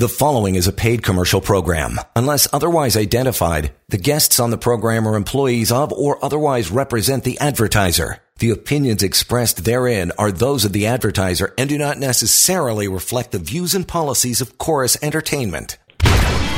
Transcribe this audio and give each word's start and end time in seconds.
The 0.00 0.08
following 0.08 0.54
is 0.54 0.66
a 0.66 0.72
paid 0.72 1.02
commercial 1.02 1.42
program. 1.42 2.00
Unless 2.16 2.48
otherwise 2.54 2.96
identified, 2.96 3.74
the 3.90 3.98
guests 3.98 4.40
on 4.40 4.48
the 4.48 4.56
program 4.56 5.06
are 5.06 5.14
employees 5.14 5.70
of 5.70 5.92
or 5.92 6.24
otherwise 6.24 6.70
represent 6.70 7.22
the 7.22 7.38
advertiser. 7.38 8.16
The 8.38 8.48
opinions 8.48 9.02
expressed 9.02 9.66
therein 9.66 10.10
are 10.16 10.32
those 10.32 10.64
of 10.64 10.72
the 10.72 10.86
advertiser 10.86 11.52
and 11.58 11.68
do 11.68 11.76
not 11.76 11.98
necessarily 11.98 12.88
reflect 12.88 13.32
the 13.32 13.38
views 13.38 13.74
and 13.74 13.86
policies 13.86 14.40
of 14.40 14.56
Corus 14.56 14.96
Entertainment. 15.02 15.76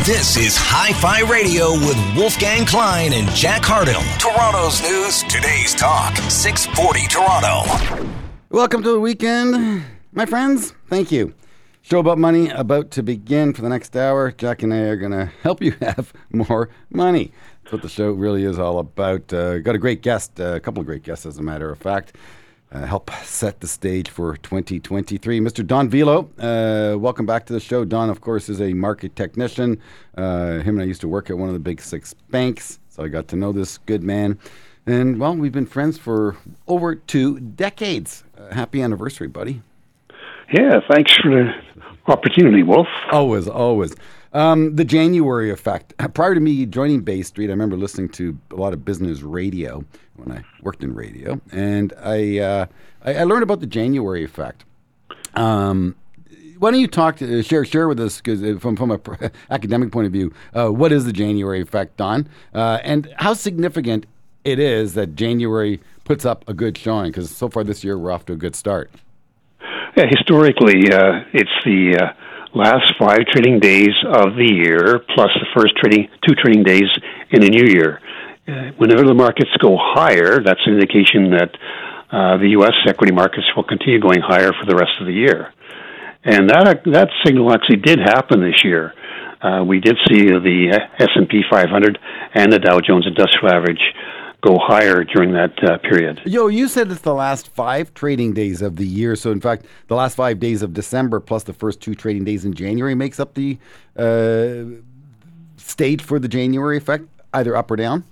This 0.05 0.37
is 0.37 0.57
Hi 0.57 0.93
Fi 0.93 1.29
Radio 1.29 1.73
with 1.73 1.99
Wolfgang 2.17 2.65
Klein 2.65 3.13
and 3.13 3.29
Jack 3.31 3.63
Hardell. 3.65 4.03
Toronto's 4.21 4.81
news, 4.83 5.25
today's 5.25 5.75
talk, 5.75 6.17
640 6.31 7.09
Toronto. 7.09 8.07
Welcome 8.51 8.85
to 8.85 8.93
the 8.93 9.01
weekend, 9.01 9.83
my 10.13 10.27
friends. 10.27 10.75
Thank 10.89 11.11
you. 11.11 11.35
Show 11.85 11.99
about 11.99 12.17
money 12.17 12.49
about 12.49 12.93
to 12.93 13.03
begin 13.03 13.53
for 13.53 13.61
the 13.62 13.69
next 13.69 13.96
hour. 13.96 14.31
Jack 14.31 14.62
and 14.62 14.73
I 14.73 14.79
are 14.82 14.96
going 14.96 15.11
to 15.11 15.27
help 15.43 15.61
you 15.61 15.72
have 15.81 16.13
more 16.31 16.71
money. 16.91 17.32
That's 17.64 17.72
what 17.72 17.82
the 17.82 17.89
show 17.89 18.13
really 18.13 18.45
is 18.45 18.57
all 18.57 18.79
about. 18.79 19.32
Uh, 19.32 19.58
got 19.58 19.75
a 19.75 19.79
great 19.79 20.00
guest, 20.00 20.41
uh, 20.41 20.55
a 20.55 20.61
couple 20.61 20.81
of 20.81 20.86
great 20.86 21.03
guests, 21.03 21.27
as 21.27 21.39
a 21.39 21.43
matter 21.43 21.71
of 21.71 21.79
fact. 21.79 22.14
Uh, 22.71 22.86
help 22.86 23.11
set 23.25 23.61
the 23.61 23.67
stage 23.67 24.08
for 24.08 24.36
2023. 24.36 25.41
Mr. 25.41 25.67
Don 25.67 25.91
Vialoux, 25.91 26.29
uh, 26.39 26.96
welcome 26.96 27.27
back 27.27 27.46
to 27.46 27.53
the 27.53 27.61
show. 27.61 27.85
Don, 27.85 28.11
of 28.11 28.21
course, 28.21 28.49
is 28.49 28.61
a 28.61 28.72
market 28.72 29.17
technician. 29.17 29.80
Uh, 30.17 30.61
him 30.61 30.77
and 30.77 30.83
I 30.83 30.85
used 30.85 31.00
to 31.00 31.08
work 31.08 31.30
at 31.30 31.36
one 31.36 31.49
of 31.49 31.53
the 31.53 31.61
big 31.61 31.80
six 31.80 32.14
banks, 32.30 32.78
so 32.91 33.03
I 33.03 33.08
got 33.08 33.27
to 33.28 33.36
know 33.36 33.50
this 33.50 33.78
good 33.78 34.05
man. 34.05 34.39
And, 34.86 35.19
well, 35.19 35.34
we've 35.34 35.53
been 35.53 35.67
friends 35.67 35.98
for 35.98 36.36
over 36.69 36.94
two 36.94 37.41
decades. 37.41 38.22
Uh, 38.39 38.55
happy 38.55 38.80
anniversary, 38.80 39.27
buddy. 39.27 39.62
Yeah, 40.53 40.80
thanks 40.91 41.17
for 41.17 41.30
the 41.30 41.50
opportunity, 42.06 42.62
Wolf. 42.62 42.89
Always, 43.11 43.48
always. 43.48 43.95
Um, 44.33 44.77
the 44.77 44.84
January 44.84 45.51
effect. 45.51 45.95
Prior 46.15 46.34
to 46.34 46.41
me 46.41 46.65
joining 46.67 47.01
Bay 47.03 47.23
Street, 47.23 47.48
I 47.48 47.50
remember 47.50 47.77
listening 47.77 48.09
to 48.11 48.36
a 48.50 48.56
lot 48.56 48.72
of 48.72 48.84
business 48.84 49.22
radio 49.22 49.84
when 50.17 50.36
I 50.36 50.42
worked 50.62 50.83
in 50.83 50.94
radio, 50.94 51.41
and 51.50 51.92
I 52.03 52.39
uh, 52.39 52.67
I, 53.05 53.14
I, 53.14 53.25
learned 53.25 53.42
about 53.42 53.61
the 53.61 53.67
January 53.67 54.25
effect. 54.25 54.64
Um, 55.34 55.97
why 56.59 56.70
don't 56.70 56.81
you 56.81 56.86
talk 56.86 57.17
to, 57.17 57.41
uh, 57.41 57.42
share 57.42 57.64
share 57.64 57.89
with 57.89 58.00
us 58.00 58.22
uh, 58.27 58.56
from 58.61 58.77
from 58.77 58.91
a 58.91 59.00
academic 59.50 59.92
point 59.92 60.06
of 60.06 60.12
view, 60.12 60.33
uh, 60.56 60.69
what 60.69 60.92
is 60.92 61.05
the 61.05 61.12
January 61.12 61.61
effect, 61.61 61.97
Don, 61.97 62.28
uh, 62.55 62.78
and 62.83 63.12
how 63.16 63.34
significant 63.34 64.06
it 64.44 64.59
is 64.59 64.94
that 64.94 65.14
January 65.14 65.81
puts 66.05 66.25
up 66.25 66.44
a 66.48 66.55
good 66.55 66.78
showing? 66.78 67.11
Because 67.11 67.34
so 67.34 67.48
far 67.48 67.64
this 67.64 67.84
year 67.84 67.98
we're 67.98 68.12
off 68.12 68.27
to 68.27 68.33
a 68.33 68.37
good 68.37 68.55
start. 68.55 68.91
Yeah, 69.94 70.06
historically, 70.08 70.90
uh, 70.90 71.20
it's 71.34 71.52
the 71.66 72.00
uh, 72.00 72.56
last 72.56 72.94
five 72.98 73.26
trading 73.30 73.60
days 73.60 73.92
of 74.08 74.36
the 74.36 74.48
year 74.48 75.00
plus 75.14 75.28
the 75.36 75.46
first 75.54 75.76
trading 75.76 76.08
two 76.26 76.34
trading 76.34 76.62
days 76.62 76.88
in 77.30 77.44
a 77.44 77.48
new 77.48 77.66
year. 77.68 78.00
Uh, 78.48 78.72
whenever 78.78 79.04
the 79.04 79.12
markets 79.12 79.50
go 79.60 79.76
higher, 79.78 80.40
that's 80.42 80.64
an 80.64 80.80
indication 80.80 81.30
that 81.36 81.50
uh, 82.10 82.38
the 82.38 82.56
U.S. 82.56 82.72
equity 82.88 83.12
markets 83.12 83.44
will 83.54 83.64
continue 83.64 84.00
going 84.00 84.22
higher 84.22 84.52
for 84.58 84.64
the 84.64 84.74
rest 84.74 84.92
of 84.98 85.06
the 85.06 85.12
year. 85.12 85.52
And 86.24 86.48
that 86.48 86.80
that 86.86 87.08
signal 87.22 87.52
actually 87.52 87.84
did 87.84 87.98
happen 87.98 88.40
this 88.40 88.64
year. 88.64 88.94
Uh, 89.42 89.62
we 89.62 89.80
did 89.80 89.98
see 90.08 90.24
the 90.24 90.80
S 91.00 91.08
and 91.16 91.28
P 91.28 91.42
500 91.50 91.98
and 92.32 92.50
the 92.50 92.58
Dow 92.58 92.80
Jones 92.80 93.06
Industrial 93.06 93.52
Average 93.52 93.82
go 94.42 94.58
higher 94.58 95.04
during 95.04 95.32
that 95.32 95.52
uh, 95.64 95.78
period. 95.78 96.20
Yo, 96.26 96.48
you 96.48 96.68
said 96.68 96.90
it's 96.90 97.00
the 97.00 97.14
last 97.14 97.48
five 97.48 97.94
trading 97.94 98.34
days 98.34 98.60
of 98.60 98.76
the 98.76 98.86
year. 98.86 99.16
So, 99.16 99.30
in 99.30 99.40
fact, 99.40 99.64
the 99.86 99.94
last 99.94 100.16
five 100.16 100.38
days 100.38 100.62
of 100.62 100.74
December 100.74 101.20
plus 101.20 101.44
the 101.44 101.52
first 101.52 101.80
two 101.80 101.94
trading 101.94 102.24
days 102.24 102.44
in 102.44 102.52
January 102.52 102.94
makes 102.94 103.20
up 103.20 103.34
the 103.34 103.58
uh, 103.96 104.80
state 105.56 106.02
for 106.02 106.18
the 106.18 106.28
January 106.28 106.76
effect, 106.76 107.04
either 107.32 107.56
up 107.56 107.70
or 107.70 107.76
down. 107.76 108.04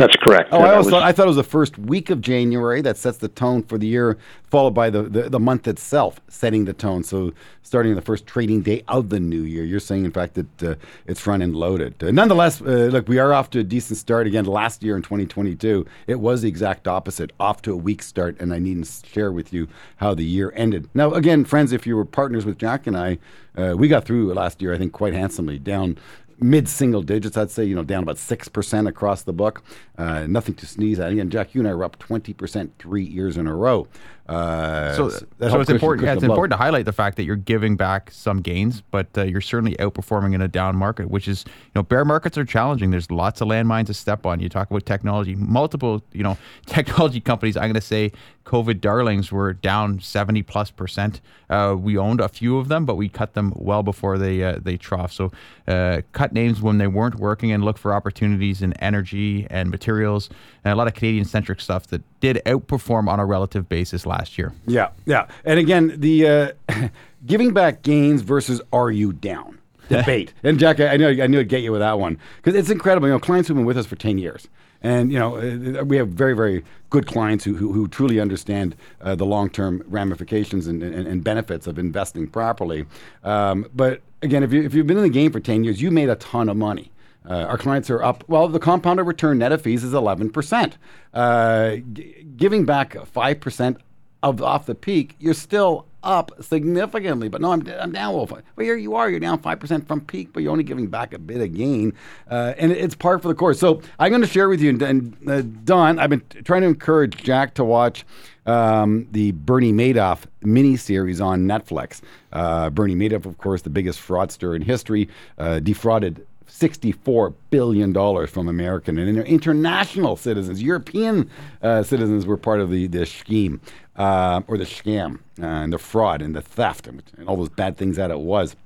That's 0.00 0.16
correct. 0.16 0.48
Oh, 0.50 0.60
I, 0.60 0.78
was, 0.78 0.88
thought, 0.88 1.02
I 1.02 1.12
thought 1.12 1.24
it 1.24 1.28
was 1.28 1.36
the 1.36 1.44
first 1.44 1.78
week 1.78 2.08
of 2.08 2.22
January 2.22 2.80
that 2.80 2.96
sets 2.96 3.18
the 3.18 3.28
tone 3.28 3.62
for 3.62 3.76
the 3.76 3.86
year, 3.86 4.16
followed 4.50 4.70
by 4.70 4.88
the, 4.88 5.02
the, 5.02 5.28
the, 5.28 5.38
month 5.38 5.68
itself 5.68 6.20
setting 6.26 6.64
the 6.64 6.72
tone. 6.72 7.04
So, 7.04 7.34
starting 7.62 7.94
the 7.94 8.00
first 8.00 8.26
trading 8.26 8.62
day 8.62 8.82
of 8.88 9.10
the 9.10 9.20
new 9.20 9.42
year, 9.42 9.62
you're 9.62 9.78
saying, 9.78 10.06
in 10.06 10.10
fact, 10.10 10.34
that 10.34 10.62
uh, 10.62 10.74
it's 11.06 11.20
front 11.20 11.42
end 11.42 11.54
loaded. 11.54 12.02
Uh, 12.02 12.10
nonetheless, 12.12 12.62
uh, 12.62 12.88
look, 12.90 13.08
we 13.08 13.18
are 13.18 13.34
off 13.34 13.50
to 13.50 13.58
a 13.58 13.62
decent 13.62 13.98
start 13.98 14.26
again. 14.26 14.46
Last 14.46 14.82
year 14.82 14.96
in 14.96 15.02
2022, 15.02 15.86
it 16.06 16.18
was 16.18 16.40
the 16.40 16.48
exact 16.48 16.88
opposite, 16.88 17.32
off 17.38 17.60
to 17.62 17.72
a 17.72 17.76
weak 17.76 18.02
start, 18.02 18.40
and 18.40 18.54
I 18.54 18.58
needn't 18.58 18.88
share 19.04 19.30
with 19.30 19.52
you 19.52 19.68
how 19.96 20.14
the 20.14 20.24
year 20.24 20.50
ended. 20.56 20.88
Now, 20.94 21.12
again, 21.12 21.44
friends, 21.44 21.72
if 21.72 21.86
you 21.86 21.94
were 21.94 22.06
partners 22.06 22.46
with 22.46 22.58
Jack 22.58 22.86
and 22.86 22.96
I, 22.96 23.18
uh, 23.56 23.74
we 23.76 23.88
got 23.88 24.04
through 24.04 24.32
last 24.32 24.62
year, 24.62 24.72
I 24.72 24.78
think, 24.78 24.92
quite 24.92 25.12
handsomely, 25.12 25.58
down 25.58 25.98
mid 26.42 26.68
single 26.68 27.02
digits, 27.02 27.36
I'd 27.36 27.50
say, 27.50 27.64
you 27.64 27.74
know, 27.74 27.82
down 27.82 28.02
about 28.02 28.16
6% 28.16 28.88
across 28.88 29.22
the 29.22 29.32
book. 29.32 29.62
Uh, 29.96 30.26
nothing 30.26 30.54
to 30.56 30.66
sneeze 30.66 30.98
at. 31.00 31.12
Again, 31.12 31.30
Jack, 31.30 31.54
you 31.54 31.60
and 31.60 31.68
I 31.68 31.74
were 31.74 31.84
up 31.84 31.98
20% 31.98 32.70
three 32.78 33.04
years 33.04 33.36
in 33.36 33.46
a 33.46 33.54
row. 33.54 33.86
Uh, 34.30 34.94
so, 34.94 35.08
so 35.08 35.60
it's 35.60 35.70
important. 35.70 36.06
Yeah, 36.06 36.14
it's 36.14 36.22
important 36.22 36.52
to 36.52 36.56
highlight 36.56 36.84
the 36.84 36.92
fact 36.92 37.16
that 37.16 37.24
you're 37.24 37.34
giving 37.34 37.76
back 37.76 38.12
some 38.12 38.40
gains, 38.40 38.80
but 38.80 39.08
uh, 39.18 39.24
you're 39.24 39.40
certainly 39.40 39.74
outperforming 39.76 40.34
in 40.34 40.40
a 40.40 40.46
down 40.46 40.76
market, 40.76 41.10
which 41.10 41.26
is 41.26 41.44
you 41.46 41.72
know 41.74 41.82
bear 41.82 42.04
markets 42.04 42.38
are 42.38 42.44
challenging. 42.44 42.90
There's 42.90 43.10
lots 43.10 43.40
of 43.40 43.48
landmines 43.48 43.86
to 43.86 43.94
step 43.94 44.26
on. 44.26 44.38
You 44.38 44.48
talk 44.48 44.70
about 44.70 44.86
technology, 44.86 45.34
multiple 45.34 46.04
you 46.12 46.22
know 46.22 46.38
technology 46.66 47.20
companies. 47.20 47.56
I'm 47.56 47.64
going 47.64 47.74
to 47.74 47.80
say 47.80 48.12
COVID 48.44 48.80
darlings 48.80 49.32
were 49.32 49.52
down 49.52 50.00
70 50.00 50.42
plus 50.42 50.70
percent. 50.70 51.20
Uh, 51.48 51.76
we 51.78 51.98
owned 51.98 52.20
a 52.20 52.28
few 52.28 52.58
of 52.58 52.68
them, 52.68 52.86
but 52.86 52.94
we 52.94 53.08
cut 53.08 53.34
them 53.34 53.52
well 53.56 53.82
before 53.82 54.16
they 54.16 54.44
uh, 54.44 54.58
they 54.62 54.76
trough. 54.76 55.12
So 55.12 55.32
uh, 55.66 56.02
cut 56.12 56.32
names 56.32 56.62
when 56.62 56.78
they 56.78 56.86
weren't 56.86 57.16
working 57.16 57.50
and 57.50 57.64
look 57.64 57.78
for 57.78 57.92
opportunities 57.92 58.62
in 58.62 58.74
energy 58.74 59.46
and 59.50 59.70
materials 59.70 60.30
and 60.64 60.72
a 60.72 60.76
lot 60.76 60.86
of 60.86 60.94
Canadian 60.94 61.24
centric 61.24 61.60
stuff 61.60 61.86
that 61.88 62.02
did 62.20 62.40
outperform 62.46 63.08
on 63.08 63.18
a 63.18 63.26
relative 63.26 63.68
basis 63.68 64.06
last 64.06 64.19
year. 64.38 64.52
Yeah, 64.66 64.90
yeah. 65.06 65.28
And 65.44 65.58
again, 65.58 65.94
the 65.98 66.28
uh, 66.28 66.88
giving 67.26 67.52
back 67.52 67.82
gains 67.82 68.22
versus 68.22 68.60
are 68.72 68.90
you 68.90 69.12
down 69.12 69.58
debate. 69.88 70.32
and 70.42 70.58
Jack, 70.58 70.80
I 70.80 70.96
knew 70.96 71.22
I 71.22 71.26
knew 71.26 71.40
I'd 71.40 71.48
get 71.48 71.62
you 71.62 71.72
with 71.72 71.80
that 71.80 71.98
one 71.98 72.18
because 72.36 72.54
it's 72.54 72.70
incredible. 72.70 73.08
You 73.08 73.14
know, 73.14 73.20
clients 73.20 73.48
who've 73.48 73.56
been 73.56 73.66
with 73.66 73.78
us 73.78 73.86
for 73.86 73.96
ten 73.96 74.18
years. 74.18 74.48
And 74.82 75.12
you 75.12 75.18
know 75.18 75.36
uh, 75.36 75.84
we 75.84 75.98
have 75.98 76.08
very 76.08 76.34
very 76.34 76.64
good 76.88 77.06
clients 77.06 77.44
who 77.44 77.54
who, 77.54 77.72
who 77.72 77.86
truly 77.86 78.18
understand 78.18 78.74
uh, 79.02 79.14
the 79.14 79.26
long 79.26 79.50
term 79.50 79.82
ramifications 79.86 80.66
and, 80.66 80.82
and, 80.82 81.06
and, 81.06 81.22
benefits 81.22 81.66
of 81.66 81.78
investing 81.78 82.26
properly. 82.26 82.86
Um, 83.22 83.66
but 83.74 84.00
again, 84.22 84.42
if 84.42 84.54
you 84.54 84.62
if 84.62 84.72
you've 84.72 84.86
been 84.86 84.96
in 84.96 85.02
the 85.02 85.10
game 85.10 85.32
for 85.32 85.40
ten 85.40 85.64
years, 85.64 85.82
you 85.82 85.90
made 85.90 86.08
a 86.08 86.16
ton 86.16 86.48
of 86.48 86.56
money. 86.56 86.90
Uh, 87.28 87.44
our 87.44 87.58
clients 87.58 87.90
are 87.90 88.02
up. 88.02 88.24
Well, 88.28 88.48
the 88.48 88.58
compounded 88.58 89.06
return 89.06 89.38
net 89.38 89.52
of 89.52 89.60
fees 89.60 89.84
is 89.84 89.92
11%. 89.92 90.72
Uh, 91.12 91.76
g- 91.92 92.26
giving 92.36 92.64
back 92.64 92.94
5% 92.94 93.76
of 94.22 94.42
off 94.42 94.66
the 94.66 94.74
peak, 94.74 95.16
you're 95.18 95.34
still 95.34 95.86
up 96.02 96.32
significantly. 96.40 97.28
But 97.28 97.40
no, 97.40 97.52
I'm, 97.52 97.66
I'm 97.78 97.92
down. 97.92 98.14
Well, 98.14 98.26
well, 98.26 98.42
here 98.58 98.76
you 98.76 98.94
are. 98.94 99.10
You're 99.10 99.20
down 99.20 99.38
5% 99.40 99.86
from 99.86 100.00
peak, 100.02 100.32
but 100.32 100.42
you're 100.42 100.52
only 100.52 100.64
giving 100.64 100.86
back 100.86 101.12
a 101.12 101.18
bit 101.18 101.40
of 101.40 101.54
gain. 101.54 101.92
Uh, 102.30 102.54
and 102.58 102.72
it's 102.72 102.94
part 102.94 103.22
for 103.22 103.28
the 103.28 103.34
course. 103.34 103.58
So 103.58 103.82
I'm 103.98 104.10
going 104.10 104.22
to 104.22 104.28
share 104.28 104.48
with 104.48 104.60
you, 104.60 104.70
and, 104.70 104.82
and 104.82 105.30
uh, 105.30 105.42
Don, 105.64 105.98
I've 105.98 106.10
been 106.10 106.22
trying 106.44 106.62
to 106.62 106.68
encourage 106.68 107.16
Jack 107.22 107.54
to 107.54 107.64
watch 107.64 108.04
um, 108.46 109.06
the 109.12 109.32
Bernie 109.32 109.72
Madoff 109.72 110.22
miniseries 110.42 111.24
on 111.24 111.42
Netflix. 111.42 112.00
Uh, 112.32 112.70
Bernie 112.70 112.96
Madoff, 112.96 113.26
of 113.26 113.38
course, 113.38 113.62
the 113.62 113.70
biggest 113.70 114.00
fraudster 114.00 114.56
in 114.56 114.62
history, 114.62 115.08
uh, 115.38 115.60
defrauded 115.60 116.26
$64 116.60 117.34
billion 117.50 117.94
from 118.26 118.48
American 118.48 118.98
and 118.98 119.18
international 119.24 120.16
citizens. 120.16 120.62
European 120.62 121.30
uh, 121.62 121.82
citizens 121.82 122.26
were 122.26 122.36
part 122.36 122.60
of 122.60 122.70
the, 122.70 122.86
the 122.86 123.06
scheme 123.06 123.60
uh, 123.96 124.42
or 124.46 124.58
the 124.58 124.64
scam 124.64 125.20
uh, 125.40 125.46
and 125.46 125.72
the 125.72 125.78
fraud 125.78 126.22
and 126.22 126.34
the 126.34 126.42
theft 126.42 126.86
and, 126.86 127.02
and, 127.16 127.28
all 127.28 127.36
those 127.36 127.48
bad 127.48 127.76
things 127.76 127.96
that 127.96 128.10
it 128.10 128.20
was. 128.20 128.56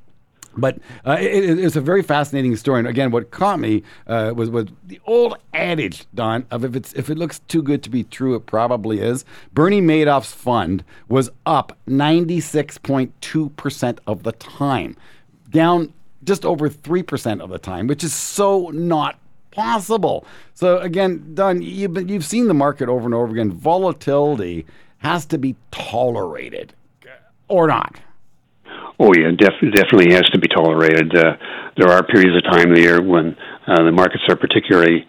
But 0.56 0.78
uh, 1.04 1.16
it, 1.20 1.58
it's 1.58 1.76
a 1.76 1.80
very 1.80 2.02
fascinating 2.02 2.54
story. 2.56 2.78
And 2.78 2.86
again, 2.86 3.10
what 3.10 3.32
caught 3.32 3.58
me 3.58 3.82
uh, 4.06 4.32
was, 4.36 4.50
was 4.50 4.66
the 4.84 5.00
old 5.04 5.36
adage, 5.52 6.06
Don, 6.14 6.46
of 6.50 6.64
if, 6.64 6.76
it's, 6.76 6.92
if 6.94 7.10
it 7.10 7.18
looks 7.18 7.40
too 7.40 7.62
good 7.62 7.82
to 7.82 7.90
be 7.90 8.04
true, 8.04 8.36
it 8.36 8.46
probably 8.46 9.00
is. 9.00 9.24
Bernie 9.52 9.80
Madoff's 9.80 10.32
fund 10.32 10.84
was 11.08 11.28
up 11.46 11.76
96.2% 11.88 13.98
of 14.06 14.22
the 14.22 14.32
time, 14.32 14.96
down 15.50 15.92
just 16.24 16.44
over 16.44 16.68
3% 16.68 17.40
of 17.40 17.50
the 17.50 17.58
time, 17.58 17.86
which 17.86 18.04
is 18.04 18.12
so 18.12 18.70
not 18.70 19.18
possible. 19.50 20.26
So 20.54 20.78
again, 20.78 21.34
Don, 21.34 21.62
you've, 21.62 22.10
you've 22.10 22.24
seen 22.24 22.48
the 22.48 22.54
market 22.54 22.88
over 22.88 23.04
and 23.04 23.14
over 23.14 23.32
again. 23.32 23.52
Volatility 23.52 24.66
has 24.98 25.26
to 25.26 25.38
be 25.38 25.56
tolerated 25.70 26.74
or 27.48 27.68
not. 27.68 28.00
Oh 28.98 29.12
yeah, 29.16 29.30
def- 29.36 29.74
definitely 29.74 30.14
has 30.14 30.28
to 30.30 30.38
be 30.38 30.48
tolerated. 30.48 31.14
Uh, 31.16 31.36
there 31.76 31.90
are 31.90 32.04
periods 32.04 32.36
of 32.36 32.50
time 32.50 32.70
of 32.70 32.76
the 32.76 32.82
year 32.82 33.02
when 33.02 33.36
uh, 33.66 33.82
the 33.84 33.92
markets 33.92 34.22
are 34.28 34.36
particularly 34.36 35.06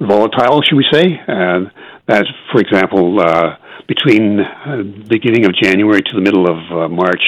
volatile, 0.00 0.60
should 0.62 0.76
we 0.76 0.86
say? 0.92 1.20
Uh, 1.26 1.70
that's, 2.06 2.28
for 2.52 2.60
example, 2.60 3.20
uh, 3.20 3.56
between 3.88 4.36
the 4.36 4.44
uh, 4.44 4.82
beginning 5.08 5.46
of 5.46 5.54
January 5.54 6.02
to 6.02 6.14
the 6.14 6.20
middle 6.20 6.46
of 6.46 6.58
uh, 6.70 6.88
March 6.88 7.22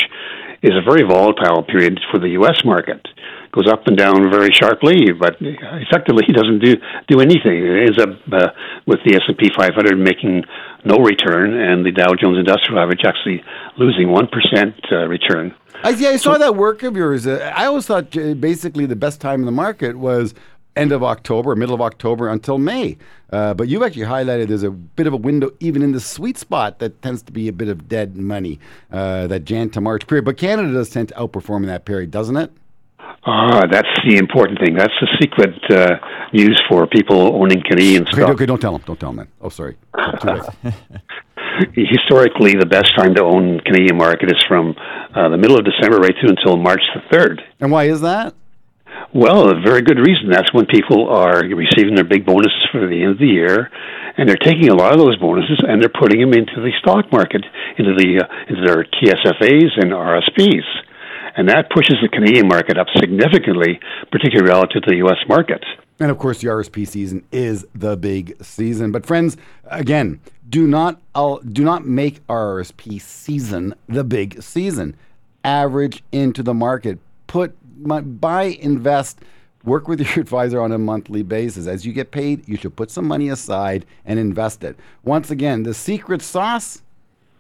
is 0.63 0.73
a 0.73 0.83
very 0.83 1.03
volatile 1.03 1.63
period 1.63 2.01
for 2.11 2.19
the 2.19 2.31
U.S. 2.31 2.65
market. 2.65 3.07
Goes 3.55 3.71
up 3.71 3.87
and 3.87 3.97
down 3.97 4.31
very 4.31 4.51
sharply, 4.53 5.13
but 5.13 5.37
effectively 5.41 6.25
he 6.27 6.33
doesn't 6.33 6.59
do 6.59 6.75
do 7.07 7.21
anything. 7.21 7.65
It 7.65 7.87
ends 7.87 7.99
up 8.03 8.09
uh, 8.33 8.49
with 8.85 8.99
the 9.07 9.15
S 9.15 9.23
and 9.29 9.39
P 9.39 9.51
500 9.57 9.97
making 9.97 10.43
no 10.85 10.97
return, 10.97 11.55
and 11.55 11.87
the 11.87 11.93
Dow 11.93 12.15
Jones 12.21 12.39
Industrial 12.39 12.81
Average 12.81 13.03
actually 13.07 13.45
losing 13.79 14.11
one 14.11 14.27
percent 14.27 14.75
uh, 14.91 15.07
return. 15.07 15.55
I, 15.85 15.91
yeah, 15.91 16.11
I 16.11 16.17
saw 16.17 16.33
so, 16.33 16.39
that 16.39 16.57
work 16.57 16.83
of 16.83 16.97
yours. 16.97 17.27
Uh, 17.27 17.53
I 17.55 17.67
always 17.67 17.87
thought 17.87 18.17
uh, 18.17 18.35
basically 18.35 18.87
the 18.87 18.97
best 18.97 19.21
time 19.21 19.41
in 19.41 19.47
the 19.47 19.53
market 19.53 19.99
was 19.99 20.35
end 20.77 20.93
of 20.93 21.03
October, 21.03 21.55
middle 21.55 21.75
of 21.75 21.81
October 21.81 22.29
until 22.29 22.59
May. 22.59 22.97
Uh, 23.31 23.55
but 23.55 23.69
you've 23.69 23.83
actually 23.83 24.05
highlighted 24.05 24.49
there's 24.49 24.63
a 24.63 24.71
bit 24.71 25.07
of 25.07 25.13
a 25.13 25.17
window 25.17 25.51
even 25.61 25.83
in 25.83 25.93
the 25.93 26.01
sweet 26.01 26.39
spot 26.39 26.79
that 26.79 27.01
tends 27.03 27.23
to 27.23 27.33
be 27.33 27.49
a 27.49 27.53
bit 27.53 27.69
of 27.69 27.89
dead 27.89 28.17
money, 28.17 28.59
uh, 28.91 29.27
that 29.27 29.45
Jan 29.45 29.71
to 29.71 29.81
March 29.81 30.07
period. 30.07 30.25
But 30.25 30.37
Canada 30.37 30.73
does 30.73 30.91
tend 30.91 31.09
to 31.09 31.15
outperform 31.15 31.59
in 31.59 31.67
that 31.67 31.85
period, 31.85 32.11
doesn't 32.11 32.37
it? 32.37 32.51
Ah, 33.27 33.65
that's 33.71 33.89
the 34.07 34.17
important 34.19 34.59
thing. 34.61 34.75
That's 34.75 34.93
the 35.01 35.09
secret 35.21 35.55
uh, 35.71 35.97
news 36.33 36.61
for 36.69 36.87
people 36.87 37.35
owning 37.41 37.63
Canadian 37.67 38.05
stock. 38.07 38.19
Okay, 38.21 38.33
okay, 38.33 38.47
don't 38.47 38.61
tell 38.61 38.73
them. 38.73 38.83
Don't 38.85 39.01
tell 39.01 39.13
them 39.13 39.25
that. 39.25 39.29
Oh, 39.41 39.49
sorry. 39.49 39.77
Historically, 41.73 42.55
the 42.59 42.67
best 42.67 42.95
time 42.97 43.15
to 43.15 43.23
own 43.23 43.61
Canadian 43.61 43.97
market 43.97 44.29
is 44.31 44.43
from 44.47 44.75
uh, 45.15 45.29
the 45.29 45.39
middle 45.39 45.57
of 45.59 45.65
December 45.65 45.99
right 45.99 46.15
through 46.21 46.31
until 46.37 46.57
March 46.57 46.83
the 46.95 47.17
3rd. 47.17 47.41
And 47.61 47.71
why 47.71 47.85
is 47.85 48.01
that? 48.03 48.35
Well, 49.15 49.49
a 49.49 49.61
very 49.61 49.83
good 49.83 49.99
reason. 49.99 50.29
That's 50.31 50.53
when 50.53 50.67
people 50.67 51.09
are 51.09 51.43
receiving 51.47 51.95
their 51.95 52.05
big 52.05 52.27
bonuses 52.27 52.67
for 52.73 52.87
the 52.87 53.03
end 53.03 53.13
of 53.13 53.19
the 53.19 53.27
year, 53.27 53.71
and 54.19 54.29
they're 54.29 54.37
taking 54.37 54.69
a 54.69 54.75
lot 54.75 54.93
of 54.93 54.99
those 54.99 55.17
bonuses 55.17 55.63
and 55.67 55.81
they're 55.81 55.89
putting 55.89 56.21
them 56.21 56.35
into 56.35 56.61
the 56.61 56.73
stock 56.81 57.11
market, 57.13 57.45
into 57.79 57.95
the 57.95 58.23
uh, 58.23 58.51
into 58.51 58.63
their 58.67 58.83
TFSAs 58.85 59.79
and 59.79 59.93
RSPs, 59.93 60.67
and 61.37 61.49
that 61.49 61.71
pushes 61.71 61.97
the 62.03 62.09
Canadian 62.09 62.49
market 62.49 62.79
up 62.79 62.87
significantly, 62.97 63.81
particularly 64.11 64.49
relative 64.49 64.83
to 64.83 64.91
the 64.91 64.97
U.S. 64.97 65.19
market. 65.29 65.65
And 66.01 66.11
of 66.11 66.19
course, 66.19 66.41
the 66.41 66.49
RSP 66.49 66.87
season 66.87 67.25
is 67.31 67.67
the 67.75 67.97
big 67.97 68.43
season. 68.43 68.93
But 68.93 69.07
friends, 69.07 69.37
again, 69.67 70.21
do 70.49 70.67
not 70.67 71.01
I'll, 71.15 71.39
do 71.39 71.65
not 71.65 71.87
make 71.87 72.27
RSP 72.27 73.01
season 73.01 73.75
the 73.89 74.05
big 74.05 74.43
season. 74.43 74.97
Average 75.45 76.03
into 76.11 76.43
the 76.43 76.55
market. 76.55 76.99
Put 77.27 77.57
buy, 78.21 78.43
invest, 78.61 79.21
work 79.65 79.89
with 79.89 80.01
your 80.17 80.23
advisor 80.23 80.61
on 80.61 80.73
a 80.73 80.79
monthly 80.79 81.23
basis. 81.23 81.67
As 81.67 81.87
you 81.87 81.93
get 81.93 82.11
paid, 82.11 82.49
you 82.49 82.57
should 82.57 82.77
put 82.77 82.91
some 82.91 83.07
money 83.07 83.29
aside 83.29 83.87
and 84.05 84.19
invest 84.19 84.65
it. 84.65 84.77
Once 85.05 85.31
again, 85.31 85.63
the 85.63 85.75
secret 85.75 86.23
sauce 86.23 86.83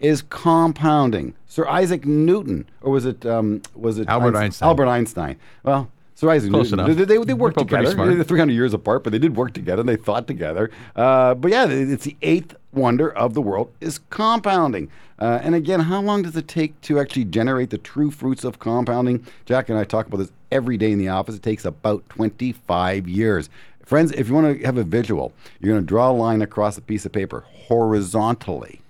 is 0.00 0.22
compounding. 0.22 1.34
Sir 1.46 1.66
Isaac 1.68 2.04
Newton, 2.04 2.68
or 2.82 2.92
was 2.92 3.04
it 3.04 3.24
um, 3.24 3.62
was 3.74 3.98
it 3.98 4.08
Albert 4.08 4.28
Einstein? 4.28 4.42
Einstein? 4.42 4.68
Albert 4.68 4.86
Einstein. 4.86 5.36
Well, 5.62 5.90
Sir 6.14 6.30
Isaac 6.30 6.50
Close 6.50 6.70
Newton. 6.70 6.86
Enough. 6.86 7.08
They, 7.08 7.16
they, 7.16 7.24
they 7.24 7.34
worked 7.34 7.58
together. 7.58 7.94
They're 7.94 8.24
300 8.24 8.52
years 8.52 8.72
apart, 8.72 9.04
but 9.04 9.12
they 9.12 9.18
did 9.18 9.36
work 9.36 9.52
together 9.52 9.80
and 9.80 9.88
they 9.88 9.96
thought 9.96 10.26
together. 10.26 10.70
Uh, 10.94 11.34
but 11.34 11.50
yeah, 11.50 11.66
it's 11.66 12.04
the 12.04 12.16
eighth 12.22 12.56
wonder 12.72 13.12
of 13.12 13.34
the 13.34 13.42
world 13.42 13.72
is 13.80 13.98
compounding. 14.10 14.90
Uh, 15.18 15.40
and 15.42 15.54
again, 15.54 15.80
how 15.80 16.00
long 16.00 16.22
does 16.22 16.36
it 16.36 16.48
take 16.48 16.80
to 16.82 16.98
actually 16.98 17.24
generate 17.24 17.70
the 17.70 17.78
true 17.78 18.10
fruits 18.10 18.44
of 18.44 18.58
compounding? 18.58 19.24
Jack 19.44 19.68
and 19.68 19.78
I 19.78 19.84
talk 19.84 20.06
about 20.06 20.18
this 20.18 20.32
every 20.50 20.76
day 20.76 20.92
in 20.92 20.98
the 20.98 21.08
office. 21.08 21.36
It 21.36 21.42
takes 21.42 21.64
about 21.64 22.08
25 22.10 23.08
years. 23.08 23.48
Friends, 23.84 24.12
if 24.12 24.28
you 24.28 24.34
want 24.34 24.58
to 24.58 24.64
have 24.64 24.78
a 24.78 24.84
visual, 24.84 25.32
you're 25.60 25.72
going 25.72 25.82
to 25.82 25.86
draw 25.86 26.10
a 26.10 26.12
line 26.12 26.42
across 26.42 26.78
a 26.78 26.80
piece 26.80 27.04
of 27.04 27.12
paper 27.12 27.44
horizontally. 27.68 28.80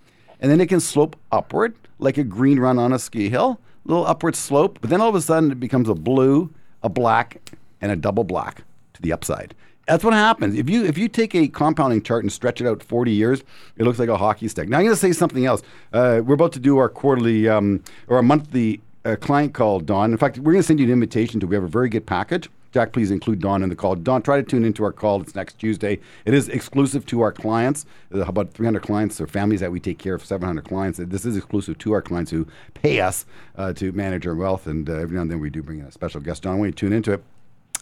And 0.44 0.50
then 0.50 0.61
it 0.61 0.67
can 0.67 0.81
slope 0.81 1.17
upward 1.32 1.75
like 1.99 2.19
a 2.19 2.23
green 2.23 2.61
run 2.61 2.79
on 2.79 2.93
a 2.93 2.99
ski 2.99 3.31
hill, 3.31 3.58
a 3.82 3.88
little 3.88 4.06
upward 4.06 4.37
slope. 4.37 4.76
But 4.79 4.91
then 4.91 5.00
all 5.00 5.08
of 5.08 5.14
a 5.14 5.23
sudden 5.23 5.50
it 5.50 5.58
becomes 5.58 5.88
a 5.88 5.94
blue, 5.94 6.52
a 6.82 6.91
black, 6.91 7.50
and 7.81 7.91
a 7.91 7.96
double 7.96 8.25
black 8.25 8.62
to 8.93 9.00
the 9.00 9.11
upside. 9.11 9.55
That's 9.88 10.05
what 10.05 10.12
happens. 10.12 10.55
If 10.55 10.69
you 10.69 10.85
if 10.85 10.99
you 10.99 11.08
take 11.08 11.35
a 11.35 11.49
compounding 11.49 12.02
chart 12.02 12.25
and 12.25 12.31
stretch 12.31 12.61
it 12.61 12.67
out 12.67 12.82
40 12.82 13.11
years, 13.11 13.43
it 13.79 13.85
looks 13.85 13.99
like 13.99 14.11
a 14.11 14.19
hockey 14.19 14.46
stick. 14.49 14.69
Now 14.69 14.81
I'm 14.81 14.85
going 14.85 14.94
to 14.94 15.00
say 15.00 15.12
something 15.12 15.46
else. 15.46 15.62
Uh, 15.94 16.20
we're 16.23 16.35
about 16.35 16.52
to 16.52 16.61
do 16.61 16.76
our 16.76 16.91
quarterly 16.91 17.49
um, 17.49 17.82
or 18.08 18.19
a 18.19 18.23
monthly 18.23 18.82
uh, 19.06 19.17
client 19.17 19.55
call, 19.55 19.81
Don. 19.81 20.12
In 20.12 20.19
fact, 20.19 20.37
we're 20.37 20.52
going 20.52 20.62
to 20.62 20.67
send 20.67 20.79
you 20.79 20.85
an 20.85 20.93
invitation 20.93 21.41
to. 21.41 21.46
We 21.46 21.56
have 21.56 21.64
a 21.64 21.69
very 21.69 21.88
good 21.88 22.05
package. 22.05 22.50
Jack, 22.74 22.92
please 22.92 23.12
include 23.12 23.38
Don 23.38 23.62
in 23.62 23.68
the 23.68 23.76
call. 23.76 23.94
Don, 23.94 24.20
try 24.20 24.36
to 24.36 24.42
tune 24.42 24.64
into 24.64 24.82
our 24.82 24.90
call. 24.90 25.22
It's 25.22 25.36
next 25.36 25.60
Tuesday. 25.60 26.00
It 26.24 26.34
is 26.34 26.48
exclusive 26.48 27.06
to 27.06 27.20
our 27.20 27.30
clients. 27.30 27.86
There's 28.10 28.26
about 28.28 28.52
300 28.52 28.82
clients 28.82 29.20
or 29.20 29.28
families 29.28 29.60
that 29.60 29.70
we 29.70 29.78
take 29.78 30.00
care 30.00 30.14
of, 30.14 30.24
700 30.24 30.64
clients. 30.64 30.98
This 31.00 31.24
is 31.24 31.36
exclusive 31.36 31.78
to 31.78 31.92
our 31.92 32.02
clients 32.02 32.32
who 32.32 32.48
pay 32.74 33.00
us 33.00 33.26
uh, 33.54 33.74
to 33.74 33.92
manage 33.92 34.26
our 34.26 34.34
wealth. 34.34 34.66
And 34.66 34.90
uh, 34.90 34.94
every 34.94 35.14
now 35.14 35.22
and 35.22 35.30
then 35.30 35.38
we 35.38 35.50
do 35.50 35.62
bring 35.62 35.78
in 35.78 35.84
a 35.84 35.92
special 35.92 36.20
guest. 36.20 36.42
Don, 36.42 36.58
want 36.58 36.76
tune 36.76 36.92
into 36.92 37.12
it. 37.12 37.22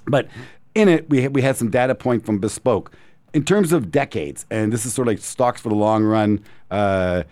But 0.04 0.28
in 0.74 0.90
it, 0.90 1.08
we 1.08 1.26
we 1.26 1.40
had 1.40 1.56
some 1.56 1.70
data 1.70 1.94
point 1.94 2.26
from 2.26 2.38
Bespoke. 2.38 2.92
In 3.32 3.44
terms 3.44 3.72
of 3.72 3.90
decades, 3.90 4.44
and 4.50 4.70
this 4.70 4.84
is 4.84 4.92
sort 4.92 5.08
of 5.08 5.12
like 5.12 5.22
stocks 5.22 5.62
for 5.62 5.70
the 5.70 5.74
long 5.74 6.04
run, 6.04 6.44
uh, 6.70 7.22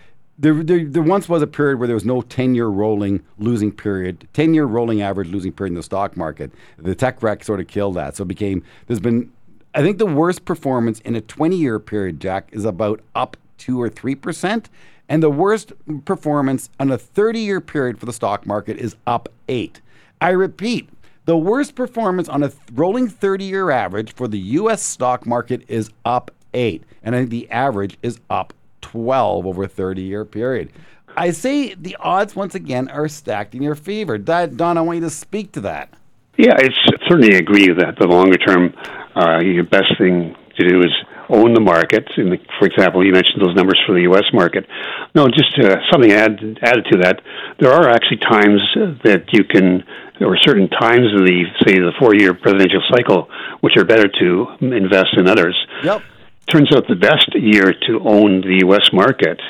there, 0.40 0.54
there, 0.54 0.84
there, 0.84 1.02
once 1.02 1.28
was 1.28 1.42
a 1.42 1.46
period 1.46 1.78
where 1.78 1.86
there 1.86 1.94
was 1.94 2.06
no 2.06 2.22
10 2.22 2.54
year 2.54 2.66
rolling 2.66 3.22
losing 3.38 3.70
period, 3.70 4.26
10 4.32 4.54
year 4.54 4.64
rolling 4.64 5.02
average 5.02 5.28
losing 5.28 5.52
period 5.52 5.72
in 5.72 5.76
the 5.76 5.82
stock 5.82 6.16
market. 6.16 6.50
The 6.78 6.94
tech 6.94 7.22
wreck 7.22 7.44
sort 7.44 7.60
of 7.60 7.68
killed 7.68 7.96
that. 7.96 8.16
So 8.16 8.22
it 8.22 8.28
became, 8.28 8.64
there's 8.86 9.00
been, 9.00 9.30
I 9.74 9.82
think 9.82 9.98
the 9.98 10.06
worst 10.06 10.46
performance 10.46 11.00
in 11.00 11.14
a 11.14 11.20
20 11.20 11.56
year 11.56 11.78
period, 11.78 12.20
Jack, 12.20 12.48
is 12.52 12.64
about 12.64 13.00
up 13.14 13.36
2 13.58 13.80
or 13.80 13.90
3%. 13.90 14.64
And 15.10 15.22
the 15.22 15.30
worst 15.30 15.72
performance 16.04 16.70
on 16.78 16.90
a 16.90 16.96
30 16.96 17.40
year 17.40 17.60
period 17.60 17.98
for 17.98 18.06
the 18.06 18.12
stock 18.12 18.46
market 18.46 18.78
is 18.78 18.96
up 19.06 19.28
8. 19.48 19.80
I 20.22 20.30
repeat, 20.30 20.88
the 21.26 21.36
worst 21.36 21.74
performance 21.74 22.28
on 22.30 22.42
a 22.42 22.50
rolling 22.72 23.08
30 23.08 23.44
year 23.44 23.70
average 23.70 24.14
for 24.14 24.26
the 24.26 24.38
US 24.38 24.82
stock 24.82 25.26
market 25.26 25.62
is 25.68 25.90
up 26.06 26.30
8. 26.54 26.82
And 27.02 27.14
I 27.14 27.18
think 27.18 27.30
the 27.30 27.50
average 27.50 27.98
is 28.02 28.18
up 28.30 28.54
12 28.80 29.46
over 29.46 29.64
a 29.64 29.68
30 29.68 30.02
year 30.02 30.24
period. 30.24 30.70
I 31.16 31.32
say 31.32 31.74
the 31.74 31.96
odds, 32.00 32.36
once 32.36 32.54
again, 32.54 32.88
are 32.88 33.08
stacked 33.08 33.54
in 33.54 33.62
your 33.62 33.74
favor. 33.74 34.16
Don, 34.16 34.78
I 34.78 34.80
want 34.80 34.96
you 34.96 35.04
to 35.04 35.10
speak 35.10 35.52
to 35.52 35.60
that. 35.62 35.92
Yeah, 36.38 36.54
I 36.56 36.68
certainly 37.08 37.36
agree 37.36 37.68
that 37.68 37.96
the 37.98 38.06
longer 38.06 38.38
term, 38.38 38.72
uh, 39.14 39.40
your 39.42 39.64
best 39.64 39.98
thing 39.98 40.34
to 40.56 40.68
do 40.68 40.78
is 40.80 40.92
own 41.28 41.54
the 41.54 41.60
market. 41.60 42.08
In 42.16 42.30
The, 42.30 42.38
for 42.58 42.66
example, 42.66 43.04
you 43.04 43.12
mentioned 43.12 43.42
those 43.42 43.54
numbers 43.54 43.78
for 43.86 43.94
the 43.94 44.02
U.S. 44.02 44.24
market. 44.32 44.66
No, 45.14 45.26
just 45.28 45.52
uh, 45.58 45.76
something 45.90 46.12
add, 46.12 46.38
added 46.62 46.86
to 46.92 46.98
that. 47.02 47.20
There 47.58 47.72
are 47.72 47.88
actually 47.88 48.18
times 48.18 48.60
that 49.04 49.24
you 49.32 49.44
can 49.44 49.84
or 50.20 50.36
certain 50.44 50.68
times 50.68 51.06
in 51.16 51.24
the 51.24 51.44
say 51.66 51.78
the 51.78 51.92
four 51.98 52.14
year 52.14 52.34
presidential 52.34 52.82
cycle 52.92 53.28
which 53.60 53.72
are 53.78 53.84
better 53.84 54.08
to 54.20 54.46
invest 54.60 55.16
in 55.16 55.26
others. 55.26 55.56
Yep. 55.82 56.02
Turns 56.50 56.74
out 56.74 56.88
the 56.88 56.96
best 56.96 57.32
year 57.34 57.72
to 57.86 58.00
own 58.04 58.40
the 58.40 58.58
U.S. 58.64 58.92
market 58.92 59.40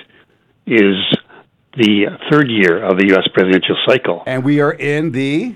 is 0.67 0.97
the 1.75 2.07
third 2.31 2.51
year 2.51 2.85
of 2.85 2.99
the 2.99 3.07
U.S. 3.09 3.27
presidential 3.33 3.77
cycle. 3.87 4.23
And 4.27 4.45
we 4.45 4.61
are 4.61 4.73
in 4.73 5.13
the 5.13 5.55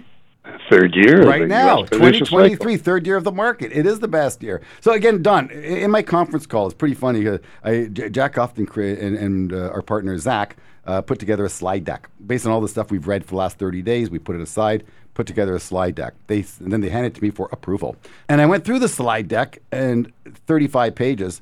third 0.70 0.94
year 0.94 1.26
right 1.26 1.48
now 1.48 1.82
2023 1.84 2.76
third 2.76 3.06
year 3.06 3.16
of 3.16 3.24
the 3.24 3.32
market 3.32 3.72
it 3.72 3.86
is 3.86 4.00
the 4.00 4.08
best 4.08 4.42
year 4.42 4.60
so 4.80 4.92
again 4.92 5.22
don 5.22 5.50
in 5.50 5.90
my 5.90 6.02
conference 6.02 6.46
call 6.46 6.66
it's 6.66 6.74
pretty 6.74 6.94
funny 6.94 7.26
uh, 7.26 7.38
I, 7.62 7.86
jack 7.86 8.36
often 8.36 8.66
create 8.66 8.98
and, 8.98 9.16
and 9.16 9.52
uh, 9.52 9.70
our 9.70 9.80
partner 9.80 10.16
zach 10.18 10.56
uh, 10.86 11.00
put 11.00 11.18
together 11.18 11.46
a 11.46 11.50
slide 11.50 11.84
deck 11.84 12.10
based 12.26 12.44
on 12.46 12.52
all 12.52 12.60
the 12.60 12.68
stuff 12.68 12.90
we've 12.90 13.06
read 13.06 13.24
for 13.24 13.30
the 13.30 13.36
last 13.36 13.58
30 13.58 13.82
days 13.82 14.10
we 14.10 14.18
put 14.18 14.36
it 14.36 14.42
aside 14.42 14.84
put 15.14 15.26
together 15.26 15.54
a 15.54 15.60
slide 15.60 15.94
deck. 15.94 16.14
They 16.26 16.44
and 16.60 16.72
then 16.72 16.80
they 16.80 16.90
handed 16.90 17.12
it 17.12 17.14
to 17.16 17.22
me 17.22 17.30
for 17.30 17.48
approval. 17.52 17.96
And 18.28 18.40
I 18.40 18.46
went 18.46 18.64
through 18.64 18.80
the 18.80 18.88
slide 18.88 19.28
deck 19.28 19.58
and 19.72 20.12
35 20.46 20.94
pages. 20.94 21.40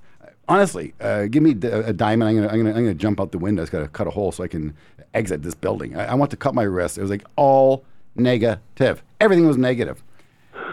Honestly, 0.49 0.93
uh, 1.01 1.27
give 1.27 1.43
me 1.43 1.53
a 1.53 1.93
diamond. 1.93 2.29
I'm 2.29 2.37
gonna, 2.37 2.49
I'm 2.49 2.59
gonna, 2.59 2.71
I'm 2.71 2.85
gonna 2.85 2.95
jump 2.95 3.21
out 3.21 3.33
the 3.33 3.39
window. 3.39 3.63
I 3.63 3.67
got 3.67 3.81
to 3.81 3.89
cut 3.89 4.07
a 4.07 4.11
hole 4.11 4.33
so 4.33 4.45
I 4.45 4.49
can 4.49 4.75
exit 5.15 5.43
this 5.43 5.55
building. 5.55 5.97
I, 5.97 6.07
I 6.07 6.15
want 6.15 6.31
to 6.33 6.37
cut 6.37 6.55
my 6.55 6.65
wrist. 6.65 6.99
It 6.99 7.03
was 7.03 7.11
like 7.11 7.25
all 7.37 7.85
negative. 8.15 9.03
Everything 9.21 9.47
was 9.47 9.57
negative. 9.57 10.03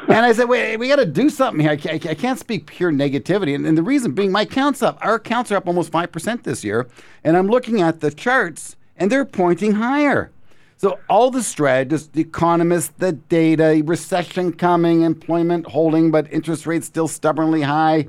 and 0.08 0.26
I 0.26 0.34
said, 0.34 0.50
wait, 0.50 0.78
we 0.78 0.88
got 0.88 0.98
to 0.98 1.06
do 1.06 1.30
something 1.30 1.62
here. 1.62 1.72
I 1.72 1.78
can't, 1.78 2.06
I 2.06 2.16
can't 2.16 2.40
speak 2.40 2.66
pure 2.66 2.92
negativity. 2.92 3.56
And, 3.56 3.66
and, 3.66 3.78
the 3.78 3.84
reason 3.84 4.12
being, 4.12 4.32
my 4.32 4.42
accounts 4.42 4.82
up. 4.82 4.98
Our 5.02 5.16
accounts 5.16 5.52
are 5.52 5.56
up 5.56 5.68
almost 5.68 5.92
5% 5.92 6.44
this 6.44 6.64
year. 6.64 6.88
And 7.24 7.38
I'm 7.38 7.48
looking 7.48 7.82
at 7.82 8.02
the 8.02 8.12
charts, 8.12 8.76
and 8.98 9.12
they're 9.12 9.26
pointing 9.26 9.74
higher. 9.74 10.32
So 10.80 10.98
all 11.10 11.30
the 11.30 11.44
strategists, 11.44 12.08
the 12.08 12.22
economists, 12.22 12.94
the 13.00 13.12
data, 13.12 13.82
recession 13.86 14.54
coming, 14.54 15.02
employment 15.02 15.68
holding, 15.68 16.10
but 16.10 16.32
interest 16.32 16.66
rates 16.66 16.88
still 16.88 17.10
stubbornly 17.10 17.62
high, 17.62 18.08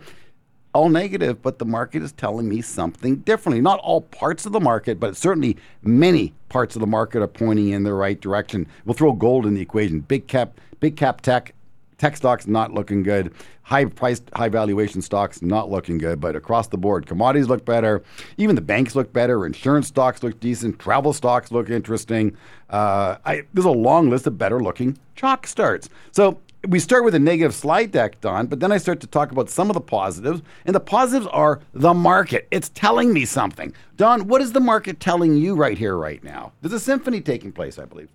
all 0.73 0.89
negative. 0.89 1.43
But 1.43 1.59
the 1.59 1.65
market 1.65 2.01
is 2.01 2.13
telling 2.13 2.49
me 2.49 2.63
something 2.63 3.17
differently. 3.17 3.61
Not 3.61 3.81
all 3.81 4.03
parts 4.03 4.47
of 4.47 4.53
the 4.53 4.61
market, 4.61 5.01
but 5.01 5.17
certainly 5.17 5.57
many 5.83 6.33
parts 6.49 6.77
of 6.77 6.81
the 6.81 6.87
market 6.87 7.23
are 7.23 7.27
pointing 7.27 7.71
in 7.71 7.83
the 7.83 7.93
right 7.93 8.21
direction. 8.21 8.69
We'll 8.85 8.95
throw 8.95 9.15
gold 9.15 9.47
in 9.47 9.55
the 9.55 9.61
equation. 9.61 9.99
Big 9.99 10.29
cap, 10.29 10.61
big 10.79 10.97
cap 10.97 11.23
tech, 11.23 11.53
tech 12.01 12.17
stocks 12.17 12.47
not 12.47 12.73
looking 12.73 13.03
good. 13.03 13.33
High 13.63 13.85
priced, 13.85 14.25
high 14.35 14.49
valuation 14.49 15.03
stocks 15.03 15.43
not 15.43 15.71
looking 15.71 15.99
good. 15.99 16.19
But 16.19 16.35
across 16.35 16.67
the 16.69 16.79
board, 16.79 17.07
commodities 17.07 17.47
look 17.47 17.65
better. 17.65 18.03
Even 18.39 18.57
the 18.57 18.63
banks 18.63 18.97
look 18.97 19.13
better. 19.13 19.45
Insurance 19.47 19.87
stocks 19.87 20.23
look 20.23 20.41
decent. 20.41 20.79
Travel 20.79 21.13
stocks 21.13 21.53
look 21.53 21.69
interesting. 21.69 22.37
Uh, 22.71 23.19
I, 23.25 23.43
there's 23.53 23.67
a 23.67 23.71
long 23.71 24.09
list 24.11 24.27
of 24.27 24.39
better 24.39 24.61
looking 24.61 24.99
chalk 25.15 25.47
starts. 25.47 25.91
So 26.11 26.41
we 26.67 26.79
start 26.79 27.05
with 27.05 27.15
a 27.15 27.19
negative 27.19 27.55
slide 27.55 27.93
deck, 27.93 28.21
Don, 28.21 28.47
but 28.47 28.61
then 28.61 28.73
I 28.73 28.79
start 28.79 29.01
to 29.01 29.07
talk 29.07 29.31
about 29.31 29.51
some 29.51 29.69
of 29.71 29.75
the 29.75 29.81
positives. 29.81 30.43
And 30.65 30.75
the 30.75 30.81
positives 30.81 31.27
are 31.27 31.61
the 31.75 31.93
market. 31.93 32.49
It's 32.51 32.71
telling 32.71 33.13
me 33.13 33.27
something. 33.27 33.75
Don, 33.97 34.27
what 34.27 34.41
is 34.41 34.53
the 34.53 34.61
market 34.61 35.01
telling 35.01 35.37
you 35.37 35.55
right 35.55 35.77
here, 35.77 35.97
right 35.97 36.25
now? 36.25 36.53
There's 36.63 36.73
a 36.73 36.81
symphony 36.81 37.21
taking 37.21 37.53
place, 37.53 37.79
I 37.79 37.85
believe. 37.85 38.09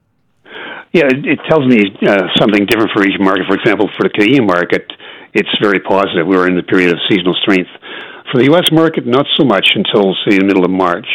Yeah, 0.96 1.12
it, 1.12 1.28
it 1.28 1.40
tells 1.52 1.68
me 1.68 1.84
uh, 2.08 2.32
something 2.40 2.66
different 2.66 2.92
for 2.96 3.04
each 3.04 3.20
market. 3.20 3.44
For 3.52 3.60
example, 3.60 3.92
for 4.00 4.08
the 4.08 4.14
Canadian 4.16 4.48
market, 4.48 4.88
it's 5.34 5.52
very 5.62 5.82
positive. 5.84 6.26
We're 6.26 6.48
in 6.48 6.56
the 6.56 6.64
period 6.64 6.96
of 6.96 7.00
seasonal 7.12 7.36
strength. 7.44 7.68
For 8.32 8.40
the 8.40 8.46
U.S. 8.56 8.72
market, 8.72 9.06
not 9.06 9.26
so 9.36 9.44
much 9.44 9.76
until, 9.76 10.16
say, 10.24 10.40
the 10.40 10.46
middle 10.46 10.64
of 10.64 10.72
March. 10.72 11.08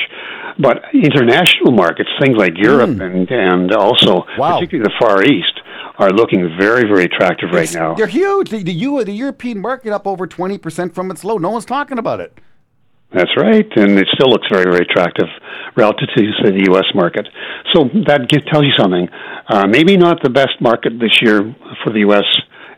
But 0.59 0.85
international 0.93 1.73
markets, 1.73 2.11
things 2.21 2.37
like 2.37 2.53
Europe 2.61 2.91
mm. 2.91 3.01
and, 3.01 3.31
and 3.31 3.73
also 3.73 4.27
wow. 4.37 4.61
particularly 4.61 4.85
the 4.85 4.93
Far 5.01 5.25
East, 5.25 5.57
are 5.97 6.11
looking 6.11 6.55
very, 6.61 6.85
very 6.85 7.05
attractive 7.05 7.49
right 7.51 7.65
it's, 7.65 7.75
now. 7.75 7.95
They're 7.95 8.07
huge. 8.07 8.51
The, 8.51 8.63
the, 8.63 9.05
the 9.05 9.13
European 9.13 9.61
market 9.61 9.95
up 9.95 10.07
over 10.07 10.27
20% 10.27 10.93
from 10.93 11.11
its 11.11 11.25
low. 11.25 11.39
No 11.39 11.49
one's 11.49 11.65
talking 11.65 11.99
about 11.99 12.21
it. 12.21 12.39
That's 13.13 13.31
right, 13.37 13.67
and 13.77 13.99
it 13.99 14.07
still 14.15 14.31
looks 14.31 14.47
very, 14.51 14.65
very 14.65 14.87
attractive 14.89 15.27
relative 15.77 16.09
to 16.17 16.23
say, 16.43 16.51
the 16.51 16.67
U.S. 16.71 16.87
market. 16.95 17.27
So 17.75 17.89
that 18.07 18.29
tells 18.53 18.65
you 18.65 18.73
something. 18.79 19.09
Uh, 19.49 19.67
maybe 19.67 19.97
not 19.97 20.23
the 20.23 20.31
best 20.31 20.61
market 20.61 20.99
this 21.01 21.19
year 21.21 21.55
for 21.83 21.93
the 21.93 22.01
U.S. 22.01 22.25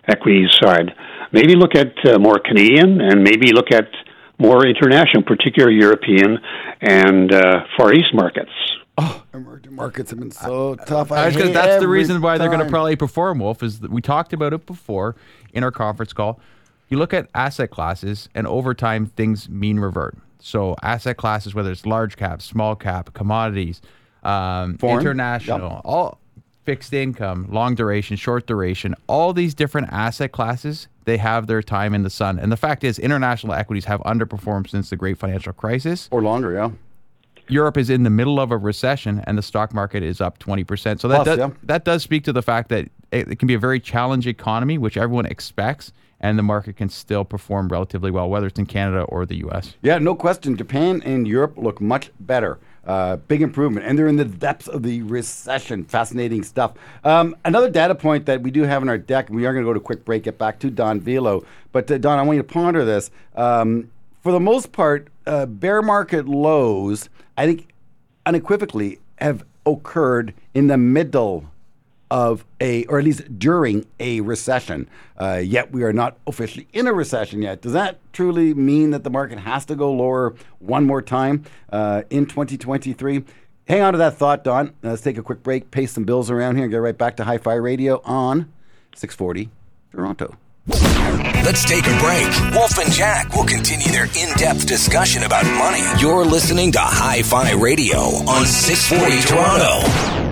equities 0.09 0.49
side. 0.62 0.93
Maybe 1.33 1.55
look 1.55 1.75
at 1.75 1.93
uh, 2.07 2.19
more 2.19 2.39
Canadian, 2.39 3.01
and 3.01 3.23
maybe 3.23 3.53
look 3.53 3.73
at 3.73 3.89
more 4.39 4.67
international, 4.67 5.23
particularly 5.23 5.77
European 5.77 6.39
and 6.81 7.33
uh, 7.33 7.65
Far 7.77 7.93
East 7.93 8.15
markets. 8.15 8.51
Oh, 8.99 9.23
emerging 9.33 9.75
markets 9.75 10.11
have 10.11 10.19
been 10.19 10.31
so 10.31 10.77
I, 10.79 10.85
tough. 10.85 11.12
I, 11.12 11.27
I 11.27 11.31
that's 11.31 11.81
the 11.81 11.89
reason 11.89 12.21
why 12.21 12.33
time. 12.33 12.39
they're 12.41 12.55
going 12.55 12.67
to 12.67 12.71
probably 12.71 12.97
perform. 12.97 13.39
Wolf 13.39 13.62
is 13.62 13.81
that 13.81 13.91
we 13.91 14.03
talked 14.03 14.33
about 14.33 14.53
it 14.53 14.67
before 14.67 15.17
in 15.55 15.65
our 15.65 15.71
conference 15.71 16.12
call. 16.12 16.41
You 16.93 16.99
look 16.99 17.15
at 17.15 17.31
asset 17.35 17.71
classes, 17.71 18.29
and 18.35 18.47
over 18.47 18.75
time 18.75 19.07
things 19.07 19.49
mean 19.49 19.81
revert. 19.81 20.15
So 20.41 20.77
asset 20.83 21.17
classes, 21.17 21.55
whether 21.55 21.73
it's 21.73 21.87
large 21.87 22.17
cap, 22.17 22.43
small 22.43 22.77
cap, 22.77 23.15
commodities, 23.15 23.81
um, 24.25 24.77
international, 24.83 25.71
yep. 25.71 25.81
all 25.87 26.19
fixed 26.67 26.93
income, 26.93 27.47
long 27.49 27.75
duration, 27.75 28.19
short 28.19 28.47
duration, 28.47 28.95
all 29.07 29.33
these 29.33 29.55
different 29.55 29.89
asset 29.91 30.33
classes, 30.33 30.89
they 31.07 31.17
have 31.17 31.47
their 31.47 31.63
time 31.63 31.95
in 31.95 32.03
the 32.03 32.11
sun. 32.11 32.39
And 32.39 32.53
the 32.53 32.59
fact 32.59 32.85
is, 32.85 32.99
international 32.99 33.55
equities 33.55 33.87
have 33.87 34.01
underperformed 34.03 34.69
since 34.69 34.91
the 34.91 34.97
great 34.97 35.17
financial 35.17 35.55
crisis. 35.55 36.11
Or 36.11 36.21
longer, 36.21 36.53
yeah. 36.53 36.73
Europe 37.49 37.79
is 37.79 37.89
in 37.89 38.03
the 38.03 38.11
middle 38.11 38.39
of 38.39 38.51
a 38.51 38.59
recession 38.59 39.25
and 39.27 39.39
the 39.39 39.43
stock 39.43 39.73
market 39.73 40.03
is 40.03 40.21
up 40.21 40.39
20%. 40.41 41.01
So 41.01 41.09
that, 41.09 41.25
Plus, 41.25 41.25
does, 41.25 41.39
yeah. 41.39 41.51
that 41.63 41.87
does 41.87 42.03
speak 42.03 42.25
to 42.25 42.35
the 42.35 42.43
fact 42.43 42.69
that 42.69 42.91
it, 43.11 43.33
it 43.33 43.39
can 43.39 43.49
be 43.49 43.55
a 43.55 43.59
very 43.59 43.81
challenging 43.81 44.29
economy, 44.29 44.77
which 44.77 44.99
everyone 44.99 45.25
expects 45.25 45.91
and 46.23 46.38
the 46.38 46.43
market 46.43 46.76
can 46.76 46.88
still 46.88 47.25
perform 47.25 47.69
relatively 47.69 48.11
well, 48.11 48.29
whether 48.31 48.47
it's 48.47 48.59
in 48.59 48.67
Canada 48.67 49.02
or 49.02 49.26
the 49.26 49.37
U.S. 49.38 49.75
Yeah, 49.83 49.99
no 49.99 50.14
question. 50.14 50.57
Japan 50.57 51.02
and 51.05 51.26
Europe 51.26 51.55
look 51.57 51.81
much 51.81 52.11
better. 52.21 52.59
Uh, 52.85 53.14
big 53.14 53.43
improvement, 53.43 53.87
and 53.87 53.97
they're 53.97 54.09
in 54.09 54.17
the 54.17 54.25
depths 54.25 54.67
of 54.67 54.83
the 54.83 55.02
recession. 55.02 55.85
Fascinating 55.85 56.43
stuff. 56.43 56.73
Um, 57.05 57.37
another 57.45 57.71
data 57.71 57.95
point 57.95 58.26
that 58.26 58.43
we 58.43 58.50
do 58.50 58.62
have 58.62 58.83
in 58.83 58.88
our 58.88 58.99
deck, 58.99 59.29
and 59.29 59.37
we 59.37 59.47
are 59.47 59.52
going 59.52 59.64
to 59.64 59.69
go 59.69 59.73
to 59.73 59.79
a 59.79 59.83
quick 59.83 60.05
break, 60.05 60.25
get 60.25 60.37
back 60.37 60.59
to 60.61 60.71
Don 60.71 61.00
Vialoux. 61.00 61.45
But 61.71 61.88
uh, 61.91 61.99
Don, 61.99 62.19
I 62.19 62.23
want 62.23 62.37
you 62.37 62.43
to 62.43 62.49
ponder 62.49 62.85
this. 62.85 63.12
Um, 63.37 63.93
for 64.21 64.33
the 64.33 64.41
most 64.41 64.73
part, 64.73 65.09
uh, 65.26 65.47
bear 65.47 65.81
market 65.81 66.26
lows, 66.26 67.09
I 67.37 67.47
think 67.47 67.73
unequivocally, 68.26 68.99
have 69.19 69.45
occurred 69.64 70.35
in 70.52 70.67
the 70.67 70.76
middle 70.76 71.52
of 72.12 72.45
a, 72.61 72.85
or 72.85 72.99
at 72.99 73.04
least 73.07 73.38
during 73.38 73.87
a 73.99 74.21
recession. 74.21 74.87
Uh, 75.16 75.40
yet 75.42 75.73
we 75.73 75.83
are 75.83 75.95
not 75.95 76.19
officially 76.26 76.69
in 76.75 76.87
a 76.87 76.92
recession 76.92 77.40
yet. 77.40 77.62
Does 77.62 77.73
that 77.73 78.00
truly 78.12 78.52
mean 78.52 78.90
that 78.90 79.02
the 79.02 79.09
market 79.09 79.38
has 79.38 79.64
to 79.64 79.75
go 79.75 79.90
lower 79.90 80.35
one 80.59 80.85
more 80.85 81.00
time 81.00 81.45
uh, 81.73 82.02
in 82.11 82.26
2023? 82.26 83.25
Hang 83.66 83.81
on 83.81 83.95
to 83.95 83.99
that 83.99 84.19
thought, 84.19 84.45
Don. 84.45 84.75
Let's 84.83 85.00
take 85.00 85.16
a 85.16 85.23
quick 85.23 85.42
break, 85.42 85.71
pay 85.71 85.87
some 85.87 86.04
bills 86.04 86.31
around 86.31 86.57
here, 86.57 86.64
and 86.64 86.71
get 86.71 86.76
right 86.78 86.97
back 86.97 87.16
to 87.16 87.25
Hi 87.25 87.38
Fi 87.38 87.54
Radio 87.54 88.02
on 88.04 88.52
640 88.95 89.49
Toronto. 89.90 90.37
Let's 90.66 91.64
take 91.64 91.87
a 91.87 91.99
break. 91.99 92.54
Wolf 92.54 92.76
and 92.78 92.92
Jack 92.92 93.35
will 93.35 93.47
continue 93.47 93.88
their 93.88 94.04
in 94.04 94.37
depth 94.37 94.66
discussion 94.66 95.23
about 95.23 95.47
money. 95.47 95.83
You're 95.99 96.26
listening 96.26 96.73
to 96.73 96.81
Hi 96.81 97.23
Fi 97.23 97.52
Radio 97.52 97.99
on 97.99 98.45
640 98.45 99.23
Toronto. 99.26 100.32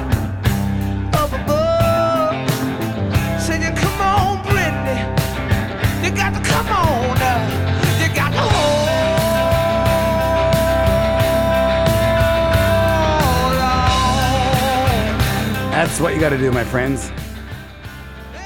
That's 15.91 15.99
what 15.99 16.13
you 16.13 16.21
got 16.21 16.29
to 16.29 16.37
do, 16.37 16.53
my 16.53 16.63
friends. 16.63 17.11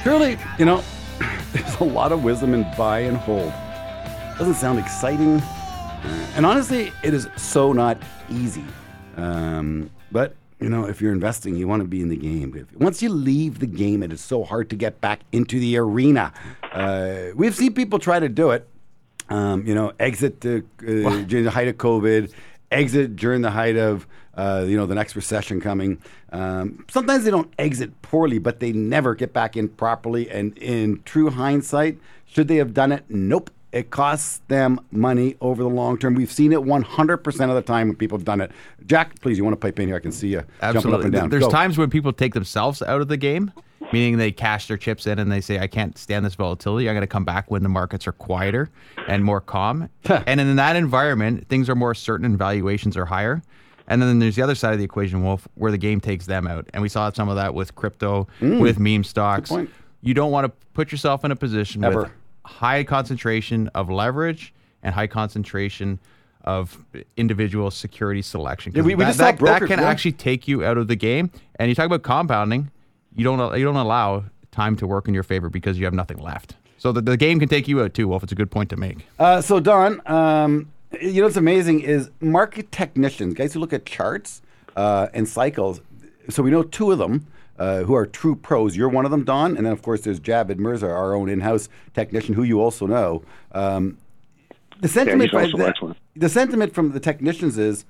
Truly, 0.01 0.35
you 0.57 0.65
know, 0.65 0.83
there's 1.53 1.75
a 1.79 1.83
lot 1.83 2.11
of 2.11 2.23
wisdom 2.23 2.55
in 2.55 2.63
buy 2.75 3.01
and 3.01 3.15
hold. 3.15 3.53
Doesn't 4.39 4.55
sound 4.55 4.79
exciting. 4.79 5.43
And 6.35 6.43
honestly, 6.43 6.91
it 7.03 7.13
is 7.13 7.29
so 7.37 7.71
not 7.71 8.01
easy. 8.31 8.65
Um, 9.15 9.91
but, 10.11 10.33
you 10.59 10.69
know, 10.69 10.87
if 10.87 11.01
you're 11.01 11.11
investing, 11.11 11.55
you 11.55 11.67
want 11.67 11.83
to 11.83 11.87
be 11.87 12.01
in 12.01 12.09
the 12.09 12.15
game. 12.15 12.55
If, 12.57 12.75
once 12.81 13.03
you 13.03 13.09
leave 13.09 13.59
the 13.59 13.67
game, 13.67 14.01
it 14.01 14.11
is 14.11 14.21
so 14.21 14.43
hard 14.43 14.71
to 14.71 14.75
get 14.75 14.99
back 14.99 15.19
into 15.31 15.59
the 15.59 15.77
arena. 15.77 16.33
Uh, 16.71 17.25
we've 17.35 17.55
seen 17.55 17.75
people 17.75 17.99
try 17.99 18.19
to 18.19 18.27
do 18.27 18.49
it. 18.49 18.67
Um, 19.29 19.67
you 19.67 19.75
know, 19.75 19.93
exit 19.99 20.41
the, 20.41 20.65
uh, 20.79 21.21
during 21.27 21.45
the 21.45 21.51
height 21.51 21.67
of 21.67 21.77
COVID, 21.77 22.33
exit 22.71 23.15
during 23.15 23.43
the 23.43 23.51
height 23.51 23.77
of 23.77 24.07
uh, 24.35 24.65
you 24.67 24.75
know, 24.77 24.85
the 24.85 24.95
next 24.95 25.15
recession 25.15 25.61
coming. 25.61 26.01
Um, 26.31 26.85
sometimes 26.89 27.23
they 27.23 27.31
don't 27.31 27.53
exit 27.57 28.01
poorly, 28.01 28.37
but 28.37 28.59
they 28.59 28.71
never 28.71 29.15
get 29.15 29.33
back 29.33 29.55
in 29.55 29.69
properly. 29.69 30.29
And 30.29 30.57
in 30.57 31.01
true 31.03 31.29
hindsight, 31.29 31.97
should 32.25 32.47
they 32.47 32.57
have 32.57 32.73
done 32.73 32.91
it? 32.91 33.05
Nope. 33.09 33.49
It 33.71 33.89
costs 33.89 34.41
them 34.47 34.79
money 34.91 35.35
over 35.41 35.61
the 35.61 35.69
long 35.69 35.97
term. 35.97 36.15
We've 36.15 36.31
seen 36.31 36.53
it 36.53 36.59
100% 36.59 37.49
of 37.49 37.55
the 37.55 37.61
time 37.61 37.89
when 37.89 37.97
people 37.97 38.17
have 38.17 38.23
done 38.23 38.39
it. 38.39 38.51
Jack, 38.85 39.19
please, 39.19 39.37
you 39.37 39.43
want 39.43 39.53
to 39.53 39.59
pipe 39.59 39.77
in 39.79 39.87
here? 39.87 39.97
I 39.97 39.99
can 39.99 40.13
see 40.13 40.29
you 40.29 40.43
Absolutely. 40.61 40.81
jumping 40.81 40.93
up 40.93 41.03
and 41.03 41.13
down. 41.13 41.29
There's 41.29 41.43
Go. 41.43 41.49
times 41.49 41.77
when 41.77 41.89
people 41.89 42.13
take 42.13 42.33
themselves 42.33 42.81
out 42.81 43.01
of 43.01 43.09
the 43.09 43.17
game, 43.17 43.51
meaning 43.91 44.17
they 44.17 44.31
cash 44.31 44.67
their 44.67 44.77
chips 44.77 45.07
in 45.07 45.19
and 45.19 45.29
they 45.29 45.41
say, 45.41 45.59
I 45.59 45.67
can't 45.67 45.97
stand 45.97 46.25
this 46.25 46.35
volatility. 46.35 46.87
I'm 46.87 46.95
going 46.95 47.01
to 47.01 47.07
come 47.07 47.25
back 47.25 47.51
when 47.51 47.63
the 47.63 47.69
markets 47.69 48.07
are 48.07 48.13
quieter 48.13 48.69
and 49.09 49.25
more 49.25 49.41
calm. 49.41 49.89
and 50.05 50.39
in 50.39 50.55
that 50.55 50.77
environment, 50.77 51.49
things 51.49 51.69
are 51.69 51.75
more 51.75 51.93
certain 51.93 52.25
and 52.25 52.37
valuations 52.37 52.95
are 52.95 53.05
higher. 53.05 53.41
And 53.87 54.01
then 54.01 54.19
there's 54.19 54.35
the 54.35 54.41
other 54.41 54.55
side 54.55 54.73
of 54.73 54.79
the 54.79 54.85
equation, 54.85 55.23
Wolf, 55.23 55.47
where 55.55 55.71
the 55.71 55.77
game 55.77 56.01
takes 56.01 56.25
them 56.25 56.47
out. 56.47 56.67
And 56.73 56.81
we 56.81 56.89
saw 56.89 57.11
some 57.11 57.29
of 57.29 57.35
that 57.35 57.53
with 57.53 57.75
crypto, 57.75 58.27
mm. 58.41 58.59
with 58.59 58.79
meme 58.79 59.03
stocks. 59.03 59.51
You 60.01 60.13
don't 60.13 60.31
want 60.31 60.45
to 60.45 60.53
put 60.73 60.91
yourself 60.91 61.23
in 61.23 61.31
a 61.31 61.35
position 61.35 61.83
Ever. 61.83 62.03
with 62.03 62.11
high 62.45 62.83
concentration 62.83 63.69
of 63.75 63.89
leverage 63.89 64.53
and 64.83 64.93
high 64.93 65.07
concentration 65.07 65.99
of 66.43 66.77
individual 67.17 67.71
security 67.71 68.21
selection. 68.21 68.71
Yeah, 68.75 68.83
we, 68.83 68.95
we 68.95 69.03
that, 69.03 69.17
that, 69.17 69.39
that 69.39 69.61
can 69.63 69.79
yeah. 69.79 69.85
actually 69.85 70.11
take 70.11 70.47
you 70.47 70.63
out 70.63 70.77
of 70.77 70.87
the 70.87 70.95
game. 70.95 71.31
And 71.55 71.69
you 71.69 71.75
talk 71.75 71.87
about 71.87 72.03
compounding, 72.03 72.69
you 73.15 73.23
don't 73.23 73.57
you 73.57 73.65
don't 73.65 73.75
allow 73.75 74.25
time 74.51 74.75
to 74.77 74.87
work 74.87 75.07
in 75.07 75.13
your 75.13 75.23
favor 75.23 75.49
because 75.49 75.77
you 75.77 75.85
have 75.85 75.93
nothing 75.93 76.17
left. 76.17 76.55
So 76.77 76.91
the, 76.91 77.01
the 77.01 77.17
game 77.17 77.39
can 77.39 77.49
take 77.49 77.67
you 77.67 77.81
out 77.81 77.93
too, 77.93 78.07
Wolf. 78.07 78.21
It's 78.21 78.31
a 78.31 78.35
good 78.35 78.51
point 78.51 78.69
to 78.69 78.77
make. 78.77 79.07
Uh, 79.17 79.41
so 79.41 79.59
Don, 79.59 80.01
um, 80.05 80.71
you 81.01 81.21
know 81.21 81.23
what's 81.23 81.37
amazing 81.37 81.81
is 81.81 82.09
market 82.19 82.71
technicians, 82.71 83.33
guys 83.33 83.53
who 83.53 83.59
look 83.59 83.73
at 83.73 83.85
charts 83.85 84.41
uh, 84.75 85.07
and 85.13 85.27
cycles. 85.27 85.81
So 86.29 86.43
we 86.43 86.51
know 86.51 86.63
two 86.63 86.91
of 86.91 86.97
them. 86.97 87.27
Uh, 87.57 87.83
who 87.83 87.95
are 87.95 88.05
true 88.05 88.35
pros. 88.35 88.75
You're 88.75 88.89
one 88.89 89.05
of 89.05 89.11
them, 89.11 89.23
Don, 89.23 89.55
and 89.55 89.65
then 89.65 89.71
of 89.71 89.81
course 89.81 90.01
there's 90.01 90.19
Javed 90.19 90.57
Mirza, 90.57 90.87
our 90.87 91.15
own 91.15 91.29
in-house 91.29 91.69
technician, 91.93 92.33
who 92.33 92.43
you 92.43 92.59
also 92.59 92.85
know. 92.85 93.23
Um, 93.53 93.97
the 94.81 94.89
sentiment, 94.89 95.31
yeah, 95.31 95.45
the, 95.45 95.95
the, 96.17 96.27
sentiment 96.27 96.73
from 96.73 96.91
the 96.91 96.99
technicians 96.99 97.57
is 97.57 97.85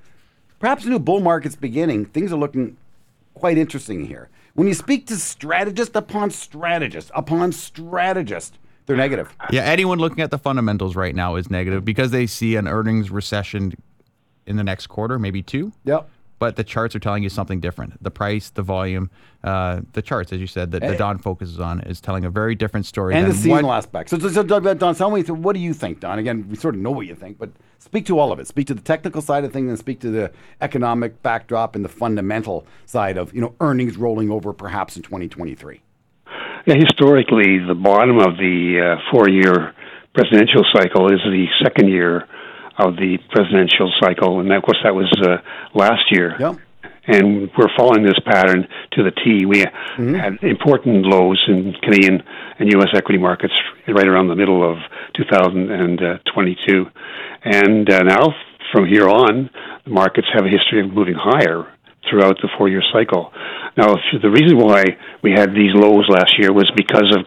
perhaps 0.59 0.85
a 0.85 0.89
new 0.89 0.99
bull 0.99 1.19
market's 1.19 1.55
beginning. 1.55 2.05
Things 2.05 2.31
are 2.31 2.37
looking 2.37 2.77
quite 3.33 3.57
interesting 3.57 4.05
here. 4.05 4.29
When 4.53 4.67
you 4.67 4.75
speak 4.75 5.07
to 5.07 5.15
strategist 5.15 5.95
upon 5.95 6.29
strategist 6.29 7.09
upon 7.15 7.51
strategist, 7.51 8.59
they're 8.85 8.95
negative. 8.95 9.33
Yeah, 9.51 9.63
anyone 9.63 9.97
looking 9.99 10.21
at 10.21 10.31
the 10.31 10.37
fundamentals 10.37 10.95
right 10.95 11.15
now 11.15 11.35
is 11.35 11.49
negative 11.49 11.83
because 11.83 12.11
they 12.11 12.27
see 12.27 12.55
an 12.55 12.67
earnings 12.67 13.09
recession 13.09 13.73
in 14.45 14.57
the 14.57 14.63
next 14.63 14.87
quarter, 14.87 15.17
maybe 15.17 15.41
two. 15.41 15.71
Yep 15.85 16.09
but 16.39 16.55
the 16.55 16.63
charts 16.63 16.95
are 16.95 16.99
telling 16.99 17.23
you 17.23 17.29
something 17.29 17.59
different. 17.59 18.01
The 18.03 18.11
price, 18.11 18.49
the 18.49 18.61
volume, 18.61 19.09
uh, 19.43 19.81
the 19.93 20.01
charts, 20.01 20.33
as 20.33 20.39
you 20.39 20.47
said, 20.47 20.71
that, 20.71 20.81
that 20.81 20.97
Don 20.97 21.17
focuses 21.17 21.59
on 21.59 21.81
is 21.81 22.01
telling 22.01 22.25
a 22.25 22.29
very 22.29 22.55
different 22.55 22.85
story. 22.85 23.15
And 23.15 23.27
the 23.27 23.33
seasonal 23.33 23.69
what, 23.69 23.77
aspect. 23.77 24.09
So, 24.09 24.19
so, 24.19 24.29
so, 24.29 24.43
Don, 24.43 24.95
tell 24.95 25.11
me, 25.11 25.21
what 25.23 25.53
do 25.53 25.59
you 25.59 25.73
think, 25.73 26.01
Don? 26.01 26.19
Again, 26.19 26.47
we 26.49 26.55
sort 26.55 26.75
of 26.75 26.81
know 26.81 26.91
what 26.91 27.07
you 27.07 27.15
think, 27.15 27.37
but 27.37 27.51
speak 27.79 28.05
to 28.07 28.19
all 28.19 28.31
of 28.31 28.39
it. 28.39 28.47
Speak 28.47 28.67
to 28.67 28.73
the 28.73 28.81
technical 28.81 29.21
side 29.21 29.43
of 29.45 29.53
things 29.53 29.69
and 29.69 29.79
speak 29.79 29.99
to 30.01 30.09
the 30.09 30.31
economic 30.61 31.21
backdrop 31.23 31.75
and 31.75 31.85
the 31.85 31.89
fundamental 31.89 32.67
side 32.85 33.17
of, 33.17 33.33
you 33.33 33.41
know, 33.41 33.55
earnings 33.61 33.97
rolling 33.97 34.29
over 34.29 34.51
perhaps 34.51 34.97
in 34.97 35.03
2023. 35.03 35.81
Yeah, 36.65 36.75
historically, 36.81 37.59
the 37.59 37.75
bottom 37.75 38.17
of 38.17 38.37
the 38.37 38.97
uh, 38.97 39.11
four-year 39.11 39.75
presidential 40.15 40.63
cycle 40.73 41.13
is 41.13 41.19
the 41.21 41.45
second 41.61 41.89
year 41.89 42.27
of 42.79 42.95
the 42.95 43.19
presidential 43.29 43.93
cycle, 44.01 44.39
and 44.39 44.51
of 44.51 44.63
course 44.63 44.79
that 44.83 44.95
was 44.95 45.11
uh, 45.21 45.37
last 45.77 46.09
year. 46.09 46.35
Yep. 46.39 46.55
And 47.07 47.51
we're 47.55 47.69
following 47.77 48.03
this 48.03 48.17
pattern 48.25 48.67
to 48.93 49.03
the 49.03 49.11
T. 49.11 49.45
We 49.45 49.61
mm-hmm. 49.61 50.15
had 50.15 50.41
important 50.41 51.05
lows 51.05 51.39
in 51.47 51.75
Canadian 51.83 52.23
and 52.57 52.71
U.S. 52.71 52.89
equity 52.95 53.19
markets 53.19 53.53
right 53.87 54.07
around 54.07 54.29
the 54.29 54.35
middle 54.35 54.67
of 54.67 54.77
2022, 55.15 56.85
and 57.43 57.93
uh, 57.93 57.99
now 57.99 58.33
from 58.73 58.87
here 58.87 59.07
on, 59.07 59.51
the 59.83 59.91
markets 59.91 60.27
have 60.33 60.45
a 60.45 60.49
history 60.49 60.83
of 60.83 60.91
moving 60.91 61.13
higher 61.15 61.71
throughout 62.09 62.37
the 62.41 62.49
four-year 62.57 62.83
cycle. 62.93 63.33
Now, 63.77 63.95
the 64.21 64.29
reason 64.29 64.57
why 64.57 64.83
we 65.21 65.31
had 65.31 65.51
these 65.51 65.73
lows 65.73 66.07
last 66.09 66.37
year 66.39 66.53
was 66.53 66.69
because 66.75 67.13
of 67.15 67.25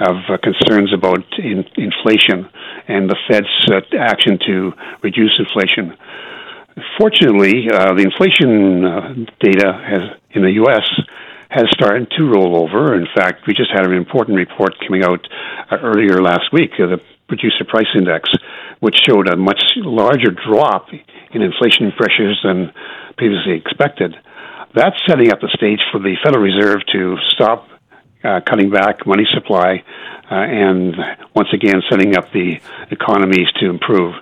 of 0.00 0.16
uh, 0.28 0.38
concerns 0.42 0.92
about 0.92 1.22
in, 1.38 1.64
inflation 1.76 2.48
and 2.88 3.10
the 3.10 3.16
Fed's 3.28 3.46
uh, 3.70 3.80
action 3.98 4.38
to 4.46 4.72
reduce 5.02 5.38
inflation. 5.38 5.96
Fortunately, 6.98 7.68
uh, 7.70 7.94
the 7.94 8.02
inflation 8.02 8.84
uh, 8.84 9.14
data 9.40 9.72
has 9.84 10.18
in 10.30 10.42
the 10.42 10.52
U.S. 10.64 10.86
has 11.50 11.66
started 11.72 12.10
to 12.16 12.24
roll 12.24 12.62
over. 12.62 12.94
In 12.94 13.06
fact, 13.14 13.46
we 13.46 13.54
just 13.54 13.70
had 13.70 13.84
an 13.84 13.92
important 13.92 14.38
report 14.38 14.74
coming 14.86 15.04
out 15.04 15.26
uh, 15.70 15.76
earlier 15.82 16.22
last 16.22 16.52
week, 16.52 16.72
uh, 16.78 16.86
the 16.86 17.00
Producer 17.28 17.64
Price 17.64 17.88
Index, 17.94 18.30
which 18.82 18.98
showed 19.06 19.28
a 19.28 19.36
much 19.36 19.62
larger 19.76 20.32
drop 20.32 20.88
in 20.90 21.40
inflation 21.40 21.92
pressures 21.96 22.40
than 22.42 22.72
previously 23.16 23.52
expected. 23.52 24.16
That's 24.74 24.96
setting 25.06 25.30
up 25.30 25.40
the 25.40 25.50
stage 25.54 25.78
for 25.92 26.00
the 26.00 26.16
Federal 26.24 26.42
Reserve 26.42 26.80
to 26.90 27.16
stop 27.30 27.68
uh, 28.24 28.40
cutting 28.44 28.70
back 28.70 29.06
money 29.06 29.22
supply 29.32 29.84
uh, 30.28 30.34
and 30.34 30.96
once 31.32 31.48
again 31.52 31.80
setting 31.88 32.16
up 32.16 32.32
the 32.32 32.58
economies 32.90 33.46
to 33.60 33.70
improve. 33.70 34.14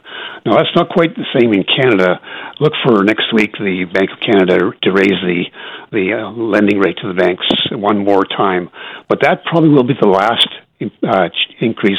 Now, 0.44 0.56
that's 0.56 0.76
not 0.76 0.90
quite 0.90 1.16
the 1.16 1.24
same 1.32 1.54
in 1.54 1.64
Canada. 1.64 2.20
Look 2.60 2.74
for 2.84 3.02
next 3.02 3.32
week 3.32 3.52
the 3.56 3.84
Bank 3.84 4.10
of 4.12 4.20
Canada 4.20 4.72
to 4.82 4.92
raise 4.92 5.16
the 5.24 5.44
the 5.90 6.20
uh, 6.20 6.30
lending 6.32 6.78
rate 6.78 6.98
to 7.00 7.08
the 7.08 7.14
banks 7.14 7.46
one 7.72 8.04
more 8.04 8.24
time, 8.24 8.68
but 9.08 9.20
that 9.22 9.42
probably 9.44 9.70
will 9.70 9.88
be 9.88 9.96
the 10.00 10.06
last 10.06 10.48
uh, 10.80 11.28
increase 11.60 11.98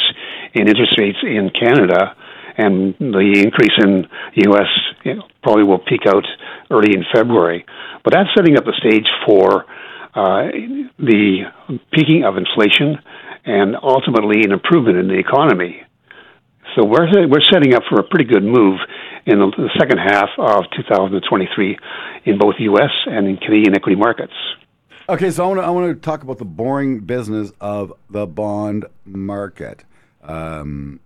in 0.54 0.68
interest 0.68 0.98
rates 0.98 1.18
in 1.24 1.50
Canada, 1.50 2.16
and 2.58 2.96
the 3.00 3.44
increase 3.44 3.78
in 3.84 4.06
U.S. 4.50 4.68
You 5.04 5.16
know, 5.16 5.24
probably 5.44 5.64
will 5.64 5.80
peak 5.80 6.02
out 6.08 6.26
early 6.70 6.94
in 6.94 7.04
February. 7.14 7.66
But 8.04 8.14
that's 8.14 8.30
setting 8.36 8.58
up 8.58 8.66
the 8.66 8.74
stage 8.80 9.08
for 9.26 9.66
uh, 10.14 10.52
the 11.00 11.46
peaking 11.94 12.24
of 12.26 12.38
inflation 12.38 12.98
and 13.46 13.76
ultimately 13.82 14.44
an 14.44 14.52
improvement 14.52 14.98
in 14.98 15.08
the 15.08 15.18
economy. 15.18 15.82
So 16.76 16.86
we're 16.86 17.28
we're 17.28 17.44
setting 17.52 17.74
up 17.74 17.84
for 17.90 18.00
a 18.00 18.04
pretty 18.04 18.26
good 18.26 18.44
move 18.44 18.80
in 19.26 19.40
the, 19.40 19.70
second 19.78 19.98
half 20.00 20.30
of 20.38 20.64
2023 20.76 21.78
in 22.26 22.38
both 22.38 22.56
U.S. 22.60 22.90
and 23.08 23.28
in 23.28 23.38
Canadian 23.38 23.76
equity 23.76 23.96
markets. 23.96 24.34
Okay, 25.10 25.32
so 25.32 25.44
I 25.44 25.48
want 25.48 25.60
to 25.60 25.64
I 25.66 25.70
want 25.70 25.96
to 25.96 26.02
talk 26.02 26.24
about 26.24 26.38
the 26.38 26.46
boring 26.46 27.00
business 27.00 27.52
of 27.60 27.94
the 28.10 28.26
bond 28.26 28.86
market. 29.06 29.84
Um, 30.24 31.02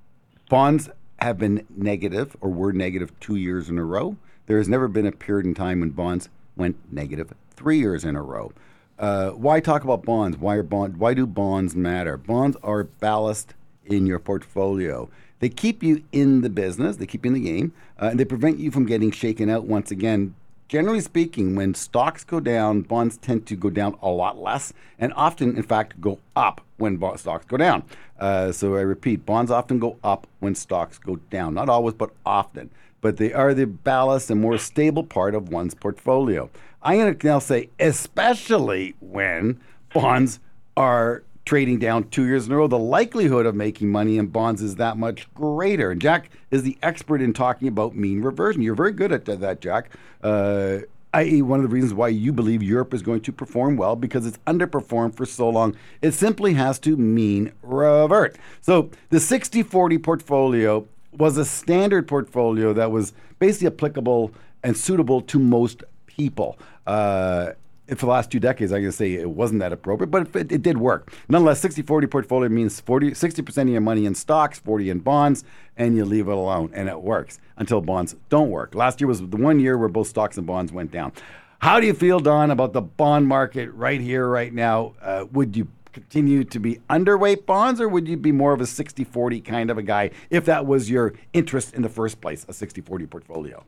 bonds 0.50 0.90
have 1.20 1.38
been 1.38 1.66
negative 1.76 2.36
or 2.42 2.50
were 2.50 2.74
negative 2.74 3.18
two 3.20 3.36
years 3.36 3.70
in 3.70 3.78
a 3.78 3.84
row. 3.84 4.18
There 4.48 4.58
has 4.58 4.68
never 4.68 4.88
been 4.88 5.08
a 5.08 5.12
period 5.12 5.46
in 5.46 5.54
time 5.54 5.80
when 5.80 5.90
bonds 5.90 6.30
went 6.56 6.78
negative 6.92 7.34
three 7.52 7.80
years 7.80 8.04
in 8.04 8.16
a 8.16 8.22
row. 8.22 8.52
Uh, 8.98 9.32
why 9.32 9.60
talk 9.60 9.84
about 9.84 10.04
bonds? 10.04 10.38
Why 10.38 10.56
are 10.56 10.64
bond? 10.64 10.98
Why 10.98 11.14
do 11.14 11.26
bonds 11.26 11.76
matter? 11.76 12.18
Bonds 12.18 12.56
are 12.64 12.84
ballast 12.84 13.54
in 13.86 14.06
your 14.06 14.20
portfolio. 14.20 15.10
They 15.40 15.50
keep 15.50 15.84
you 15.84 16.04
in 16.12 16.42
the 16.42 16.50
business. 16.50 16.96
They 16.96 17.06
keep 17.06 17.26
you 17.26 17.30
in 17.30 17.34
the 17.34 17.50
game, 17.50 17.74
uh, 18.02 18.08
and 18.08 18.20
they 18.20 18.26
prevent 18.26 18.60
you 18.60 18.72
from 18.72 18.86
getting 18.86 19.12
shaken 19.12 19.50
out 19.50 19.66
once 19.66 19.92
again. 19.92 20.34
Generally 20.68 21.02
speaking, 21.02 21.56
when 21.56 21.76
stocks 21.76 22.24
go 22.24 22.40
down, 22.40 22.82
bonds 22.82 23.18
tend 23.18 23.46
to 23.46 23.56
go 23.56 23.70
down 23.70 23.98
a 24.02 24.10
lot 24.10 24.40
less, 24.42 24.74
and 24.98 25.14
often, 25.16 25.56
in 25.56 25.62
fact, 25.62 26.02
go 26.02 26.20
up 26.36 26.62
when 26.78 26.98
bo- 26.98 27.16
stocks 27.18 27.46
go 27.46 27.56
down. 27.56 27.84
Uh, 28.20 28.52
so 28.52 28.76
I 28.76 28.82
repeat, 28.82 29.26
bonds 29.26 29.52
often 29.52 29.78
go 29.78 30.00
up 30.04 30.26
when 30.40 30.56
stocks 30.56 30.98
go 30.98 31.18
down. 31.30 31.54
Not 31.54 31.70
always, 31.70 31.94
but 31.94 32.12
often. 32.26 32.72
But 33.02 33.18
they 33.18 33.32
are 33.32 33.54
the 33.54 33.68
ballast 33.68 34.32
and 34.32 34.42
more 34.42 34.58
stable 34.58 35.04
part 35.04 35.36
of 35.36 35.50
one's 35.50 35.76
portfolio. 35.76 36.50
I'm 36.82 36.98
going 36.98 37.16
to 37.16 37.28
now 37.28 37.40
say, 37.40 37.70
especially 37.80 38.96
when 39.00 39.60
bonds 39.94 40.40
are 40.76 41.24
trading 41.46 41.78
down 41.78 42.10
two 42.10 42.26
years 42.26 42.48
in 42.48 42.52
a 42.52 42.58
row, 42.58 42.68
the 42.68 42.78
likelihood 42.78 43.46
of 43.46 43.56
making 43.56 43.90
money 43.90 44.18
in 44.18 44.28
bonds 44.28 44.62
is 44.62 44.76
that 44.76 44.98
much 44.98 45.32
greater. 45.34 45.92
And 45.92 46.02
Jack 46.02 46.30
is 46.52 46.64
the 46.64 46.78
expert 46.82 47.22
in 47.22 47.34
talking 47.34 47.68
about 47.68 47.96
mean 47.96 48.22
reversion. 48.22 48.62
You're 48.62 48.76
very 48.76 48.92
good 48.92 49.12
at 49.12 49.26
that, 49.26 49.62
Jack. 49.62 49.92
Uh, 50.24 50.80
i.e., 51.14 51.42
one 51.42 51.60
of 51.60 51.64
the 51.64 51.74
reasons 51.74 51.94
why 51.94 52.10
you 52.10 52.34
believe 52.34 52.62
Europe 52.62 52.94
is 52.94 53.02
going 53.02 53.22
to 53.22 53.32
perform 53.32 53.78
well 53.78 53.96
because 53.96 54.26
it's 54.26 54.38
underperformed 54.48 55.16
for 55.16 55.26
so 55.26 55.50
long. 55.50 55.76
It 56.02 56.12
simply 56.12 56.56
has 56.56 56.80
to 56.80 56.98
mean 56.98 57.54
revert. 57.62 58.36
So 58.62 58.90
the 59.10 59.20
60 59.20 59.64
40 59.64 59.98
portfolio 60.00 60.88
was 61.14 61.38
a 61.38 61.46
standard 61.46 62.08
portfolio 62.08 62.74
that 62.74 62.92
was 62.92 63.14
basically 63.40 63.68
applicable 63.68 64.32
and 64.64 64.76
suitable 64.76 65.22
to 65.22 65.40
most 65.40 65.84
people. 66.08 66.58
Uh, 66.86 67.52
for 67.90 67.96
the 68.08 68.08
last 68.08 68.32
two 68.32 68.40
decades, 68.40 68.74
I 68.74 68.82
can 68.82 68.92
say 68.92 69.14
it 69.14 69.30
wasn't 69.30 69.60
that 69.60 69.72
appropriate, 69.72 70.08
but 70.08 70.36
it, 70.36 70.52
it 70.52 70.62
did 70.62 70.78
work. 70.78 71.14
Nonetheless, 71.30 71.60
60 71.62 71.84
40 71.84 72.08
portfolio 72.08 72.50
means 72.50 72.80
40, 72.80 73.12
60% 73.12 73.62
of 73.62 73.70
your 73.70 73.82
money 73.82 74.06
in 74.06 74.16
stocks, 74.16 74.60
40 74.60 74.90
in 74.90 75.00
bonds, 75.00 75.44
and 75.78 75.96
you 75.96 76.06
leave 76.06 76.28
it 76.28 76.34
alone. 76.34 76.72
And 76.74 76.90
it 76.90 77.02
works 77.02 77.40
until 77.58 77.82
bonds 77.82 78.16
don't 78.30 78.50
work. 78.50 78.74
Last 78.74 79.00
year 79.00 79.08
was 79.08 79.20
the 79.20 79.38
one 79.38 79.60
year 79.60 79.78
where 79.78 79.90
both 79.90 80.08
stocks 80.08 80.38
and 80.38 80.48
bonds 80.48 80.72
went 80.72 80.92
down. 80.92 81.12
How 81.60 81.80
do 81.80 81.88
you 81.88 81.94
feel, 81.94 82.20
Don, 82.20 82.52
about 82.52 82.74
the 82.74 82.82
bond 82.82 83.28
market 83.28 83.72
right 83.72 84.02
here, 84.02 84.28
right 84.28 84.54
now? 84.54 84.94
Uh, 85.02 85.26
would 85.32 85.56
you 85.56 85.68
continue 85.94 86.44
to 86.44 86.60
be 86.60 86.80
underweight 86.90 87.46
bonds, 87.46 87.80
or 87.80 87.88
would 87.88 88.08
you 88.08 88.18
be 88.18 88.32
more 88.32 88.54
of 88.54 88.62
a 88.62 88.66
60 88.66 89.04
40 89.04 89.42
kind 89.42 89.70
of 89.70 89.78
a 89.78 89.84
guy 89.84 90.12
if 90.30 90.46
that 90.46 90.66
was 90.66 90.90
your 90.90 91.14
interest 91.34 91.74
in 91.74 91.82
the 91.82 91.90
first 91.90 92.20
place, 92.20 92.46
a 92.50 92.54
60 92.54 92.82
40 92.82 93.06
portfolio? 93.08 93.64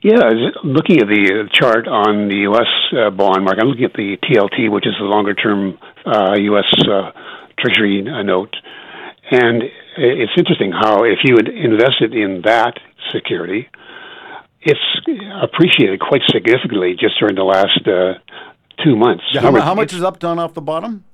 Yeah, 0.00 0.30
looking 0.62 1.00
at 1.02 1.08
the 1.08 1.42
uh, 1.42 1.48
chart 1.52 1.88
on 1.88 2.28
the 2.28 2.46
U.S. 2.46 2.70
Uh, 2.94 3.10
bond 3.10 3.44
market, 3.44 3.62
I'm 3.62 3.68
looking 3.68 3.84
at 3.84 3.94
the 3.94 4.16
TLT, 4.22 4.70
which 4.70 4.86
is 4.86 4.94
the 5.00 5.04
longer 5.04 5.34
term 5.34 5.76
uh, 6.06 6.38
U.S. 6.38 6.70
Uh, 6.86 7.10
Treasury 7.58 8.06
uh, 8.06 8.22
note. 8.22 8.54
And 9.30 9.64
it's 9.96 10.32
interesting 10.38 10.70
how 10.70 11.02
if 11.02 11.18
you 11.24 11.34
had 11.34 11.48
invested 11.48 12.14
in 12.14 12.42
that 12.44 12.78
security, 13.12 13.68
it's 14.62 14.80
appreciated 15.42 15.98
quite 15.98 16.22
significantly 16.30 16.94
just 16.98 17.18
during 17.18 17.34
the 17.34 17.42
last 17.42 17.82
uh, 17.84 18.22
two 18.84 18.94
months. 18.94 19.24
Yeah, 19.32 19.40
how, 19.40 19.60
how, 19.60 19.74
much 19.74 19.92
is 19.92 20.02
up, 20.02 20.20
down 20.20 20.38
off 20.38 20.54
the 20.54 20.62
bottom? 20.62 21.04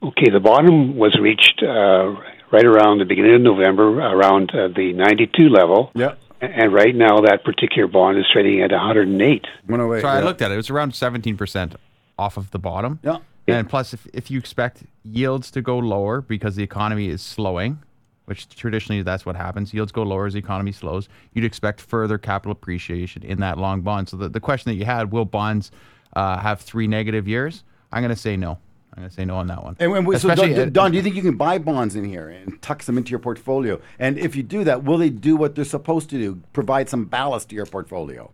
Okay, 0.00 0.30
the 0.32 0.40
bottom 0.40 0.96
was 0.96 1.18
reached 1.20 1.60
right 1.60 2.64
around 2.64 2.98
the 2.98 3.04
beginning 3.04 3.34
of 3.34 3.42
November, 3.42 3.98
around 3.98 4.52
the 4.54 4.92
92 4.94 5.48
level. 5.48 5.90
Yeah. 5.94 6.14
And 6.40 6.72
right 6.72 6.94
now, 6.94 7.20
that 7.20 7.44
particular 7.44 7.86
bond 7.86 8.18
is 8.18 8.24
trading 8.32 8.62
at 8.62 8.70
108. 8.70 9.46
108. 9.66 10.00
So 10.00 10.06
yeah. 10.06 10.12
I 10.12 10.20
looked 10.20 10.40
at 10.40 10.50
it; 10.50 10.54
it 10.54 10.56
was 10.56 10.70
around 10.70 10.94
17 10.94 11.36
percent 11.36 11.76
off 12.18 12.36
of 12.36 12.50
the 12.50 12.58
bottom. 12.58 12.98
Yeah. 13.02 13.18
And 13.46 13.68
plus, 13.68 13.92
if, 13.92 14.06
if 14.12 14.30
you 14.30 14.38
expect 14.38 14.84
yields 15.02 15.50
to 15.52 15.62
go 15.62 15.78
lower 15.78 16.20
because 16.20 16.56
the 16.56 16.62
economy 16.62 17.08
is 17.08 17.22
slowing, 17.22 17.82
which 18.26 18.48
traditionally 18.48 19.02
that's 19.02 19.26
what 19.26 19.36
happens, 19.36 19.74
yields 19.74 19.92
go 19.92 20.02
lower 20.02 20.26
as 20.26 20.34
the 20.34 20.38
economy 20.38 20.72
slows, 20.72 21.08
you'd 21.32 21.44
expect 21.44 21.80
further 21.80 22.18
capital 22.18 22.52
appreciation 22.52 23.22
in 23.22 23.40
that 23.40 23.58
long 23.58 23.80
bond. 23.80 24.08
So 24.08 24.16
the, 24.16 24.28
the 24.28 24.40
question 24.40 24.70
that 24.70 24.76
you 24.76 24.84
had, 24.84 25.10
will 25.10 25.24
bonds 25.24 25.70
uh, 26.14 26.38
have 26.38 26.60
three 26.60 26.86
negative 26.86 27.26
years? 27.26 27.64
I'm 27.92 28.02
going 28.02 28.14
to 28.14 28.20
say 28.20 28.36
no. 28.36 28.58
I'm 28.92 29.02
going 29.02 29.08
to 29.08 29.14
say 29.14 29.24
no 29.24 29.36
on 29.36 29.46
that 29.46 29.62
one. 29.62 29.76
And, 29.78 29.92
and 29.92 30.20
so 30.20 30.34
Don, 30.34 30.72
Don, 30.72 30.90
do 30.90 30.96
you 30.96 31.02
think 31.02 31.14
you 31.14 31.22
can 31.22 31.36
buy 31.36 31.58
bonds 31.58 31.94
in 31.94 32.04
here 32.04 32.28
and 32.28 32.60
tuck 32.60 32.82
them 32.82 32.98
into 32.98 33.10
your 33.10 33.20
portfolio? 33.20 33.80
And 33.98 34.18
if 34.18 34.34
you 34.34 34.42
do 34.42 34.64
that, 34.64 34.82
will 34.82 34.98
they 34.98 35.10
do 35.10 35.36
what 35.36 35.54
they're 35.54 35.64
supposed 35.64 36.10
to 36.10 36.18
do? 36.18 36.40
Provide 36.52 36.88
some 36.88 37.04
ballast 37.04 37.50
to 37.50 37.54
your 37.54 37.66
portfolio? 37.66 38.32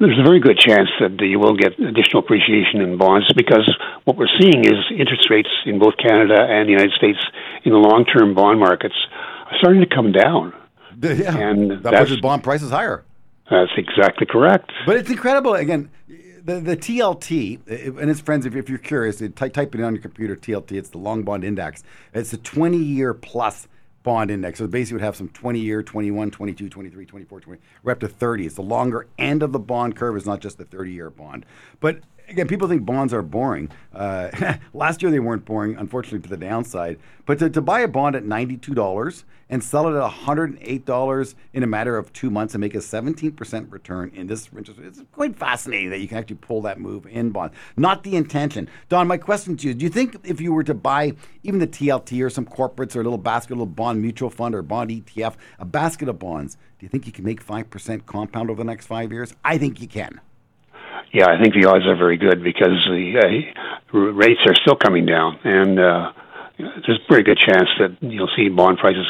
there's 0.00 0.18
a 0.18 0.22
very 0.22 0.40
good 0.40 0.58
chance 0.58 0.88
that 1.00 1.16
you 1.20 1.38
will 1.38 1.56
get 1.56 1.78
additional 1.78 2.22
appreciation 2.22 2.80
in 2.80 2.98
bonds 2.98 3.32
because 3.34 3.68
what 4.04 4.16
we're 4.16 4.28
seeing 4.40 4.64
is 4.64 4.74
interest 4.90 5.30
rates 5.30 5.48
in 5.66 5.78
both 5.78 5.94
Canada 5.96 6.46
and 6.48 6.68
the 6.68 6.72
United 6.72 6.92
States 6.92 7.18
in 7.64 7.72
the 7.72 7.78
long 7.78 8.04
term 8.04 8.34
bond 8.34 8.58
markets 8.58 8.94
are 9.46 9.56
starting 9.58 9.80
to 9.80 9.86
come 9.86 10.12
down. 10.12 10.52
Yeah, 11.00 11.36
and 11.36 11.82
that 11.82 11.94
pushes 11.94 12.20
bond 12.20 12.42
prices 12.42 12.70
higher. 12.70 13.04
That's 13.50 13.72
exactly 13.76 14.26
correct. 14.26 14.72
But 14.86 14.96
it's 14.96 15.10
incredible. 15.10 15.54
Again, 15.54 15.90
the, 16.44 16.76
TLT 16.76 17.98
and 18.00 18.10
its 18.10 18.20
friends, 18.20 18.44
if, 18.44 18.54
if 18.54 18.68
you're 18.68 18.78
curious, 18.78 19.22
type, 19.34 19.54
type 19.54 19.74
it 19.74 19.82
on 19.82 19.94
your 19.94 20.02
computer. 20.02 20.36
TLT. 20.36 20.72
It's 20.72 20.90
the 20.90 20.98
long 20.98 21.22
bond 21.22 21.44
index. 21.44 21.82
It's 22.12 22.32
a 22.32 22.38
20 22.38 22.76
year 22.76 23.14
plus 23.14 23.66
bond 24.02 24.30
index. 24.30 24.58
So 24.58 24.66
basically, 24.66 24.96
would 24.96 25.04
have 25.04 25.16
some 25.16 25.28
20 25.30 25.58
year, 25.58 25.82
21, 25.82 26.30
22, 26.30 26.68
23, 26.68 27.06
24, 27.06 27.40
20. 27.40 27.60
We're 27.82 27.92
up 27.92 28.00
to 28.00 28.08
30. 28.08 28.46
It's 28.46 28.54
the 28.56 28.62
longer 28.62 29.06
end 29.18 29.42
of 29.42 29.52
the 29.52 29.58
bond 29.58 29.96
curve. 29.96 30.16
It's 30.16 30.26
not 30.26 30.40
just 30.40 30.58
the 30.58 30.64
30 30.64 30.92
year 30.92 31.10
bond. 31.10 31.46
But 31.80 32.00
again, 32.28 32.48
people 32.48 32.68
think 32.68 32.84
bonds 32.84 33.12
are 33.12 33.22
boring. 33.22 33.70
Uh, 33.92 34.56
last 34.74 35.02
year 35.02 35.10
they 35.10 35.20
weren't 35.20 35.44
boring, 35.44 35.76
unfortunately, 35.76 36.20
to 36.20 36.28
the 36.28 36.36
downside. 36.36 36.98
But 37.26 37.38
to, 37.38 37.50
to 37.50 37.60
buy 37.60 37.80
a 37.80 37.88
bond 37.88 38.16
at 38.16 38.24
$92 38.24 39.24
and 39.50 39.62
sell 39.62 39.88
it 39.88 39.98
at 39.98 40.10
$108 40.10 41.34
in 41.52 41.62
a 41.62 41.66
matter 41.66 41.96
of 41.96 42.12
two 42.12 42.30
months 42.30 42.54
and 42.54 42.60
make 42.60 42.74
a 42.74 42.78
17% 42.78 43.70
return 43.70 44.10
in 44.14 44.26
this 44.26 44.48
interest 44.56 44.80
it's 44.82 45.02
quite 45.12 45.36
fascinating 45.36 45.90
that 45.90 46.00
you 46.00 46.08
can 46.08 46.18
actually 46.18 46.36
pull 46.36 46.62
that 46.62 46.80
move 46.80 47.06
in 47.06 47.30
bond. 47.30 47.52
Not 47.76 48.02
the 48.02 48.16
intention. 48.16 48.68
Don, 48.88 49.06
my 49.06 49.18
question 49.18 49.56
to 49.58 49.68
you 49.68 49.74
do 49.74 49.84
you 49.84 49.90
think 49.90 50.16
if 50.24 50.40
you 50.40 50.52
were 50.52 50.64
to 50.64 50.74
buy 50.74 51.12
even 51.42 51.60
the 51.60 51.66
TLT 51.66 52.24
or 52.24 52.30
some 52.30 52.46
corporates 52.46 52.96
or 52.96 53.00
a 53.00 53.04
little 53.04 53.18
basket, 53.18 53.52
a 53.52 53.54
little 53.54 53.66
bond 53.66 54.00
mutual 54.00 54.30
fund 54.30 54.54
or 54.54 54.62
bond 54.62 54.90
ETF, 54.90 55.34
a 55.58 55.64
basket 55.64 56.08
of 56.08 56.18
bonds, 56.18 56.56
do 56.78 56.86
you 56.86 56.88
think 56.88 57.06
you 57.06 57.12
can 57.12 57.24
make 57.24 57.44
5% 57.44 58.06
compound 58.06 58.50
over 58.50 58.58
the 58.58 58.66
next 58.66 58.86
five 58.86 59.12
years? 59.12 59.34
I 59.44 59.58
think 59.58 59.80
you 59.80 59.88
can. 59.88 60.20
Yeah, 61.12 61.26
I 61.28 61.40
think 61.40 61.54
the 61.54 61.68
odds 61.68 61.86
are 61.86 61.96
very 61.96 62.16
good 62.16 62.42
because 62.42 62.84
the 62.86 63.52
uh, 63.94 63.98
rates 63.98 64.40
are 64.46 64.54
still 64.62 64.76
coming 64.76 65.06
down, 65.06 65.38
and 65.44 65.78
uh, 65.78 66.12
there's 66.58 66.98
a 66.98 67.08
very 67.08 67.22
good 67.22 67.38
chance 67.38 67.68
that 67.78 67.96
you'll 68.00 68.30
see 68.36 68.48
bond 68.48 68.78
prices 68.78 69.06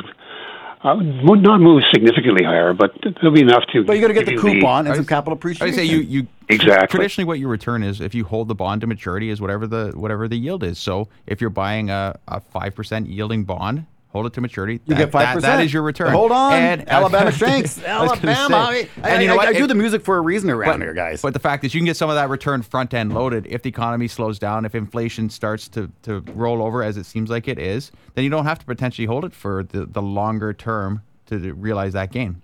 uh, 0.85 0.97
would 1.23 1.43
not 1.43 1.61
move 1.61 1.83
significantly 1.93 2.45
higher, 2.45 2.75
but 2.75 2.91
there'll 3.03 3.35
be 3.35 3.41
enough 3.41 3.65
to. 3.73 3.85
But 3.85 3.95
you're 3.95 4.07
going 4.07 4.15
to 4.15 4.25
get 4.25 4.27
the 4.27 4.41
coupon 4.41 4.85
the, 4.85 4.91
and 4.91 4.97
some 4.97 5.07
capital 5.07 5.33
appreciation. 5.33 5.73
I 5.73 5.77
say 5.77 5.85
you, 5.85 6.01
you 6.01 6.27
exactly. 6.49 6.99
Traditionally, 6.99 7.27
what 7.27 7.39
your 7.39 7.49
return 7.49 7.83
is 7.83 8.03
if 8.03 8.15
you 8.15 8.25
hold 8.25 8.49
the 8.49 8.55
bond 8.55 8.83
to 8.83 8.87
maturity 8.87 9.31
is 9.31 9.41
whatever 9.41 9.67
the 9.67 9.93
whatever 9.95 10.29
the 10.29 10.37
yield 10.37 10.63
is. 10.63 10.79
So 10.79 11.09
if 11.27 11.41
you're 11.41 11.49
buying 11.49 11.89
a 11.89 12.19
five 12.51 12.75
percent 12.75 13.09
yielding 13.09 13.45
bond, 13.45 13.87
hold 14.15 14.27
it 14.27 14.33
to 14.33 14.41
maturity. 14.41 14.75
You 14.87 14.95
that, 14.95 14.97
get 14.97 15.13
five 15.13 15.27
percent. 15.27 15.43
That, 15.43 15.57
that 15.57 15.65
is 15.65 15.73
your 15.73 15.83
return. 15.83 16.13
Hold 16.13 16.31
on, 16.31 16.53
and, 16.55 16.89
Alabama 16.89 17.33
Shakes, 17.33 17.79
Alabama. 17.85 18.57
I, 18.57 18.89
and 19.03 19.21
you 19.21 19.29
know 19.29 19.37
what? 19.37 19.49
I, 19.49 19.51
I, 19.51 19.53
do 19.53 19.67
the 19.67 19.75
music 19.75 20.03
for 20.03 20.17
a 20.17 20.21
reason 20.21 20.49
around 20.49 20.79
but, 20.79 20.85
here, 20.85 20.95
guys. 20.95 21.21
But 21.21 21.35
the 21.35 21.41
fact 21.41 21.65
is, 21.65 21.75
you 21.75 21.81
can 21.81 21.87
get 21.87 21.97
some 21.97 22.09
of 22.09 22.17
that 22.17 22.31
return 22.31 22.63
front 22.63 22.95
end 22.95 23.13
loaded 23.13 23.47
if 23.47 23.63
the 23.63 23.69
economy 23.69 24.09
slows 24.09 24.39
down, 24.39 24.65
if 24.65 24.75
inflation 24.75 25.29
starts 25.29 25.69
to, 25.71 25.91
to 26.03 26.21
roll 26.35 26.63
over 26.63 26.83
as 26.83 26.97
it 26.97 27.05
seems 27.05 27.29
like 27.29 27.49
it 27.49 27.59
is. 27.59 27.91
Then 28.15 28.25
you 28.25 28.31
don't 28.31 28.47
have 28.47 28.61
to 28.61 28.65
potentially 28.65 29.07
hold 29.07 29.25
it 29.25 29.35
for 29.35 29.65
the, 29.65 29.85
the 29.85 30.03
longer 30.03 30.53
term 30.53 31.03
to 31.27 31.53
realize 31.55 31.93
that 31.95 32.13
gain. 32.13 32.41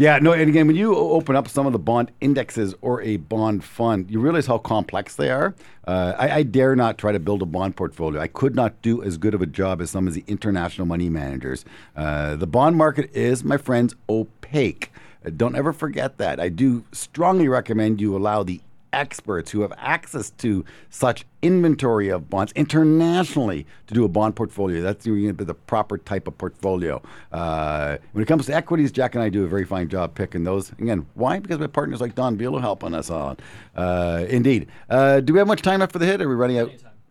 Yeah, 0.00 0.20
no, 0.20 0.32
and 0.32 0.48
again, 0.48 0.68
when 0.68 0.76
you 0.76 0.94
open 0.94 1.34
up 1.34 1.48
some 1.48 1.66
of 1.66 1.72
the 1.72 1.78
bond 1.80 2.12
indexes 2.20 2.72
or 2.82 3.02
a 3.02 3.16
bond 3.16 3.64
fund, 3.64 4.08
you 4.08 4.20
realize 4.20 4.46
how 4.46 4.56
complex 4.56 5.16
they 5.16 5.28
are. 5.28 5.56
Uh, 5.88 6.14
I, 6.16 6.30
I, 6.30 6.42
dare 6.44 6.76
not 6.76 6.98
try 6.98 7.10
to 7.10 7.18
build 7.18 7.42
a 7.42 7.46
bond 7.46 7.74
portfolio. 7.74 8.20
I 8.20 8.28
could 8.28 8.54
not 8.54 8.80
do 8.80 9.02
as 9.02 9.18
good 9.18 9.34
of 9.34 9.42
a 9.42 9.46
job 9.46 9.82
as 9.82 9.90
some 9.90 10.06
of 10.06 10.14
the 10.14 10.22
international 10.28 10.86
money 10.86 11.08
managers. 11.10 11.64
Uh, 11.96 12.36
the 12.36 12.46
bond 12.46 12.76
market 12.76 13.10
is, 13.12 13.42
my 13.42 13.56
friends, 13.56 13.96
opaque. 14.08 14.92
Uh, 15.26 15.30
don't 15.36 15.56
ever 15.56 15.72
forget 15.72 16.18
that. 16.18 16.38
I 16.38 16.48
do 16.48 16.84
strongly 16.92 17.48
recommend 17.48 18.00
you 18.00 18.16
allow 18.16 18.44
the 18.44 18.60
experts 18.92 19.50
who 19.50 19.62
have 19.62 19.72
access 19.76 20.30
to 20.30 20.64
such 20.90 21.24
inventory 21.42 22.08
of 22.08 22.28
bonds 22.28 22.52
internationally 22.52 23.66
to 23.86 23.94
do 23.94 24.04
a 24.04 24.08
bond 24.08 24.36
portfolio. 24.36 24.82
That's 24.82 25.04
the, 25.04 25.54
proper 25.66 25.98
type 25.98 26.26
of 26.28 26.36
portfolio. 26.38 27.02
Uh, 27.32 27.98
when 28.12 28.22
it 28.22 28.26
comes 28.26 28.46
to 28.46 28.54
equities, 28.54 28.92
Jack 28.92 29.14
and 29.14 29.22
I 29.22 29.28
do 29.28 29.44
a 29.44 29.48
very 29.48 29.64
fine 29.64 29.88
job 29.88 30.14
picking 30.14 30.44
those. 30.44 30.70
Again, 30.72 31.06
why? 31.14 31.38
Because 31.38 31.58
we 31.58 31.62
have 31.62 31.72
partners 31.72 32.00
like 32.00 32.14
Don 32.14 32.36
Beal 32.36 32.58
helping 32.58 32.94
us 32.94 33.10
on. 33.10 33.36
Uh, 33.76 34.24
indeed. 34.28 34.68
Uh, 34.88 35.20
do 35.20 35.32
we 35.32 35.38
have 35.38 35.48
much 35.48 35.62
time 35.62 35.80
left 35.80 35.92
for 35.92 35.98
the 35.98 36.06
hit? 36.06 36.20
Are 36.20 36.28
we 36.28 36.34
running 36.34 36.58
out? 36.58 36.70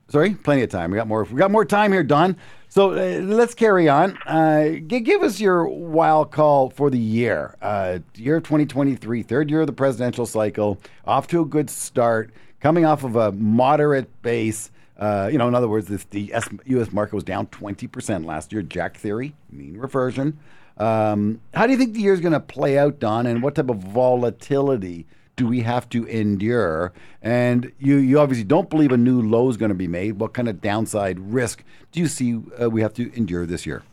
Sorry, 0.10 0.36
plenty 0.36 0.62
of 0.62 0.70
time. 0.70 0.92
We 0.92 0.98
got 0.98 1.08
more. 1.08 1.24
We 1.26 1.38
got 1.38 1.52
more 1.52 1.66
time 1.66 1.92
here, 1.92 2.04
Don. 2.04 2.38
So 2.70 2.92
uh, 2.92 3.22
let's 3.22 3.54
carry 3.54 3.90
on. 3.90 4.18
Uh, 4.26 4.80
g- 4.88 5.02
give 5.02 5.22
us 5.22 5.40
your 5.40 5.68
wild 5.68 6.32
call 6.32 6.70
for 6.70 6.90
the 6.90 6.98
year. 6.98 7.58
Uh, 7.62 8.00
year 8.16 8.40
2023, 8.40 9.24
third 9.24 9.50
year 9.50 9.62
of 9.62 9.68
the 9.68 9.74
presidential 9.74 10.26
cycle, 10.26 10.80
off 11.06 11.28
to 11.28 11.42
a 11.42 11.46
good 11.46 11.70
start, 11.70 12.32
coming 12.62 12.86
off 12.86 13.04
of 13.04 13.18
a 13.18 13.34
moderate 13.34 14.22
base. 14.22 14.72
Uh, 14.98 15.30
you 15.32 15.38
know, 15.38 15.48
in 15.48 15.56
other 15.56 15.68
words, 15.68 15.88
this, 15.88 16.06
the 16.06 16.34
U.S. 16.66 16.92
market 16.92 17.14
was 17.14 17.24
down 17.24 17.48
20% 17.48 18.26
last 18.26 18.52
year. 18.52 18.62
Jack 18.62 18.98
theory, 18.98 19.36
mean 19.52 19.78
reversion. 19.78 20.40
Um, 20.78 21.42
how 21.54 21.66
do 21.66 21.74
you 21.74 21.78
think 21.78 21.94
the 21.94 22.02
year 22.02 22.14
is 22.14 22.22
going 22.22 22.34
to 22.34 22.40
play 22.40 22.78
out, 22.78 23.00
Don, 23.00 23.26
and 23.26 23.44
what 23.44 23.56
type 23.56 23.70
of 23.70 23.78
volatility 23.78 25.06
do 25.38 25.48
we 25.48 25.62
have 25.62 25.88
to 25.90 26.04
endure? 26.06 26.92
And 27.22 27.72
you, 27.80 27.96
you 27.96 28.20
obviously 28.20 28.44
don't 28.44 28.70
believe 28.70 28.92
a 28.92 28.98
new 28.98 29.22
low 29.22 29.50
is 29.50 29.56
going 29.56 29.70
to 29.70 29.76
be 29.76 29.88
made. 29.88 30.20
What 30.20 30.34
kind 30.34 30.50
of 30.50 30.60
downside 30.60 31.20
risk 31.20 31.64
do 31.94 32.02
you 32.02 32.08
see 32.08 32.42
uh, 32.62 32.70
we 32.70 32.82
have 32.82 32.94
to 32.96 33.16
endure 33.16 33.46
this 33.46 33.66
year? 33.66 33.84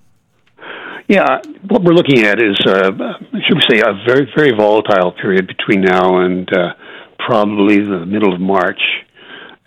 Yeah, 1.06 1.42
what 1.68 1.84
we're 1.84 1.92
looking 1.92 2.24
at 2.24 2.40
is, 2.40 2.58
uh, 2.66 2.90
should 3.46 3.56
we 3.56 3.62
say, 3.68 3.80
a 3.80 3.92
very, 4.08 4.26
very 4.34 4.56
volatile 4.56 5.12
period 5.12 5.46
between 5.46 5.82
now 5.82 6.24
and 6.24 6.48
uh, 6.50 6.72
probably 7.18 7.76
the 7.76 8.06
middle 8.06 8.32
of 8.32 8.40
March 8.40 8.80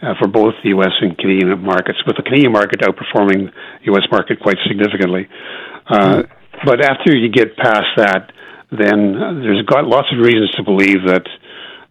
uh, 0.01 0.15
for 0.19 0.27
both 0.27 0.55
the 0.63 0.69
U.S. 0.69 0.93
and 0.99 1.15
Canadian 1.15 1.61
markets, 1.61 1.99
with 2.07 2.17
the 2.17 2.23
Canadian 2.23 2.51
market 2.51 2.81
outperforming 2.81 3.51
the 3.53 3.85
U.S. 3.93 4.03
market 4.11 4.39
quite 4.39 4.57
significantly. 4.67 5.27
Uh, 5.87 6.23
but 6.65 6.83
after 6.83 7.15
you 7.15 7.29
get 7.29 7.55
past 7.55 7.85
that, 7.97 8.31
then 8.71 9.13
there's 9.41 9.61
got 9.67 9.85
lots 9.85 10.07
of 10.11 10.17
reasons 10.17 10.49
to 10.51 10.63
believe 10.63 11.05
that 11.05 11.23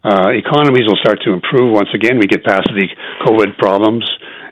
uh, 0.06 0.30
economies 0.30 0.86
will 0.86 0.98
start 1.02 1.18
to 1.26 1.32
improve 1.32 1.74
once 1.74 1.88
again. 1.92 2.18
We 2.18 2.30
get 2.30 2.44
past 2.44 2.70
the 2.70 2.86
COVID 3.26 3.58
problems, 3.58 4.06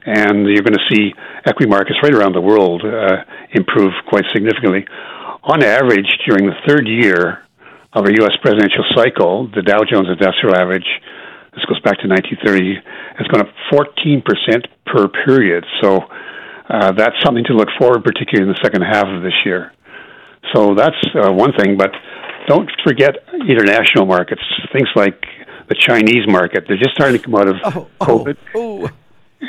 and 0.04 0.50
you're 0.50 0.66
going 0.66 0.74
to 0.74 0.86
see 0.90 1.14
equity 1.46 1.70
markets 1.70 1.94
right 2.02 2.12
around 2.12 2.34
the 2.34 2.40
world 2.40 2.82
uh, 2.82 3.22
improve 3.52 3.92
quite 4.08 4.24
significantly. 4.34 4.84
On 5.44 5.62
average, 5.62 6.10
during 6.26 6.46
the 6.46 6.58
third 6.66 6.88
year 6.88 7.46
of 7.92 8.04
a 8.04 8.10
U.S. 8.26 8.34
presidential 8.42 8.82
cycle, 8.96 9.46
the 9.54 9.62
Dow 9.62 9.86
Jones 9.86 10.08
Industrial 10.10 10.56
Average, 10.56 10.90
this 11.54 11.62
goes 11.70 11.78
back 11.86 12.02
to 12.02 12.10
1930, 12.10 12.82
has 13.14 13.26
gone 13.30 13.46
up 13.46 13.54
14% 13.70 14.26
per 14.90 15.06
period. 15.24 15.62
So 15.80 16.02
uh, 16.68 16.90
that's 16.98 17.14
something 17.22 17.44
to 17.44 17.54
look 17.54 17.68
forward, 17.78 18.02
particularly 18.02 18.50
in 18.50 18.50
the 18.50 18.58
second 18.58 18.82
half 18.82 19.06
of 19.06 19.22
this 19.22 19.38
year. 19.46 19.70
So 20.52 20.74
that's 20.74 20.98
uh, 21.14 21.30
one 21.30 21.52
thing, 21.54 21.76
but 21.78 21.94
don't 22.48 22.68
forget 22.82 23.14
international 23.48 24.06
markets. 24.06 24.42
Things 24.72 24.88
like 24.96 25.22
the 25.68 25.74
Chinese 25.74 26.26
market. 26.26 26.64
They're 26.68 26.76
just 26.76 26.94
starting 26.94 27.18
to 27.18 27.24
come 27.24 27.34
out 27.34 27.48
of 27.48 27.56
oh, 27.64 27.88
oh 28.00 28.06
COVID. 28.06 28.36
Oh, 28.54 28.86
oh. 28.86 28.90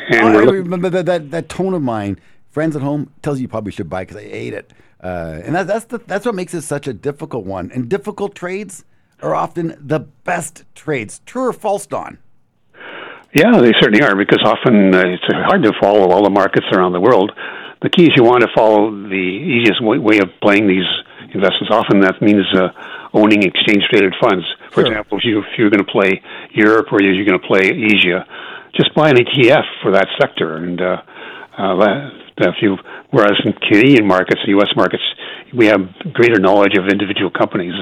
And 0.10 0.38
I 0.38 0.42
remember 0.42 0.90
that, 0.90 1.06
that, 1.06 1.32
that 1.32 1.50
tone 1.50 1.74
of 1.74 1.82
mine. 1.82 2.20
Friends 2.52 2.76
at 2.76 2.82
home 2.82 3.12
tells 3.22 3.40
you 3.40 3.44
you 3.44 3.48
probably 3.48 3.72
should 3.72 3.90
buy 3.90 4.04
because 4.04 4.18
I 4.18 4.28
ate 4.32 4.54
it, 4.54 4.72
uh, 5.04 5.42
and 5.44 5.54
that, 5.56 5.68
that's 5.68 5.86
the, 5.86 5.98
that's 5.98 6.26
what 6.26 6.36
makes 6.36 6.54
it 6.54 6.62
such 6.62 6.88
a 6.88 6.94
difficult 6.94 7.46
one. 7.46 7.70
And 7.72 7.90
difficult 7.90 8.34
trades 8.34 8.86
are 9.22 9.36
often 9.36 9.76
the 9.80 10.00
best 10.00 10.64
trades. 10.74 11.22
True 11.26 11.48
or 11.48 11.54
false, 11.54 11.86
Don? 11.86 12.18
Yeah, 13.34 13.60
they 13.60 13.74
certainly 13.82 14.02
are 14.02 14.16
because 14.16 14.40
often 14.46 14.96
uh, 14.96 15.04
it's 15.06 15.24
hard 15.28 15.64
to 15.64 15.74
follow 15.82 16.12
all 16.12 16.24
the 16.24 16.30
markets 16.30 16.68
around 16.72 16.94
the 16.94 17.02
world. 17.02 17.34
The 17.82 17.90
key 17.90 18.04
is 18.04 18.12
you 18.16 18.24
want 18.24 18.42
to 18.42 18.50
follow 18.56 18.90
the 18.90 19.14
easiest 19.14 19.84
way, 19.84 19.98
way 19.98 20.20
of 20.20 20.30
playing 20.42 20.68
these 20.68 20.88
investments. 21.34 21.70
Often 21.72 22.00
that 22.00 22.22
means 22.22 22.46
uh, 22.56 22.70
owning 23.16 23.44
exchange 23.44 23.84
traded 23.90 24.14
funds. 24.22 24.46
For 24.70 24.82
sure. 24.82 24.88
example, 24.88 25.18
if, 25.18 25.24
you, 25.24 25.40
if 25.40 25.46
you're 25.58 25.70
going 25.70 25.84
to 25.84 25.92
play 25.92 26.22
Europe 26.52 26.88
or 26.92 27.02
you're 27.02 27.26
going 27.26 27.40
to 27.40 27.48
play 27.48 27.64
Asia, 27.64 28.28
just 28.76 28.94
buy 28.94 29.10
an 29.10 29.16
ETF 29.16 29.64
for 29.82 29.92
that 29.92 30.08
sector. 30.20 30.58
And 30.58 30.82
uh, 30.82 31.02
uh, 31.58 32.10
if 32.38 32.56
you, 32.62 32.78
whereas 33.12 33.40
in 33.46 33.54
Canadian 33.54 34.06
markets, 34.06 34.42
U.S. 34.48 34.70
markets, 34.76 35.04
we 35.54 35.66
have 35.68 35.80
greater 36.14 36.40
knowledge 36.40 36.78
of 36.78 36.88
individual 36.90 37.32
companies, 37.32 37.74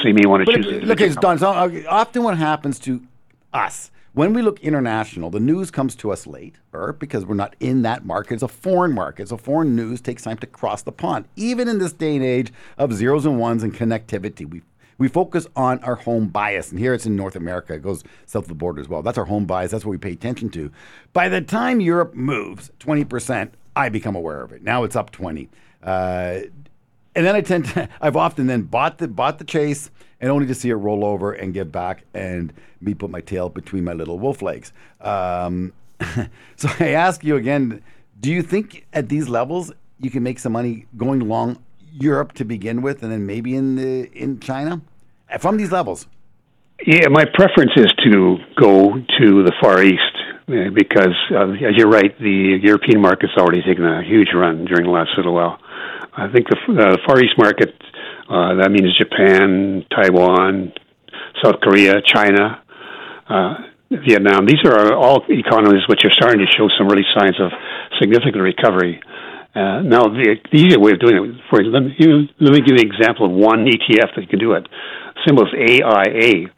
so 0.00 0.08
you 0.08 0.14
may 0.14 0.26
want 0.26 0.46
to 0.46 0.52
but 0.52 0.62
choose. 0.62 0.82
look, 0.84 1.00
it's 1.00 1.16
done. 1.16 1.38
So 1.38 1.50
uh, 1.50 1.70
often, 1.88 2.22
what 2.22 2.36
happens 2.36 2.78
to 2.80 3.00
us 3.54 3.90
when 4.14 4.34
we 4.34 4.42
look 4.42 4.60
international, 4.60 5.30
the 5.30 5.40
news 5.40 5.70
comes 5.70 5.96
to 5.96 6.12
us 6.12 6.26
late, 6.26 6.56
or 6.74 6.92
because 6.92 7.24
we're 7.24 7.34
not 7.34 7.56
in 7.60 7.80
that 7.82 8.04
market. 8.04 8.34
It's 8.34 8.42
a 8.42 8.48
foreign 8.48 8.92
market. 8.92 9.28
So 9.28 9.38
foreign 9.38 9.74
news 9.74 10.02
takes 10.02 10.24
time 10.24 10.36
to 10.38 10.46
cross 10.46 10.82
the 10.82 10.92
pond. 10.92 11.26
Even 11.34 11.66
in 11.66 11.78
this 11.78 11.94
day 11.94 12.16
and 12.16 12.24
age 12.24 12.52
of 12.76 12.92
zeros 12.92 13.24
and 13.24 13.38
ones 13.38 13.62
and 13.62 13.74
connectivity, 13.74 14.48
we 14.48 14.62
we 14.98 15.08
focus 15.08 15.46
on 15.56 15.78
our 15.80 15.96
home 15.96 16.28
bias. 16.28 16.70
And 16.70 16.78
here 16.78 16.94
it's 16.94 17.06
in 17.06 17.16
North 17.16 17.36
America. 17.36 17.74
It 17.74 17.82
goes 17.82 18.04
south 18.26 18.44
of 18.44 18.48
the 18.48 18.54
border 18.54 18.80
as 18.80 18.88
well. 18.88 19.02
That's 19.02 19.18
our 19.18 19.24
home 19.24 19.46
bias. 19.46 19.70
That's 19.70 19.84
what 19.84 19.90
we 19.90 19.98
pay 19.98 20.12
attention 20.12 20.50
to. 20.50 20.70
By 21.12 21.28
the 21.28 21.40
time 21.40 21.80
Europe 21.80 22.14
moves 22.14 22.70
20%, 22.80 23.50
I 23.74 23.88
become 23.88 24.16
aware 24.16 24.42
of 24.42 24.52
it. 24.52 24.62
Now 24.62 24.84
it's 24.84 24.96
up 24.96 25.10
20. 25.10 25.48
Uh, 25.82 26.40
and 27.14 27.26
then 27.26 27.34
I 27.34 27.40
tend 27.40 27.66
to, 27.66 27.88
I've 28.00 28.16
often 28.16 28.46
then 28.46 28.62
bought 28.62 28.98
the 28.98 29.08
bought 29.08 29.38
the 29.38 29.44
chase 29.44 29.90
and 30.20 30.30
only 30.30 30.46
to 30.46 30.54
see 30.54 30.70
it 30.70 30.74
roll 30.74 31.04
over 31.04 31.32
and 31.32 31.52
give 31.52 31.72
back 31.72 32.04
and 32.14 32.52
me 32.80 32.94
put 32.94 33.10
my 33.10 33.20
tail 33.20 33.48
between 33.48 33.84
my 33.84 33.92
little 33.92 34.18
wolf 34.18 34.40
legs. 34.40 34.72
Um, 35.00 35.72
so 36.56 36.68
I 36.78 36.90
ask 36.90 37.24
you 37.24 37.36
again, 37.36 37.82
do 38.20 38.30
you 38.30 38.42
think 38.42 38.86
at 38.92 39.08
these 39.08 39.28
levels 39.28 39.72
you 39.98 40.10
can 40.10 40.22
make 40.22 40.38
some 40.38 40.52
money 40.52 40.86
going 40.96 41.20
long 41.20 41.58
Europe 41.92 42.32
to 42.34 42.44
begin 42.44 42.82
with, 42.82 43.02
and 43.02 43.12
then 43.12 43.26
maybe 43.26 43.54
in 43.54 43.76
the 43.76 44.10
in 44.12 44.40
China 44.40 44.80
from 45.40 45.56
these 45.56 45.72
levels? 45.72 46.06
Yeah, 46.84 47.08
my 47.10 47.24
preference 47.24 47.72
is 47.76 47.92
to 48.04 48.38
go 48.60 48.94
to 48.94 49.44
the 49.44 49.52
Far 49.60 49.82
East 49.82 50.16
uh, 50.48 50.70
because, 50.74 51.14
uh, 51.30 51.52
as 51.52 51.76
you're 51.76 51.88
right, 51.88 52.18
the 52.18 52.58
European 52.60 53.00
market's 53.00 53.34
already 53.38 53.62
taken 53.62 53.84
a 53.84 54.02
huge 54.02 54.28
run 54.34 54.64
during 54.64 54.84
the 54.84 54.90
last 54.90 55.10
little 55.16 55.34
while. 55.34 55.58
I 56.12 56.28
think 56.32 56.48
the 56.48 56.58
uh, 56.58 56.96
Far 57.06 57.22
East 57.22 57.38
market, 57.38 57.70
uh, 58.28 58.54
that 58.56 58.70
means 58.70 58.96
Japan, 58.98 59.86
Taiwan, 59.94 60.72
South 61.42 61.60
Korea, 61.62 62.02
China, 62.04 62.62
uh, 63.28 63.54
Vietnam. 63.90 64.46
These 64.46 64.64
are 64.66 64.92
all 64.94 65.22
economies 65.28 65.82
which 65.88 66.04
are 66.04 66.10
starting 66.10 66.40
to 66.40 66.50
show 66.58 66.68
some 66.76 66.88
really 66.88 67.06
signs 67.14 67.38
of 67.40 67.52
significant 68.00 68.42
recovery. 68.42 69.00
Uh, 69.54 69.82
now, 69.82 70.08
the, 70.08 70.36
the 70.50 70.58
easier 70.58 70.80
way 70.80 70.92
of 70.92 71.00
doing 71.00 71.16
it, 71.16 71.36
for 71.50 71.62
let 71.62 71.82
me, 71.84 71.92
let 72.40 72.52
me 72.52 72.60
give 72.60 72.72
you 72.72 72.80
an 72.80 72.88
example 72.88 73.26
of 73.26 73.32
one 73.32 73.66
ETF 73.66 74.16
that 74.16 74.22
you 74.22 74.26
can 74.26 74.38
do 74.38 74.52
it. 74.52 74.66
Symbol 75.26 75.44
is 75.44 75.52
AIA. 75.52 76.48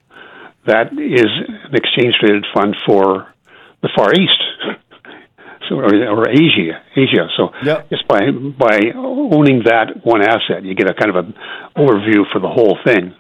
That 0.67 0.93
is 0.95 1.27
an 1.27 1.75
exchange 1.75 2.15
traded 2.21 2.47
fund 2.55 2.77
for 2.87 3.35
the 3.83 3.91
Far 3.95 4.15
East, 4.15 4.41
so 5.69 5.77
or, 5.77 5.93
or 5.93 6.31
Asia, 6.31 6.81
Asia. 6.97 7.29
So 7.37 7.51
yep. 7.63 7.91
just 7.91 8.07
by 8.09 8.31
by 8.31 8.95
owning 8.97 9.65
that 9.67 10.01
one 10.05 10.23
asset, 10.23 10.65
you 10.65 10.75
get 10.75 10.89
a 10.89 10.95
kind 10.95 11.11
of 11.11 11.17
an 11.17 11.35
overview 11.77 12.25
for 12.33 12.41
the 12.41 12.49
whole 12.49 12.79
thing. 12.87 13.13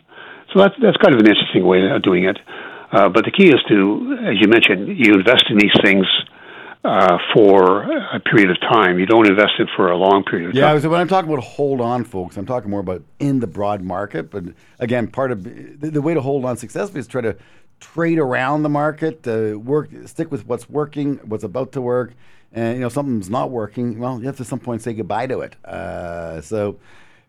So 0.53 0.63
that's 0.63 0.75
that's 0.81 0.97
kind 0.97 1.13
of 1.15 1.21
an 1.21 1.27
interesting 1.27 1.67
way 1.67 1.85
of 1.91 2.01
doing 2.03 2.25
it. 2.25 2.39
Uh, 2.93 3.09
but 3.11 3.25
the 3.27 3.33
key 3.33 3.49
is 3.49 3.61
to, 3.69 4.17
as 4.25 4.41
you 4.41 4.49
mentioned, 4.49 4.87
you 4.97 5.15
invest 5.19 5.45
in 5.51 5.59
these 5.59 5.75
things 5.83 6.07
uh, 6.85 7.19
for 7.33 7.83
a 7.83 8.21
period 8.21 8.51
of 8.51 8.61
time. 8.61 8.99
You 8.99 9.07
don't 9.07 9.27
invest 9.27 9.53
it 9.59 9.69
for 9.75 9.91
a 9.91 9.97
long 9.97 10.23
period 10.23 10.51
of 10.51 10.55
yeah, 10.55 10.67
time. 10.67 10.77
Yeah, 10.77 10.83
so 10.83 10.91
when 10.91 11.01
I'm 11.01 11.09
talking 11.09 11.33
about 11.33 11.43
hold 11.43 11.81
on, 11.81 12.05
folks, 12.05 12.37
I'm 12.37 12.47
talking 12.47 12.71
more 12.71 12.81
about 12.81 13.03
in 13.19 13.41
the 13.41 13.47
broad 13.47 13.83
market. 13.83 14.31
But 14.31 14.45
again, 14.79 15.09
part 15.09 15.33
of 15.33 15.45
the, 15.45 15.91
the 15.91 16.03
way 16.03 16.15
to 16.15 16.21
hold 16.21 16.45
on 16.45 16.57
successfully 16.57 17.01
is 17.01 17.07
try 17.07 17.23
to 17.23 17.37
trade 17.81 18.19
around 18.19 18.63
the 18.63 18.69
market, 18.69 19.27
uh, 19.27 19.59
work, 19.59 19.91
stick 20.07 20.31
with 20.31 20.47
what's 20.47 20.69
working, 20.69 21.17
what's 21.25 21.45
about 21.45 21.73
to 21.73 21.81
work, 21.81 22.13
and 22.53 22.77
you 22.77 22.81
know 22.83 22.89
something's 22.89 23.31
not 23.31 23.51
working. 23.51 23.99
Well, 23.99 24.21
you 24.21 24.27
have 24.27 24.37
to 24.37 24.43
at 24.43 24.47
some 24.47 24.61
point 24.61 24.83
say 24.83 24.93
goodbye 24.93 25.27
to 25.29 25.41
it. 25.41 25.57
Uh, 25.65 26.41
so, 26.43 26.79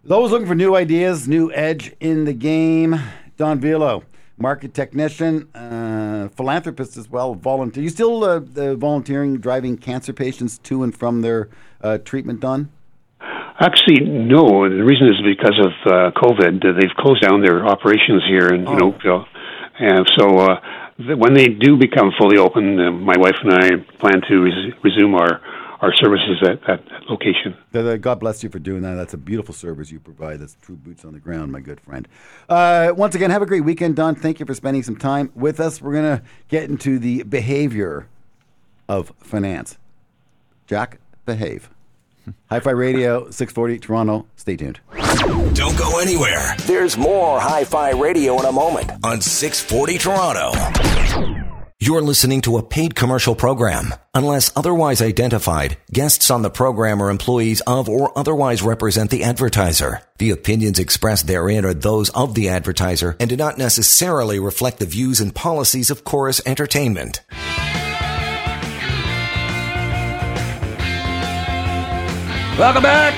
those 0.04 0.32
looking 0.32 0.48
for 0.48 0.56
new 0.56 0.76
ideas, 0.76 1.28
new 1.28 1.52
edge 1.54 1.96
in 2.00 2.26
the 2.26 2.34
game, 2.34 3.00
Don 3.38 3.60
Vialoux 3.60 4.04
market 4.38 4.74
technician, 4.74 5.50
uh, 5.56 6.30
philanthropist 6.36 6.98
as 6.98 7.10
well, 7.10 7.36
volunteer. 7.36 7.84
You 7.84 7.89
still 7.89 8.24
uh, 8.24 8.39
volunteering, 8.76 9.38
driving 9.38 9.78
cancer 9.78 10.13
patients 10.13 10.58
to 10.60 10.84
and 10.84 10.95
from 10.95 11.21
their 11.21 11.50
uh, 11.82 11.98
treatment 12.00 12.39
done? 12.39 12.71
Actually, 13.60 14.02
no. 14.06 14.67
The 14.67 14.84
reason 14.84 15.08
is 15.08 15.21
because 15.24 15.58
of 15.60 15.71
uh, 15.86 16.12
COVID. 16.12 16.62
They've 16.80 16.95
closed 16.98 17.21
down 17.21 17.41
their 17.41 17.65
operations 17.65 18.24
here 18.28 18.50
in, 18.50 18.67
oh. 18.67 18.89
Oakville, 18.89 19.26
and 19.80 20.06
so 20.17 20.38
uh, 20.39 20.60
when 20.98 21.34
they 21.34 21.48
do 21.48 21.78
become 21.78 22.12
fully 22.19 22.38
open, 22.38 22.80
uh, 22.80 22.91
my 22.91 23.15
wife 23.17 23.36
and 23.43 23.54
I 23.54 23.69
plan 24.00 24.21
to 24.28 24.41
res- 24.41 24.74
resume 24.84 25.15
our 25.15 25.41
our 25.82 25.94
services 25.96 26.42
at 26.48 26.62
that 26.68 26.84
location. 27.10 27.56
God 28.02 28.20
bless 28.20 28.44
you 28.44 28.50
for 28.50 28.60
doing 28.60 28.82
that. 28.82 28.96
That's 28.96 29.14
a 29.14 29.18
beautiful 29.18 29.54
service 29.54 29.92
you 29.92 30.00
provide. 30.00 30.40
That's 30.40 30.58
true 30.62 30.76
boots 30.76 31.06
on 31.06 31.14
the 31.14 31.20
ground, 31.20 31.52
my 31.52 31.60
good 31.60 31.80
friend. 31.80 32.08
Uh, 32.48 32.94
once 32.96 33.16
again, 33.16 33.30
have 33.32 33.42
a 33.42 33.46
great 33.46 33.64
weekend, 33.64 33.96
Don. 33.96 34.16
Thank 34.16 34.40
you 34.40 34.46
for 34.46 34.54
spending 34.54 34.84
some 34.84 34.96
time 34.96 35.32
with 35.36 35.60
us. 35.60 35.82
We're 35.82 35.94
going 35.94 36.18
to 36.18 36.24
get 36.48 36.70
into 36.70 37.00
the 37.00 37.24
behavior 37.24 38.08
of 38.88 39.12
finance. 39.20 39.78
Jack, 40.68 41.00
behave. 41.26 41.70
Hi 42.50 42.60
Fi 42.60 42.72
Radio, 42.72 43.30
640 43.30 43.80
Toronto. 43.80 44.26
Stay 44.36 44.56
tuned. 44.56 44.80
Don't 45.54 45.78
go 45.78 46.00
anywhere. 46.00 46.56
There's 46.66 46.98
more 46.98 47.40
Hi 47.40 47.64
Fi 47.64 47.92
Radio 47.92 48.40
in 48.40 48.46
a 48.46 48.52
moment 48.52 48.92
on 49.04 49.22
640 49.22 49.98
Toronto. 49.98 51.55
You're 51.86 52.02
listening 52.02 52.41
to 52.41 52.58
a 52.58 52.63
paid 52.63 52.95
commercial 52.95 53.36
program. 53.36 53.93
Unless 54.15 54.52
otherwise 54.58 55.04
identified, 55.04 55.78
guests 55.93 56.32
on 56.32 56.41
the 56.41 56.50
program 56.50 57.00
are 57.00 57.12
employees 57.12 57.62
of 57.67 57.88
or 57.88 58.12
otherwise 58.17 58.63
represent 58.63 59.12
the 59.12 59.24
advertiser. 59.24 60.02
The 60.17 60.32
opinions 60.32 60.80
expressed 60.80 61.28
therein 61.28 61.63
are 61.63 61.76
those 61.76 62.10
of 62.10 62.34
the 62.34 62.50
advertiser 62.50 63.15
and 63.19 63.30
do 63.30 63.38
not 63.38 63.60
necessarily 63.60 64.39
reflect 64.39 64.80
the 64.80 64.88
views 64.88 65.21
and 65.21 65.36
policies 65.36 65.91
of 65.91 66.04
Corus 66.04 66.41
Entertainment. 66.43 67.21
Welcome 72.58 72.82
back. 72.82 73.13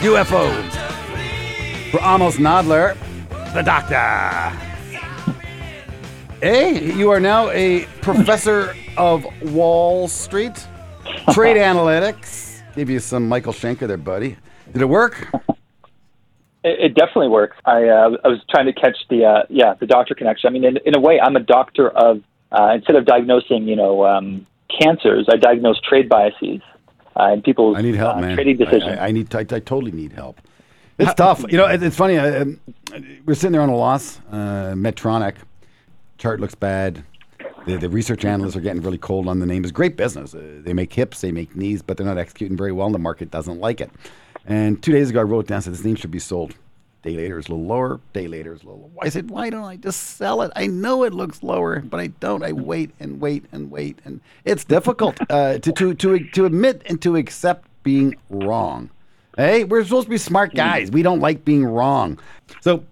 UFOs. 0.00 0.70
For 1.90 2.00
Amos 2.00 2.36
Nadler, 2.36 2.96
the 3.52 3.60
doctor. 3.60 4.69
Hey, 6.42 6.94
you 6.94 7.10
are 7.10 7.20
now 7.20 7.50
a 7.50 7.84
professor 8.00 8.74
of 8.96 9.26
Wall 9.52 10.08
Street, 10.08 10.66
trade 11.32 11.56
analytics. 11.58 12.62
Give 12.74 12.88
you 12.88 12.98
some 12.98 13.28
Michael 13.28 13.52
Schenker 13.52 13.86
there, 13.86 13.98
buddy. 13.98 14.38
Did 14.72 14.80
it 14.80 14.86
work? 14.86 15.28
It, 16.64 16.80
it 16.80 16.94
definitely 16.94 17.28
works. 17.28 17.58
I 17.66 17.88
uh, 17.88 18.16
I 18.24 18.28
was 18.28 18.38
trying 18.48 18.64
to 18.64 18.72
catch 18.72 18.96
the 19.10 19.26
uh, 19.26 19.42
yeah 19.50 19.74
the 19.74 19.86
doctor 19.86 20.14
connection. 20.14 20.48
I 20.48 20.52
mean, 20.52 20.64
in, 20.64 20.78
in 20.86 20.96
a 20.96 21.00
way, 21.00 21.20
I'm 21.20 21.36
a 21.36 21.40
doctor 21.40 21.90
of 21.90 22.22
uh, 22.52 22.72
instead 22.74 22.96
of 22.96 23.04
diagnosing 23.04 23.68
you 23.68 23.76
know 23.76 24.06
um, 24.06 24.46
cancers, 24.80 25.28
I 25.30 25.36
diagnose 25.36 25.78
trade 25.82 26.08
biases 26.08 26.62
uh, 27.16 27.32
and 27.32 27.44
people's 27.44 27.76
I 27.76 27.82
need 27.82 27.96
help, 27.96 28.16
uh, 28.16 28.20
man. 28.22 28.34
trading 28.34 28.56
decisions. 28.56 28.98
I, 28.98 29.04
I, 29.04 29.06
I 29.08 29.10
need 29.10 29.34
I, 29.34 29.40
I, 29.40 29.44
totally 29.44 29.92
need 29.92 30.12
help. 30.12 30.40
It's 30.98 31.12
tough. 31.12 31.44
You 31.50 31.58
know, 31.58 31.66
it, 31.66 31.82
it's 31.82 31.96
funny. 31.96 32.16
Uh, 32.16 32.46
we're 33.26 33.34
sitting 33.34 33.52
there 33.52 33.60
on 33.60 33.68
a 33.68 33.76
loss. 33.76 34.20
Uh, 34.30 34.72
Medtronic 34.74 35.34
chart 36.20 36.38
looks 36.38 36.54
bad. 36.54 37.02
The, 37.66 37.76
the, 37.76 37.88
research 37.88 38.24
analysts 38.24 38.54
are 38.56 38.60
getting 38.60 38.82
really 38.82 38.98
cold 38.98 39.26
on 39.26 39.40
the 39.40 39.46
name. 39.46 39.64
It's 39.64 39.72
great 39.72 39.96
business. 39.96 40.34
Uh, 40.34 40.60
they 40.60 40.72
make 40.72 40.92
hips, 40.92 41.20
they 41.20 41.32
make 41.32 41.56
knees, 41.56 41.82
but 41.82 41.96
they're 41.96 42.06
not 42.06 42.18
executing 42.18 42.56
very 42.56 42.72
well, 42.72 42.86
and 42.86 42.94
the 42.94 43.00
market 43.00 43.30
doesn't 43.30 43.58
like 43.58 43.80
it. 43.80 43.90
And 44.46 44.82
two 44.82 44.92
days 44.92 45.10
ago, 45.10 45.20
I 45.20 45.24
wrote 45.24 45.46
down, 45.46 45.62
said 45.62 45.72
this 45.72 45.84
name 45.84 45.96
should 45.96 46.10
be 46.10 46.18
sold. 46.18 46.54
Day 47.02 47.16
later, 47.16 47.38
it's 47.38 47.48
a 47.48 47.52
little 47.52 47.66
lower. 47.66 48.00
Day 48.12 48.28
later, 48.28 48.52
it's 48.52 48.62
a 48.62 48.66
little 48.66 48.82
lower. 48.82 49.04
I 49.04 49.08
said, 49.08 49.30
why 49.30 49.48
don't 49.48 49.64
I 49.64 49.76
just 49.76 50.00
sell 50.18 50.42
it? 50.42 50.52
I 50.54 50.66
know 50.66 51.04
it 51.04 51.14
looks 51.14 51.42
lower, 51.42 51.80
but 51.80 51.98
I 51.98 52.08
don't. 52.08 52.42
I 52.42 52.52
wait 52.52 52.90
and 53.00 53.20
wait 53.20 53.46
and 53.52 53.70
wait. 53.70 54.00
And 54.04 54.20
it's 54.44 54.64
difficult 54.64 55.18
uh, 55.30 55.58
to, 55.58 55.72
to, 55.72 55.94
to, 55.94 56.18
to 56.18 56.44
admit 56.44 56.82
and 56.84 57.00
to 57.02 57.16
accept 57.16 57.68
being 57.82 58.16
wrong. 58.28 58.90
Hey, 59.36 59.64
we're 59.64 59.84
supposed 59.84 60.06
to 60.06 60.10
be 60.10 60.18
smart 60.18 60.54
guys. 60.54 60.90
We 60.90 61.02
don't 61.02 61.20
like 61.20 61.44
being 61.44 61.64
wrong. 61.64 62.18
So 62.60 62.84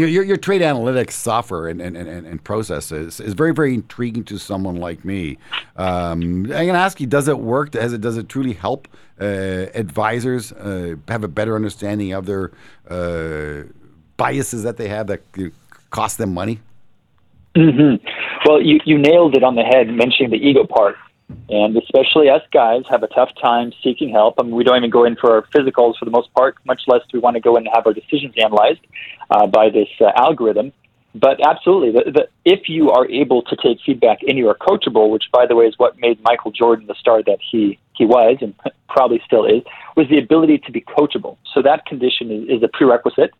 your, 0.00 0.08
your, 0.08 0.24
your, 0.24 0.36
trade 0.36 0.62
analytics 0.62 1.12
software 1.12 1.68
and, 1.68 1.80
and, 1.80 1.96
and, 1.96 2.26
and 2.26 2.42
processes 2.42 3.20
is 3.20 3.34
very, 3.34 3.52
very 3.52 3.74
intriguing 3.74 4.24
to 4.24 4.38
someone 4.38 4.76
like 4.76 5.04
me. 5.04 5.38
Um, 5.76 6.20
I'm 6.20 6.46
going 6.46 6.68
to 6.68 6.74
ask 6.74 7.00
you, 7.00 7.06
does 7.06 7.28
it 7.28 7.38
work? 7.38 7.72
Does 7.72 7.92
it, 7.92 8.00
does 8.00 8.16
it 8.16 8.28
truly 8.28 8.54
help 8.54 8.88
uh, 9.20 9.24
advisors 9.74 10.52
uh, 10.52 10.96
have 11.08 11.22
a 11.24 11.28
better 11.28 11.54
understanding 11.54 12.12
of 12.12 12.26
their 12.26 12.50
uh, 12.88 13.64
biases 14.16 14.62
that 14.62 14.76
they 14.78 14.88
have 14.88 15.06
that 15.08 15.20
cost 15.90 16.18
them 16.18 16.32
money? 16.32 16.60
Mm-hmm. 17.54 18.04
Well, 18.46 18.62
you, 18.62 18.80
you 18.84 18.98
nailed 18.98 19.36
it 19.36 19.44
on 19.44 19.54
the 19.54 19.62
head 19.62 19.88
mentioning 19.88 20.30
the 20.30 20.36
ego 20.36 20.64
part. 20.64 20.96
And 21.48 21.76
especially 21.76 22.30
us 22.30 22.42
guys 22.52 22.82
have 22.90 23.02
a 23.02 23.08
tough 23.08 23.30
time 23.42 23.72
seeking 23.82 24.10
help. 24.10 24.34
I 24.38 24.44
mean, 24.44 24.54
we 24.54 24.64
don't 24.64 24.76
even 24.76 24.90
go 24.90 25.04
in 25.04 25.16
for 25.16 25.32
our 25.32 25.42
physicals 25.54 25.98
for 25.98 26.04
the 26.04 26.10
most 26.10 26.32
part, 26.34 26.56
much 26.64 26.82
less 26.86 27.00
do 27.10 27.18
we 27.18 27.20
want 27.20 27.34
to 27.34 27.40
go 27.40 27.56
in 27.56 27.66
and 27.66 27.74
have 27.74 27.86
our 27.86 27.92
decisions 27.92 28.34
analyzed 28.42 28.80
uh, 29.30 29.46
by 29.46 29.68
this 29.68 29.88
uh, 30.00 30.12
algorithm. 30.16 30.72
But 31.12 31.44
absolutely, 31.44 31.90
the, 31.90 32.10
the, 32.12 32.28
if 32.44 32.68
you 32.68 32.90
are 32.90 33.08
able 33.08 33.42
to 33.42 33.56
take 33.56 33.78
feedback 33.84 34.18
and 34.22 34.38
you 34.38 34.48
are 34.48 34.54
coachable, 34.54 35.10
which 35.10 35.24
by 35.32 35.44
the 35.46 35.56
way 35.56 35.64
is 35.64 35.74
what 35.76 35.98
made 35.98 36.20
Michael 36.22 36.52
Jordan 36.52 36.86
the 36.86 36.94
star 36.94 37.20
that 37.24 37.38
he, 37.50 37.80
he 37.94 38.06
was 38.06 38.38
and 38.40 38.54
probably 38.88 39.20
still 39.26 39.44
is, 39.44 39.62
was 39.96 40.08
the 40.08 40.18
ability 40.18 40.58
to 40.58 40.72
be 40.72 40.82
coachable. 40.82 41.36
So 41.52 41.62
that 41.62 41.84
condition 41.86 42.30
is, 42.30 42.58
is 42.58 42.62
a 42.62 42.68
prerequisite. 42.68 43.32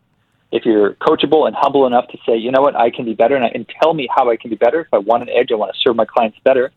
If 0.51 0.65
you're 0.65 0.95
coachable 0.95 1.47
and 1.47 1.55
humble 1.57 1.87
enough 1.87 2.09
to 2.09 2.17
say, 2.25 2.35
you 2.35 2.51
know 2.51 2.59
what, 2.59 2.75
I 2.75 2.89
can 2.89 3.05
be 3.05 3.13
better, 3.13 3.37
and, 3.37 3.45
I, 3.45 3.51
and 3.53 3.65
tell 3.81 3.93
me 3.93 4.09
how 4.13 4.29
I 4.29 4.35
can 4.35 4.49
be 4.49 4.57
better. 4.57 4.81
If 4.81 4.93
I 4.93 4.97
want 4.97 5.23
an 5.23 5.29
edge, 5.29 5.47
I 5.53 5.55
want 5.55 5.73
to 5.73 5.79
serve 5.79 5.95
my 5.95 6.03
clients 6.03 6.37
better 6.43 6.73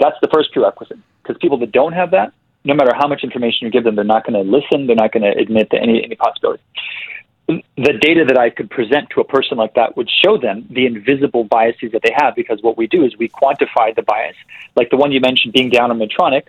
that's 0.00 0.16
the 0.22 0.28
first 0.32 0.52
prerequisite. 0.52 0.98
Because 1.22 1.36
people 1.40 1.58
that 1.58 1.72
don't 1.72 1.92
have 1.92 2.10
that, 2.12 2.32
no 2.64 2.74
matter 2.74 2.92
how 2.94 3.06
much 3.06 3.22
information 3.22 3.66
you 3.66 3.70
give 3.70 3.84
them, 3.84 3.94
they're 3.94 4.04
not 4.04 4.26
going 4.26 4.34
to 4.42 4.50
listen. 4.50 4.86
They're 4.86 4.96
not 4.96 5.12
going 5.12 5.22
to 5.22 5.38
admit 5.38 5.70
to 5.70 5.78
any 5.80 6.02
any 6.02 6.16
possibility. 6.16 6.62
The 7.46 7.94
data 8.00 8.24
that 8.28 8.38
I 8.38 8.50
could 8.50 8.70
present 8.70 9.10
to 9.10 9.20
a 9.20 9.24
person 9.24 9.58
like 9.58 9.74
that 9.74 9.96
would 9.96 10.08
show 10.24 10.38
them 10.38 10.66
the 10.70 10.86
invisible 10.86 11.44
biases 11.44 11.90
that 11.92 12.02
they 12.02 12.14
have. 12.16 12.34
Because 12.36 12.62
what 12.62 12.76
we 12.76 12.86
do 12.86 13.04
is 13.04 13.16
we 13.18 13.28
quantify 13.28 13.94
the 13.94 14.02
bias, 14.02 14.36
like 14.76 14.90
the 14.90 14.96
one 14.96 15.10
you 15.10 15.20
mentioned 15.20 15.52
being 15.52 15.70
down 15.70 15.90
on 15.90 15.98
Medtronic. 15.98 16.44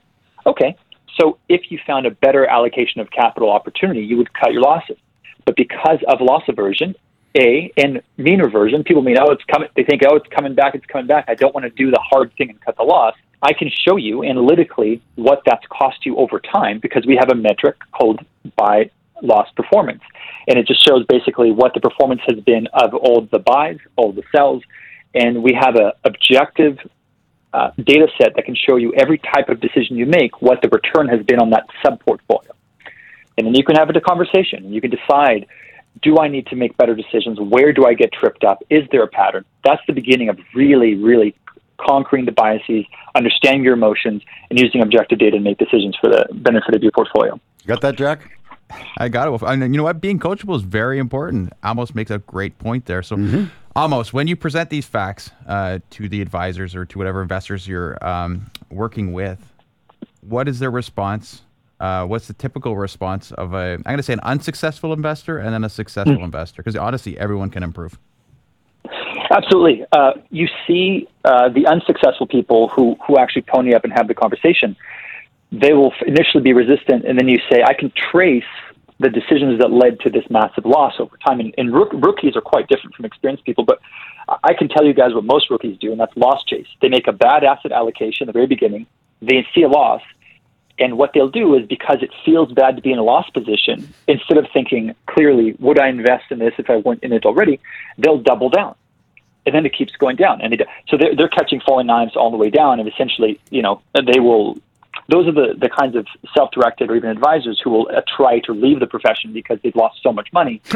Okay, 0.46 0.76
So 1.20 1.38
if 1.50 1.72
you 1.72 1.80
found 1.86 2.06
a 2.06 2.12
better 2.12 2.46
allocation 2.46 3.02
of 3.02 3.12
capital 3.12 3.52
opportunity, 3.52 4.02
you 4.02 4.18
would 4.18 4.34
cut 4.34 4.54
your 4.54 4.62
losses. 4.62 4.98
But 5.46 5.56
because 5.56 6.00
of 6.08 6.22
loss 6.22 6.44
aversion, 6.48 6.96
A, 7.38 7.72
and 7.78 8.02
mean 8.18 8.42
reversion, 8.42 8.84
people 8.84 9.02
mean, 9.02 9.18
oh, 9.20 9.32
it's 9.32 9.44
coming, 9.46 9.70
they 9.76 9.84
think, 9.84 10.02
oh, 10.08 10.16
it's 10.16 10.28
coming 10.28 10.56
back, 10.56 10.76
it's 10.76 10.86
coming 10.86 11.08
back. 11.08 11.26
I 11.28 11.36
don't 11.36 11.54
want 11.54 11.66
to 11.66 11.70
do 11.70 11.92
the 11.92 12.00
hard 12.00 12.34
thing 12.38 12.50
and 12.50 12.62
cut 12.62 12.78
the 12.78 12.84
loss. 12.84 13.16
I 13.42 13.54
can 13.54 13.70
show 13.70 13.98
you 13.98 14.24
analytically 14.24 15.02
what 15.16 15.42
that's 15.46 15.66
cost 15.68 16.06
you 16.06 16.18
over 16.18 16.40
time 16.40 16.80
because 16.80 17.06
we 17.06 17.16
have 17.16 17.30
a 17.32 17.36
metric 17.36 17.78
called 17.92 18.20
buy 18.56 18.92
loss 19.22 19.48
performance. 19.56 20.02
And 20.48 20.58
it 20.60 20.68
just 20.68 20.86
shows 20.88 21.06
basically 21.08 21.52
what 21.52 21.74
the 21.74 21.80
performance 21.80 22.22
has 22.28 22.40
been 22.44 22.68
of 22.74 22.94
all 22.94 23.28
the 23.32 23.40
buys, 23.40 23.78
all 23.96 24.12
the 24.12 24.24
sells. 24.36 24.64
And 25.14 25.44
we 25.44 25.58
have 25.60 25.76
an 25.76 25.92
objective 26.04 26.78
uh, 27.54 27.72
data 27.84 28.08
set 28.18 28.36
that 28.36 28.46
can 28.46 28.56
show 28.56 28.78
you 28.78 28.94
every 28.94 29.18
type 29.18 29.50
of 29.50 29.60
decision 29.60 29.98
you 29.98 30.06
make, 30.06 30.42
what 30.42 30.62
the 30.62 30.70
return 30.70 31.08
has 31.08 31.26
been 31.26 31.40
on 31.40 31.50
that 31.50 31.66
sub 31.84 32.00
portfolio. 32.00 32.52
And 33.38 33.48
then 33.48 33.56
you 33.56 33.64
can 33.64 33.76
have 33.76 33.90
a 33.90 34.00
conversation. 34.00 34.72
You 34.72 34.82
can 34.82 34.92
decide 34.92 35.48
do 36.02 36.20
I 36.20 36.30
need 36.30 36.48
to 36.48 36.56
make 36.56 36.78
better 36.78 36.96
decisions? 36.96 37.38
Where 37.40 37.74
do 37.74 37.86
I 37.86 37.94
get 37.94 38.14
tripped 38.14 38.46
up? 38.46 38.64
Is 38.70 38.84
there 38.92 39.04
a 39.04 39.08
pattern? 39.08 39.44
That's 39.66 39.82
the 39.88 39.94
beginning 39.94 40.30
of 40.30 40.38
really, 40.56 40.96
really 40.96 41.36
conquering 41.86 42.26
the 42.26 42.32
biases, 42.32 42.86
understanding 43.16 43.64
your 43.64 43.74
emotions, 43.74 44.22
and 44.50 44.60
using 44.60 44.82
objective 44.82 45.20
data 45.20 45.38
to 45.38 45.40
make 45.40 45.58
decisions 45.58 45.96
for 46.00 46.10
the 46.10 46.28
benefit 46.34 46.76
of 46.76 46.84
your 46.84 46.92
portfolio. 46.92 47.40
Got 47.66 47.82
that, 47.82 47.96
Jack? 47.96 48.38
I 48.98 49.10
got 49.10 49.34
it. 49.34 49.42
And 49.42 49.62
you 49.62 49.78
know 49.78 49.84
what? 49.84 50.02
Being 50.02 50.20
coachable 50.20 50.56
is 50.56 50.62
very 50.62 51.00
important. 51.00 51.52
Amos 51.64 51.94
makes 51.94 52.12
a 52.12 52.20
great 52.20 52.58
point 52.58 52.86
there. 52.86 53.04
So, 53.04 53.18
mm-hmm. 53.18 53.46
Amos, 53.78 54.14
when 54.14 54.28
you 54.28 54.36
present 54.36 54.70
these 54.70 54.86
facts 54.86 55.32
uh, 55.48 55.80
to 55.92 56.10
the 56.10 56.22
advisors 56.22 56.76
or 56.76 56.86
to 56.86 56.98
whatever 56.98 57.22
investors 57.22 57.68
you're 57.68 58.04
um, 58.06 58.50
working 58.70 59.14
with, 59.14 59.40
what 60.22 60.48
is 60.48 60.60
their 60.60 60.72
response? 60.72 61.42
Uh, 61.80 62.06
what's 62.06 62.28
the 62.28 62.34
typical 62.34 62.78
response 62.78 63.32
of 63.32 63.54
a, 63.54 63.74
I'm 63.74 63.82
going 63.82 63.98
to 63.98 64.04
say 64.04 64.14
an 64.14 64.20
unsuccessful 64.22 64.94
investor 64.94 65.40
and 65.40 65.54
then 65.54 65.64
a 65.64 65.70
successful 65.70 66.14
mm-hmm. 66.14 66.26
investor? 66.26 66.62
Because 66.62 66.76
honestly, 66.76 67.18
everyone 67.18 67.50
can 67.50 67.64
improve. 67.64 67.98
Absolutely. 69.32 69.86
Uh, 69.94 70.14
you 70.30 70.48
see 70.68 71.08
uh, 71.24 71.48
the 71.50 71.66
unsuccessful 71.66 72.28
people 72.28 72.68
who, 72.68 72.98
who 73.08 73.18
actually 73.18 73.44
pony 73.44 73.74
up 73.74 73.86
and 73.86 73.94
have 73.94 74.08
the 74.08 74.14
conversation. 74.14 74.76
They 75.52 75.74
will 75.74 75.94
initially 76.06 76.44
be 76.44 76.54
resistant, 76.54 77.06
and 77.06 77.18
then 77.18 77.28
you 77.28 77.40
say, 77.50 77.64
I 77.64 77.74
can 77.74 77.92
trace 78.12 78.44
the 79.00 79.10
decisions 79.10 79.60
that 79.60 79.72
led 79.72 80.00
to 80.02 80.10
this 80.10 80.24
massive 80.30 80.66
loss 80.66 80.94
over 81.00 81.18
time. 81.26 81.40
And, 81.40 81.54
and 81.58 81.74
rook, 81.74 81.92
rookies 81.94 82.36
are 82.36 82.42
quite 82.42 82.68
different 82.68 82.96
from 82.96 83.06
experienced 83.06 83.46
people, 83.46 83.64
but 83.64 83.80
I 84.44 84.54
can 84.54 84.68
tell 84.68 84.86
you 84.86 84.94
guys 84.94 85.14
what 85.14 85.24
most 85.24 85.50
rookies 85.50 85.78
do, 85.80 85.92
and 85.92 86.00
that's 86.00 86.16
loss 86.16 86.44
chase. 86.44 86.68
They 86.82 86.90
make 86.90 87.08
a 87.08 87.14
bad 87.14 87.44
asset 87.44 87.72
allocation 87.72 88.28
at 88.28 88.34
the 88.34 88.34
very 88.34 88.48
beginning, 88.48 88.86
they 89.22 89.48
see 89.56 89.64
a 89.64 89.70
loss, 89.70 90.02
and 90.78 90.98
what 90.98 91.12
they'll 91.14 91.30
do 91.30 91.56
is 91.56 91.68
because 91.68 91.98
it 92.02 92.12
feels 92.26 92.52
bad 92.52 92.76
to 92.76 92.82
be 92.82 92.92
in 92.92 93.00
a 93.00 93.04
loss 93.04 93.30
position, 93.30 93.94
instead 94.08 94.38
of 94.38 94.46
thinking 94.54 94.96
clearly, 95.08 95.56
would 95.60 95.80
I 95.80 95.90
invest 95.90 96.26
in 96.32 96.40
this 96.40 96.54
if 96.58 96.70
I 96.70 96.78
weren't 96.78 97.04
in 97.04 97.14
it 97.14 97.26
already, 97.26 97.60
they'll 97.98 98.22
double 98.22 98.50
down 98.50 98.76
and 99.46 99.56
then 99.56 99.66
it 99.66 99.74
keeps 99.74 99.96
going 99.96 100.16
down. 100.16 100.42
And 100.42 100.54
they, 100.54 100.66
so 100.88 100.98
they're, 100.98 101.16
they're 101.16 101.30
catching 101.30 101.62
falling 101.62 101.88
knives 101.88 102.16
all 102.16 102.32
the 102.32 102.38
way 102.38 102.50
down, 102.50 102.80
and 102.80 102.88
essentially, 102.88 103.40
you 103.50 103.62
know, 103.62 103.82
they 103.94 104.20
will. 104.20 104.58
Those 105.08 105.28
are 105.28 105.32
the, 105.32 105.56
the 105.58 105.70
kinds 105.70 105.96
of 105.96 106.06
self-directed 106.34 106.90
or 106.90 106.96
even 106.96 107.10
advisors 107.10 107.60
who 107.64 107.70
will 107.70 107.90
uh, 107.96 108.02
try 108.16 108.40
to 108.40 108.54
leave 108.54 108.80
the 108.80 108.88
profession 108.88 109.34
because 109.34 109.58
they've 109.64 109.76
lost 109.76 110.02
so 110.04 110.14
much 110.14 110.32
money. 110.32 110.62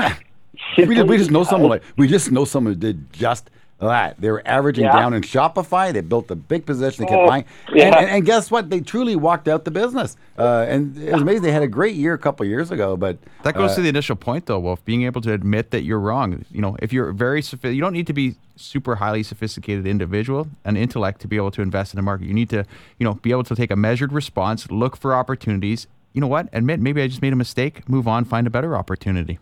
we, 0.77 0.95
just, 0.95 1.07
we 1.07 1.17
just 1.17 1.31
know 1.31 1.43
someone 1.43 1.69
like 1.69 1.83
we 1.97 2.07
just 2.07 2.31
know 2.31 2.45
someone 2.45 2.73
who 2.73 2.79
did 2.79 3.13
just 3.13 3.49
that. 3.79 4.19
They 4.19 4.31
were 4.31 4.41
averaging 4.45 4.85
yeah. 4.85 4.93
down 4.93 5.13
in 5.13 5.21
Shopify. 5.21 5.91
They 5.91 6.01
built 6.01 6.31
a 6.31 6.35
big 6.35 6.65
position. 6.65 7.05
They 7.05 7.09
kept 7.09 7.21
oh, 7.21 7.27
buying. 7.27 7.45
Yeah. 7.73 7.85
And, 7.85 7.95
and, 7.95 8.09
and, 8.09 8.25
guess 8.25 8.49
what? 8.49 8.69
They 8.69 8.79
truly 8.79 9.15
walked 9.15 9.47
out 9.47 9.65
the 9.65 9.71
business. 9.71 10.15
Uh, 10.37 10.65
and 10.67 10.97
it 10.97 11.13
was 11.13 11.21
amazing. 11.21 11.43
They 11.43 11.51
had 11.51 11.63
a 11.63 11.67
great 11.67 11.95
year 11.95 12.13
a 12.13 12.17
couple 12.17 12.45
years 12.45 12.71
ago. 12.71 12.95
But 12.95 13.17
that 13.43 13.53
goes 13.55 13.71
uh, 13.71 13.75
to 13.75 13.81
the 13.81 13.89
initial 13.89 14.15
point, 14.15 14.45
though, 14.45 14.59
Wolf. 14.59 14.83
Being 14.85 15.03
able 15.03 15.21
to 15.21 15.33
admit 15.33 15.71
that 15.71 15.83
you're 15.83 15.99
wrong. 15.99 16.45
You 16.51 16.61
know, 16.61 16.77
if 16.79 16.93
you're 16.93 17.11
very 17.11 17.41
sophisticated, 17.41 17.75
you 17.75 17.81
don't 17.81 17.93
need 17.93 18.07
to 18.07 18.13
be 18.13 18.35
super 18.55 18.95
highly 18.95 19.23
sophisticated 19.23 19.85
individual 19.85 20.47
and 20.63 20.77
intellect 20.77 21.21
to 21.21 21.27
be 21.27 21.35
able 21.35 21.51
to 21.51 21.61
invest 21.61 21.93
in 21.93 21.97
the 21.97 22.01
market. 22.01 22.27
You 22.27 22.33
need 22.33 22.49
to, 22.51 22.65
you 22.97 23.03
know, 23.03 23.15
be 23.15 23.31
able 23.31 23.43
to 23.43 23.55
take 23.55 23.71
a 23.71 23.75
measured 23.75 24.13
response, 24.13 24.71
look 24.71 24.95
for 24.95 25.13
opportunities. 25.13 25.87
You 26.13 26.21
know 26.21 26.27
what? 26.27 26.47
Admit 26.53 26.79
maybe 26.79 27.01
I 27.01 27.07
just 27.07 27.21
made 27.21 27.33
a 27.33 27.35
mistake. 27.35 27.89
Move 27.89 28.07
on. 28.07 28.23
Find 28.23 28.47
a 28.47 28.49
better 28.49 28.77
opportunity. 28.77 29.37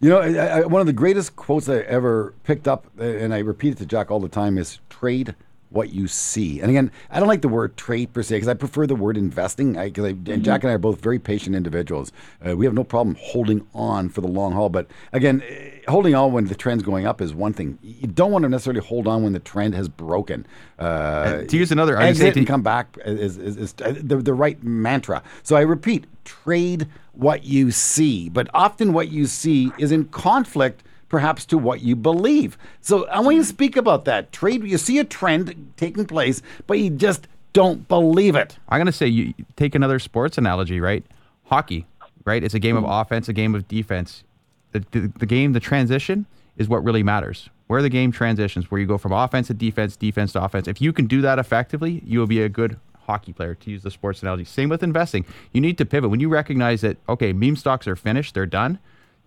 You 0.00 0.10
know, 0.10 0.18
I, 0.20 0.60
I, 0.60 0.66
one 0.66 0.80
of 0.80 0.86
the 0.86 0.92
greatest 0.92 1.34
quotes 1.34 1.68
I 1.68 1.78
ever 1.78 2.34
picked 2.44 2.68
up, 2.68 2.86
and 2.98 3.34
I 3.34 3.38
repeat 3.38 3.72
it 3.72 3.78
to 3.78 3.86
Jack 3.86 4.10
all 4.10 4.20
the 4.20 4.28
time, 4.28 4.56
is 4.56 4.78
trade 4.88 5.34
what 5.70 5.92
you 5.92 6.08
see. 6.08 6.60
And 6.60 6.70
again, 6.70 6.90
I 7.10 7.18
don't 7.18 7.28
like 7.28 7.42
the 7.42 7.48
word 7.48 7.76
trade 7.76 8.12
per 8.12 8.22
se 8.22 8.36
because 8.36 8.48
I 8.48 8.54
prefer 8.54 8.86
the 8.86 8.94
word 8.94 9.16
investing. 9.16 9.76
I, 9.76 9.84
I, 9.84 9.90
mm-hmm. 9.90 10.42
Jack 10.42 10.62
and 10.62 10.70
I 10.70 10.74
are 10.74 10.78
both 10.78 11.00
very 11.00 11.18
patient 11.18 11.54
individuals. 11.54 12.12
Uh, 12.46 12.56
we 12.56 12.64
have 12.64 12.74
no 12.74 12.84
problem 12.84 13.16
holding 13.20 13.66
on 13.74 14.08
for 14.08 14.20
the 14.20 14.28
long 14.28 14.52
haul. 14.52 14.68
But 14.68 14.86
again, 15.12 15.42
uh, 15.42 15.90
holding 15.90 16.14
on 16.14 16.32
when 16.32 16.46
the 16.46 16.54
trend's 16.54 16.82
going 16.82 17.06
up 17.06 17.20
is 17.20 17.34
one 17.34 17.52
thing. 17.52 17.78
You 17.82 18.08
don't 18.08 18.32
want 18.32 18.44
to 18.44 18.48
necessarily 18.48 18.80
hold 18.80 19.06
on 19.06 19.22
when 19.22 19.32
the 19.32 19.40
trend 19.40 19.74
has 19.74 19.88
broken. 19.88 20.46
Uh, 20.78 21.42
to 21.42 21.56
use 21.56 21.70
another, 21.72 21.98
exit 21.98 22.36
and 22.36 22.46
come 22.46 22.62
back 22.62 22.96
is, 23.04 23.36
is, 23.36 23.56
is, 23.56 23.74
is 23.80 24.02
the, 24.02 24.16
the 24.16 24.34
right 24.34 24.62
mantra. 24.62 25.22
So 25.42 25.56
I 25.56 25.62
repeat, 25.62 26.06
trade 26.24 26.86
what 27.12 27.44
you 27.44 27.70
see, 27.70 28.28
but 28.28 28.48
often 28.54 28.92
what 28.92 29.08
you 29.08 29.26
see 29.26 29.72
is 29.78 29.90
in 29.92 30.04
conflict 30.06 30.82
perhaps 31.08 31.44
to 31.46 31.58
what 31.58 31.80
you 31.80 31.96
believe. 31.96 32.58
So 32.80 33.06
I 33.08 33.20
want 33.20 33.36
you 33.36 33.42
to 33.42 33.48
speak 33.48 33.76
about 33.76 34.04
that. 34.04 34.32
Trade 34.32 34.64
you 34.64 34.78
see 34.78 34.98
a 34.98 35.04
trend 35.04 35.72
taking 35.76 36.06
place, 36.06 36.42
but 36.66 36.78
you 36.78 36.90
just 36.90 37.26
don't 37.52 37.88
believe 37.88 38.36
it. 38.36 38.58
I'm 38.68 38.78
going 38.78 38.86
to 38.86 38.92
say 38.92 39.06
you 39.06 39.34
take 39.56 39.74
another 39.74 39.98
sports 39.98 40.38
analogy, 40.38 40.80
right? 40.80 41.04
Hockey, 41.44 41.86
right? 42.24 42.44
It's 42.44 42.54
a 42.54 42.58
game 42.58 42.76
of 42.76 42.84
hmm. 42.84 42.90
offense, 42.90 43.28
a 43.28 43.32
game 43.32 43.54
of 43.54 43.66
defense. 43.68 44.24
The, 44.72 44.84
the, 44.90 45.12
the 45.18 45.26
game, 45.26 45.54
the 45.54 45.60
transition 45.60 46.26
is 46.56 46.68
what 46.68 46.84
really 46.84 47.02
matters. 47.02 47.48
Where 47.68 47.82
the 47.82 47.88
game 47.88 48.12
transitions, 48.12 48.70
where 48.70 48.80
you 48.80 48.86
go 48.86 48.98
from 48.98 49.12
offense 49.12 49.48
to 49.48 49.54
defense, 49.54 49.96
defense 49.96 50.32
to 50.32 50.42
offense. 50.42 50.68
If 50.68 50.80
you 50.80 50.92
can 50.92 51.06
do 51.06 51.20
that 51.22 51.38
effectively, 51.38 52.02
you 52.04 52.18
will 52.18 52.26
be 52.26 52.42
a 52.42 52.48
good 52.48 52.78
hockey 53.08 53.32
player, 53.32 53.54
to 53.54 53.70
use 53.70 53.82
the 53.82 53.90
sports 53.90 54.22
analogy. 54.22 54.44
Same 54.44 54.68
with 54.68 54.82
investing. 54.82 55.24
You 55.52 55.62
need 55.62 55.78
to 55.78 55.86
pivot. 55.86 56.10
When 56.10 56.20
you 56.20 56.28
recognize 56.28 56.82
that, 56.82 56.98
okay, 57.08 57.32
meme 57.32 57.56
stocks 57.56 57.88
are 57.88 57.96
finished, 57.96 58.34
they're 58.34 58.46
done, 58.46 58.78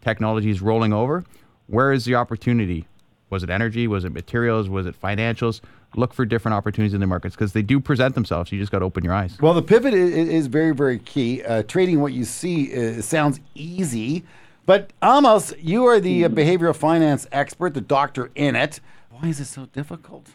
technology 0.01 0.51
is 0.51 0.61
rolling 0.61 0.93
over, 0.93 1.23
where 1.71 1.91
is 1.91 2.05
the 2.05 2.15
opportunity? 2.15 2.85
Was 3.29 3.43
it 3.43 3.49
energy? 3.49 3.87
Was 3.87 4.03
it 4.03 4.11
materials? 4.11 4.69
Was 4.69 4.85
it 4.85 4.99
financials? 4.99 5.61
Look 5.95 6.13
for 6.13 6.25
different 6.25 6.55
opportunities 6.55 6.93
in 6.93 6.99
the 6.99 7.07
markets 7.07 7.35
because 7.35 7.53
they 7.53 7.61
do 7.61 7.79
present 7.79 8.13
themselves. 8.13 8.51
You 8.51 8.59
just 8.59 8.71
got 8.71 8.79
to 8.79 8.85
open 8.85 9.03
your 9.03 9.13
eyes. 9.13 9.37
Well, 9.41 9.53
the 9.53 9.61
pivot 9.61 9.93
is, 9.93 10.29
is 10.29 10.47
very, 10.47 10.73
very 10.73 10.99
key. 10.99 11.43
Uh, 11.43 11.63
trading 11.63 12.01
what 12.01 12.13
you 12.13 12.25
see 12.25 12.73
uh, 12.73 13.01
sounds 13.01 13.39
easy, 13.55 14.23
but 14.65 14.91
Amos, 15.03 15.53
you 15.59 15.85
are 15.85 15.99
the 15.99 16.25
uh, 16.25 16.29
behavioral 16.29 16.75
finance 16.75 17.25
expert, 17.31 17.73
the 17.73 17.81
doctor 17.81 18.31
in 18.35 18.55
it. 18.55 18.79
Why 19.09 19.29
is 19.29 19.39
it 19.39 19.45
so 19.45 19.65
difficult? 19.67 20.27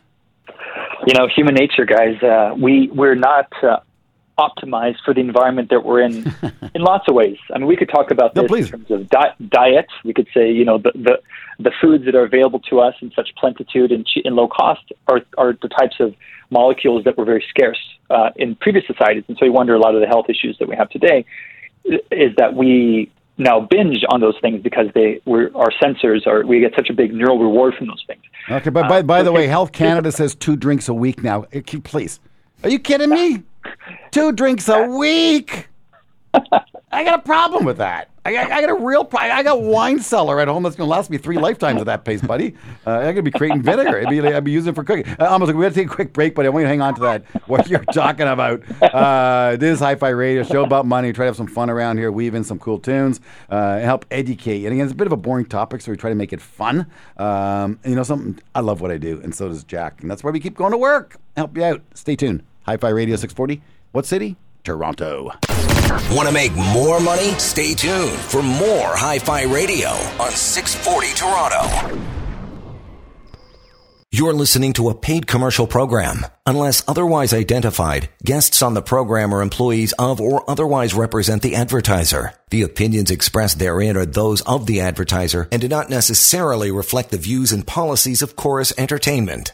you 1.06 1.14
know, 1.14 1.28
human 1.28 1.54
nature, 1.54 1.84
guys. 1.84 2.20
Uh, 2.22 2.54
we 2.60 2.90
we're 2.92 3.14
not 3.14 3.50
uh, 3.62 3.78
optimized 4.38 4.96
for 5.04 5.14
the 5.14 5.20
environment 5.20 5.70
that 5.70 5.84
we're 5.84 6.00
in 6.00 6.12
in 6.74 6.82
lots 6.82 7.04
of 7.08 7.14
ways. 7.14 7.38
I 7.54 7.58
mean, 7.58 7.66
we 7.66 7.76
could 7.76 7.88
talk 7.88 8.10
about 8.10 8.34
this 8.34 8.50
no, 8.50 8.56
in 8.56 8.66
terms 8.66 8.90
of 8.90 9.08
di- 9.08 9.34
diet. 9.48 9.86
We 10.04 10.12
could 10.12 10.28
say, 10.34 10.50
you 10.50 10.64
know, 10.64 10.78
the, 10.78 10.92
the 10.94 11.22
the 11.58 11.72
foods 11.80 12.04
that 12.04 12.14
are 12.14 12.24
available 12.24 12.60
to 12.70 12.80
us 12.80 12.94
in 13.00 13.10
such 13.12 13.30
plenitude 13.38 13.90
and, 13.90 14.06
che- 14.06 14.22
and 14.24 14.36
low 14.36 14.48
cost 14.48 14.92
are 15.08 15.20
are 15.38 15.54
the 15.60 15.68
types 15.68 15.96
of 16.00 16.14
molecules 16.50 17.04
that 17.04 17.16
were 17.16 17.24
very 17.24 17.44
scarce 17.48 17.78
uh, 18.10 18.30
in 18.36 18.54
previous 18.56 18.86
societies, 18.86 19.24
and 19.28 19.36
so 19.38 19.46
we 19.46 19.50
wonder 19.50 19.74
a 19.74 19.78
lot 19.78 19.94
of 19.94 20.00
the 20.00 20.06
health 20.06 20.26
issues 20.28 20.56
that 20.58 20.68
we 20.68 20.76
have 20.76 20.90
today 20.90 21.24
is 22.10 22.34
that 22.36 22.54
we 22.54 23.10
now 23.38 23.60
binge 23.60 24.04
on 24.08 24.20
those 24.20 24.36
things 24.40 24.62
because 24.62 24.86
they 24.94 25.20
were 25.24 25.50
our 25.54 25.70
sensors 25.82 26.26
are 26.26 26.44
we 26.46 26.60
get 26.60 26.72
such 26.74 26.88
a 26.90 26.94
big 26.94 27.12
neural 27.12 27.38
reward 27.38 27.74
from 27.74 27.86
those 27.86 28.02
things. 28.06 28.22
Okay, 28.50 28.70
but 28.70 28.88
by, 28.88 29.00
uh, 29.00 29.02
by 29.02 29.22
the 29.22 29.32
way, 29.32 29.46
Health 29.46 29.72
Canada 29.72 30.12
says 30.12 30.34
two 30.34 30.56
drinks 30.56 30.88
a 30.88 30.94
week 30.94 31.22
now. 31.22 31.44
Uh, 31.54 31.60
please, 31.82 32.20
are 32.62 32.70
you 32.70 32.78
kidding 32.78 33.10
me? 33.10 33.42
Two 34.10 34.32
drinks 34.32 34.68
a 34.68 34.86
week. 34.86 35.68
I 36.92 37.04
got 37.04 37.18
a 37.18 37.22
problem 37.22 37.64
with 37.64 37.78
that. 37.78 38.10
I 38.24 38.32
got, 38.32 38.50
I 38.50 38.60
got 38.60 38.70
a 38.70 38.74
real 38.74 39.04
problem. 39.04 39.36
I 39.36 39.42
got 39.42 39.62
wine 39.62 40.00
cellar 40.00 40.40
at 40.40 40.48
home 40.48 40.64
that's 40.64 40.74
going 40.74 40.88
to 40.88 40.90
last 40.90 41.10
me 41.10 41.18
three 41.18 41.38
lifetimes 41.38 41.80
at 41.80 41.86
that 41.86 42.04
pace, 42.04 42.20
buddy. 42.20 42.54
Uh, 42.86 42.90
I'm 42.90 43.02
going 43.02 43.16
to 43.16 43.22
be 43.22 43.30
creating 43.30 43.62
vinegar. 43.62 44.00
I'd 44.00 44.08
be, 44.08 44.20
I'd 44.20 44.42
be 44.44 44.50
using 44.50 44.72
it 44.72 44.74
for 44.74 44.82
cooking. 44.82 45.06
Uh, 45.18 45.26
almost 45.26 45.48
like 45.48 45.56
we 45.56 45.62
got 45.62 45.68
to 45.68 45.74
take 45.74 45.86
a 45.86 45.94
quick 45.94 46.12
break, 46.12 46.34
but 46.34 46.44
I 46.44 46.48
want 46.48 46.62
you 46.62 46.64
to 46.64 46.68
hang 46.68 46.80
on 46.80 46.94
to 46.96 47.00
that. 47.02 47.24
What 47.48 47.68
you're 47.68 47.84
talking 47.92 48.26
about. 48.26 48.62
Uh, 48.82 49.56
this 49.56 49.74
is 49.74 49.78
Hi-Fi 49.80 50.08
Radio, 50.08 50.42
show 50.42 50.64
about 50.64 50.86
money. 50.86 51.12
Try 51.12 51.24
to 51.24 51.28
have 51.28 51.36
some 51.36 51.46
fun 51.46 51.70
around 51.70 51.98
here, 51.98 52.10
weave 52.10 52.34
in 52.34 52.42
some 52.42 52.58
cool 52.58 52.78
tunes, 52.80 53.20
uh, 53.48 53.78
help 53.78 54.04
educate. 54.10 54.64
And 54.64 54.72
again, 54.72 54.86
it's 54.86 54.92
a 54.92 54.96
bit 54.96 55.06
of 55.06 55.12
a 55.12 55.16
boring 55.16 55.46
topic, 55.46 55.80
so 55.80 55.92
we 55.92 55.96
try 55.96 56.10
to 56.10 56.16
make 56.16 56.32
it 56.32 56.40
fun. 56.40 56.86
Um, 57.18 57.78
you 57.84 57.94
know 57.94 58.02
something? 58.02 58.40
I 58.54 58.60
love 58.60 58.80
what 58.80 58.90
I 58.90 58.98
do, 58.98 59.20
and 59.22 59.34
so 59.34 59.48
does 59.48 59.62
Jack. 59.62 60.00
And 60.02 60.10
that's 60.10 60.24
why 60.24 60.30
we 60.32 60.40
keep 60.40 60.56
going 60.56 60.72
to 60.72 60.78
work. 60.78 61.16
Help 61.36 61.56
you 61.56 61.62
out. 61.62 61.82
Stay 61.94 62.16
tuned. 62.16 62.42
Hi-Fi 62.66 62.88
Radio 62.88 63.14
640. 63.14 63.62
What 63.92 64.06
city? 64.06 64.36
Toronto. 64.64 65.30
Want 66.10 66.26
to 66.26 66.32
make 66.34 66.52
more 66.56 66.98
money? 66.98 67.30
Stay 67.38 67.74
tuned 67.74 68.18
for 68.18 68.42
more 68.42 68.90
Hi 68.96 69.20
Fi 69.20 69.44
Radio 69.44 69.90
on 70.18 70.32
640 70.32 71.14
Toronto. 71.14 72.02
You're 74.12 74.32
listening 74.32 74.72
to 74.74 74.88
a 74.88 74.94
paid 74.94 75.26
commercial 75.26 75.66
program. 75.66 76.24
Unless 76.46 76.82
otherwise 76.88 77.34
identified, 77.34 78.08
guests 78.24 78.62
on 78.62 78.74
the 78.74 78.80
program 78.80 79.34
are 79.34 79.42
employees 79.42 79.92
of 79.98 80.20
or 80.20 80.48
otherwise 80.48 80.94
represent 80.94 81.42
the 81.42 81.54
advertiser. 81.56 82.32
The 82.50 82.62
opinions 82.62 83.10
expressed 83.10 83.58
therein 83.58 83.96
are 83.96 84.06
those 84.06 84.42
of 84.42 84.66
the 84.66 84.80
advertiser 84.80 85.48
and 85.52 85.60
do 85.60 85.68
not 85.68 85.90
necessarily 85.90 86.70
reflect 86.70 87.10
the 87.10 87.18
views 87.18 87.52
and 87.52 87.66
policies 87.66 88.22
of 88.22 88.36
Corus 88.36 88.72
Entertainment. 88.78 89.52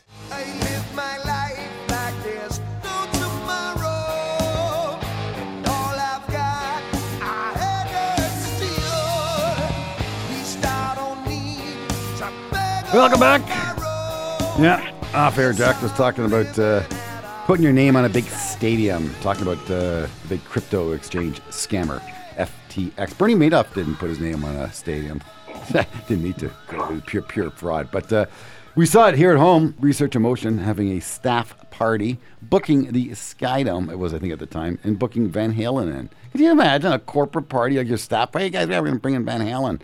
Welcome 12.92 13.20
back. 13.20 13.40
Yeah, 14.58 14.92
off 15.14 15.38
air. 15.38 15.54
Jack 15.54 15.80
was 15.80 15.92
talking 15.92 16.26
about 16.26 16.58
uh, 16.58 16.84
putting 17.46 17.62
your 17.62 17.72
name 17.72 17.96
on 17.96 18.04
a 18.04 18.08
big 18.10 18.24
stadium. 18.24 19.14
Talking 19.22 19.44
about 19.44 19.64
uh, 19.64 19.68
the 19.68 20.10
big 20.28 20.44
crypto 20.44 20.92
exchange 20.92 21.40
scammer, 21.44 22.02
FTX. 22.36 23.16
Bernie 23.16 23.34
Madoff 23.34 23.72
didn't 23.72 23.96
put 23.96 24.10
his 24.10 24.20
name 24.20 24.44
on 24.44 24.54
a 24.56 24.70
stadium. 24.74 25.22
didn't 26.06 26.22
need 26.22 26.36
to. 26.36 26.50
It 26.70 26.76
was 26.76 27.00
pure, 27.06 27.22
pure 27.22 27.50
fraud. 27.50 27.88
But 27.90 28.12
uh, 28.12 28.26
we 28.74 28.84
saw 28.84 29.08
it 29.08 29.14
here 29.14 29.32
at 29.32 29.38
home. 29.38 29.74
Research 29.80 30.14
In 30.14 30.20
Motion 30.20 30.58
having 30.58 30.90
a 30.90 31.00
staff 31.00 31.56
party, 31.70 32.18
booking 32.42 32.92
the 32.92 33.08
Skydome. 33.12 33.90
It 33.90 33.98
was, 33.98 34.12
I 34.12 34.18
think, 34.18 34.34
at 34.34 34.38
the 34.38 34.44
time, 34.44 34.78
and 34.84 34.98
booking 34.98 35.30
Van 35.30 35.54
Halen 35.54 35.98
in. 35.98 36.10
Can 36.32 36.42
you 36.42 36.50
imagine 36.50 36.92
a 36.92 36.98
corporate 36.98 37.48
party 37.48 37.78
like 37.78 37.88
your 37.88 37.96
staff? 37.96 38.34
Hey 38.34 38.50
guys, 38.50 38.68
we're 38.68 38.80
going 38.82 38.92
to 38.92 39.00
bring 39.00 39.14
in 39.14 39.24
Van 39.24 39.40
Halen. 39.40 39.80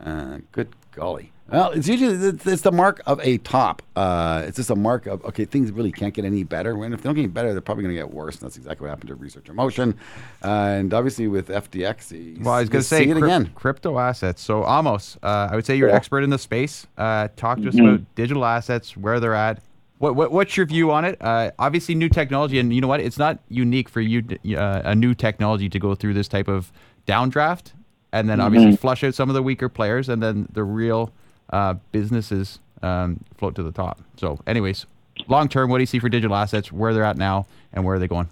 Uh, 0.00 0.38
good 0.52 0.68
golly. 0.92 1.31
Well, 1.52 1.70
it's 1.72 1.86
usually 1.86 2.14
it's 2.46 2.62
the 2.62 2.72
mark 2.72 3.02
of 3.06 3.20
a 3.20 3.36
top. 3.38 3.82
Uh, 3.94 4.42
it's 4.46 4.56
just 4.56 4.70
a 4.70 4.76
mark 4.76 5.06
of 5.06 5.22
okay, 5.26 5.44
things 5.44 5.70
really 5.70 5.92
can't 5.92 6.14
get 6.14 6.24
any 6.24 6.44
better. 6.44 6.74
When 6.76 6.94
if 6.94 7.02
they 7.02 7.08
don't 7.08 7.14
get 7.14 7.22
any 7.22 7.28
better, 7.28 7.52
they're 7.52 7.60
probably 7.60 7.84
going 7.84 7.94
to 7.94 8.00
get 8.00 8.12
worse. 8.12 8.36
And 8.36 8.46
that's 8.46 8.56
exactly 8.56 8.86
what 8.86 8.90
happened 8.90 9.08
to 9.08 9.14
Research 9.16 9.50
In 9.50 9.56
Motion, 9.56 9.98
uh, 10.42 10.48
and 10.48 10.94
obviously 10.94 11.28
with 11.28 11.48
FTX. 11.48 12.42
Well, 12.42 12.54
I 12.54 12.60
was 12.60 12.70
going 12.70 12.80
to 12.82 12.88
say 12.88 13.06
it 13.06 13.16
again. 13.16 13.52
Crypto 13.54 13.98
assets. 13.98 14.40
So 14.40 14.66
Amos, 14.66 15.18
uh, 15.22 15.48
I 15.50 15.54
would 15.54 15.66
say 15.66 15.76
you're 15.76 15.88
yeah. 15.88 15.94
an 15.94 15.98
expert 15.98 16.22
in 16.22 16.30
the 16.30 16.38
space. 16.38 16.86
Uh, 16.96 17.28
talk 17.36 17.60
to 17.60 17.68
us 17.68 17.74
mm-hmm. 17.74 17.86
about 17.86 18.14
digital 18.14 18.44
assets, 18.46 18.96
where 18.96 19.20
they're 19.20 19.34
at. 19.34 19.60
What, 19.98 20.16
what, 20.16 20.32
what's 20.32 20.56
your 20.56 20.66
view 20.66 20.90
on 20.90 21.04
it? 21.04 21.18
Uh, 21.20 21.50
obviously, 21.58 21.94
new 21.94 22.08
technology, 22.08 22.58
and 22.58 22.74
you 22.74 22.80
know 22.80 22.88
what? 22.88 23.00
It's 23.00 23.18
not 23.18 23.38
unique 23.50 23.88
for 23.90 24.00
you, 24.00 24.24
uh, 24.56 24.82
a 24.84 24.94
new 24.94 25.14
technology, 25.14 25.68
to 25.68 25.78
go 25.78 25.94
through 25.94 26.14
this 26.14 26.28
type 26.28 26.48
of 26.48 26.72
downdraft, 27.06 27.72
and 28.10 28.28
then 28.28 28.40
obviously 28.40 28.70
mm-hmm. 28.70 28.76
flush 28.76 29.04
out 29.04 29.14
some 29.14 29.28
of 29.28 29.34
the 29.34 29.42
weaker 29.42 29.68
players, 29.68 30.08
and 30.08 30.22
then 30.22 30.48
the 30.52 30.64
real 30.64 31.12
uh, 31.52 31.74
businesses 31.92 32.58
um, 32.82 33.20
float 33.36 33.54
to 33.56 33.62
the 33.62 33.72
top. 33.72 34.00
So, 34.16 34.40
anyways, 34.46 34.86
long 35.28 35.48
term, 35.48 35.70
what 35.70 35.78
do 35.78 35.82
you 35.82 35.86
see 35.86 35.98
for 35.98 36.08
digital 36.08 36.36
assets? 36.36 36.72
Where 36.72 36.92
they're 36.92 37.04
at 37.04 37.16
now, 37.16 37.46
and 37.72 37.84
where 37.84 37.96
are 37.96 37.98
they 37.98 38.08
going? 38.08 38.28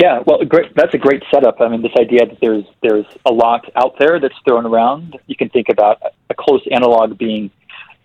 Yeah, 0.00 0.20
well, 0.26 0.42
great. 0.44 0.74
That's 0.74 0.94
a 0.94 0.98
great 0.98 1.22
setup. 1.30 1.60
I 1.60 1.68
mean, 1.68 1.82
this 1.82 1.92
idea 1.98 2.26
that 2.26 2.38
there's 2.40 2.64
there's 2.82 3.06
a 3.26 3.32
lot 3.32 3.70
out 3.76 3.96
there 3.98 4.18
that's 4.18 4.34
thrown 4.46 4.64
around. 4.64 5.18
You 5.26 5.36
can 5.36 5.50
think 5.50 5.68
about 5.68 6.00
a 6.30 6.34
close 6.34 6.66
analog 6.70 7.18
being 7.18 7.50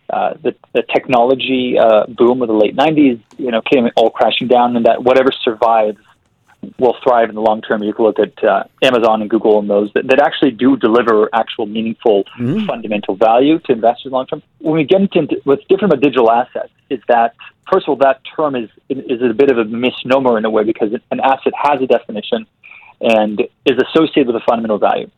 uh, 0.09 0.33
the, 0.43 0.55
the 0.73 0.83
technology 0.93 1.77
uh, 1.79 2.05
boom 2.07 2.41
of 2.41 2.49
the 2.49 2.53
late 2.53 2.75
'90s. 2.75 3.21
You 3.37 3.51
know, 3.51 3.61
came 3.61 3.87
all 3.95 4.09
crashing 4.09 4.47
down, 4.47 4.75
and 4.75 4.85
that 4.85 5.03
whatever 5.03 5.31
survives 5.31 5.99
will 6.79 6.95
thrive 7.03 7.29
in 7.29 7.35
the 7.35 7.41
long 7.41 7.61
term. 7.61 7.83
You 7.83 7.93
can 7.93 8.05
look 8.05 8.19
at 8.19 8.43
uh, 8.43 8.63
Amazon 8.81 9.21
and 9.21 9.29
Google 9.29 9.59
and 9.59 9.69
those 9.69 9.91
that, 9.93 10.07
that 10.07 10.19
actually 10.19 10.51
do 10.51 10.77
deliver 10.77 11.29
actual 11.33 11.65
meaningful 11.65 12.23
mm-hmm. 12.39 12.65
fundamental 12.65 13.15
value 13.15 13.59
to 13.59 13.71
investors 13.73 14.11
long 14.11 14.27
term. 14.27 14.41
When 14.59 14.75
we 14.75 14.83
get 14.83 15.01
into 15.01 15.41
what's 15.43 15.63
different 15.65 15.93
about 15.93 16.03
digital 16.03 16.31
assets 16.31 16.71
is 16.89 16.99
that 17.07 17.35
first 17.71 17.87
of 17.87 17.89
all 17.89 17.95
that 17.97 18.21
term 18.35 18.55
is 18.55 18.69
is 18.89 19.21
a 19.21 19.33
bit 19.33 19.51
of 19.51 19.57
a 19.57 19.65
misnomer 19.65 20.37
in 20.37 20.45
a 20.45 20.49
way 20.49 20.63
because 20.63 20.93
an 21.11 21.19
asset 21.19 21.53
has 21.57 21.81
a 21.81 21.87
definition 21.87 22.45
and 23.01 23.41
is 23.65 23.77
associated 23.89 24.27
with 24.27 24.35
a 24.35 24.45
fundamental 24.47 24.77
value. 24.77 25.09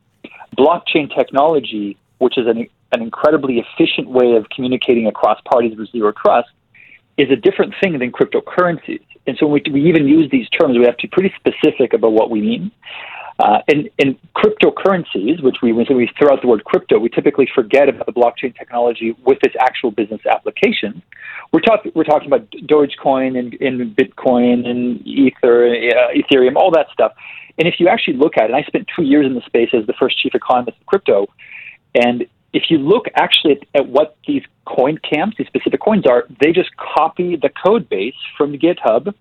Blockchain 0.58 1.14
technology, 1.14 1.98
which 2.18 2.38
is 2.38 2.48
an, 2.48 2.68
an 2.91 3.02
incredibly 3.02 3.60
efficient 3.60 4.10
way 4.10 4.36
of 4.36 4.50
communicating 4.50 5.08
across 5.08 5.39
parties 5.41 5.78
with 5.78 5.91
zero 5.91 6.12
trust, 6.12 6.50
is 7.18 7.30
a 7.32 7.36
different 7.36 7.74
thing 7.82 7.98
than 7.98 8.12
cryptocurrencies. 8.12 9.02
And 9.28 9.38
so 9.38 9.45
when 9.45 9.61
we, 9.65 9.82
we 9.82 9.89
even 9.89 10.07
use 10.07 10.30
these 10.32 10.49
terms, 10.49 10.78
we 10.78 10.86
have 10.86 10.97
to 10.97 11.07
be 11.07 11.11
pretty 11.11 11.34
specific 11.36 11.93
about 11.93 12.13
what 12.13 12.30
we 12.30 12.41
mean. 12.41 12.71
Uh, 13.39 13.59
and, 13.67 13.88
and 13.99 14.17
cryptocurrencies, 14.36 15.43
which 15.43 15.57
we, 15.61 15.71
when 15.71 15.86
we 15.95 16.09
throw 16.17 16.34
out 16.34 16.41
the 16.41 16.47
word 16.47 16.63
crypto, 16.63 16.97
we 16.97 17.07
typically 17.07 17.47
forget 17.53 17.88
about 17.88 18.07
the 18.07 18.11
blockchain 18.11 18.57
technology 18.57 19.15
with 19.25 19.38
its 19.43 19.55
actual 19.59 19.91
business 19.91 20.21
application. 20.25 21.03
We're, 21.53 21.59
talk, 21.59 21.82
we're 21.93 22.03
talking 22.03 22.28
about 22.28 22.49
Dogecoin 22.49 23.38
and, 23.38 23.53
and 23.61 23.95
Bitcoin 23.95 24.67
and 24.67 25.05
Ether, 25.05 25.67
uh, 25.67 26.13
Ethereum, 26.15 26.55
all 26.55 26.71
that 26.71 26.88
stuff. 26.91 27.13
And 27.59 27.67
if 27.67 27.75
you 27.80 27.88
actually 27.88 28.17
look 28.17 28.38
at 28.38 28.49
it, 28.49 28.53
I 28.55 28.63
spent 28.63 28.88
two 28.95 29.03
years 29.03 29.28
in 29.28 29.36
the 29.36 29.41
space 29.41 29.69
as 29.73 29.86
the 29.86 29.93
first 29.99 30.17
chief 30.19 30.34
economist 30.34 30.80
of 30.80 30.86
crypto, 30.88 31.28
and 31.93 32.25
if 32.54 32.64
you 32.70 32.78
look 32.78 33.06
actually 33.16 33.54
at, 33.54 33.82
at, 33.82 33.89
what 33.89 34.18
these 34.28 34.43
coin 34.66 34.98
camps, 34.98 35.38
these 35.38 35.48
specific 35.48 35.82
coins 35.82 36.06
are, 36.08 36.26
they 36.41 36.52
just 36.52 36.70
copy 36.78 37.36
the 37.36 37.50
code 37.50 37.89
base 37.89 38.16
from 38.38 38.58
GitHub, 38.58 39.14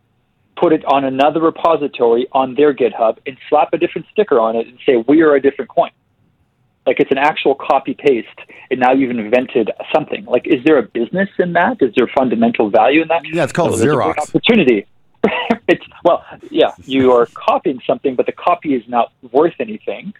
put 0.56 0.72
it 0.72 0.84
on 0.84 1.04
another 1.04 1.40
repository 1.40 2.26
on 2.32 2.54
their 2.54 2.74
GitHub, 2.74 3.18
and 3.26 3.36
slap 3.48 3.72
a 3.72 3.78
different 3.78 4.06
sticker 4.12 4.38
on 4.38 4.56
it 4.56 4.66
and 4.66 4.78
say, 4.86 4.96
we 5.08 5.22
are 5.22 5.34
a 5.34 5.40
different 5.40 5.70
coin. 5.70 5.90
Like 6.86 7.00
it's 7.00 7.10
an 7.10 7.18
actual 7.18 7.56
copy 7.56 7.94
paste, 7.94 8.28
and 8.70 8.78
now 8.78 8.92
you've 8.92 9.10
invented 9.10 9.70
something. 9.92 10.24
Like, 10.24 10.46
is 10.46 10.62
there 10.64 10.78
a 10.78 10.84
business 10.84 11.28
in 11.38 11.52
that? 11.54 11.78
Is 11.80 11.92
there 11.96 12.08
fundamental 12.16 12.70
value 12.70 13.02
in 13.02 13.08
that? 13.08 13.22
Yeah, 13.24 13.42
it's 13.42 13.52
called 13.52 13.72
no, 13.72 13.84
Xerox. 13.84 14.18
Opportunity. 14.18 14.86
it's 15.68 15.84
well, 16.04 16.24
yeah, 16.48 16.70
you 16.84 17.10
are 17.10 17.26
copying 17.26 17.80
something, 17.84 18.14
but 18.14 18.26
the 18.26 18.32
copy 18.32 18.74
is 18.74 18.84
not 18.86 19.12
worth 19.32 19.54
anything. 19.58 20.14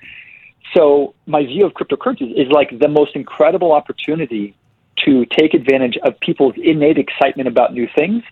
So 0.76 1.14
my 1.26 1.44
view 1.44 1.64
of 1.64 1.72
cryptocurrencies 1.72 2.32
is 2.36 2.48
like 2.50 2.78
the 2.78 2.88
most 2.88 3.16
incredible 3.16 3.72
opportunity 3.72 4.54
to 5.04 5.24
take 5.26 5.54
advantage 5.54 5.96
of 6.04 6.18
people's 6.20 6.54
innate 6.62 6.98
excitement 6.98 7.48
about 7.48 7.72
new 7.72 7.88
things 7.96 8.22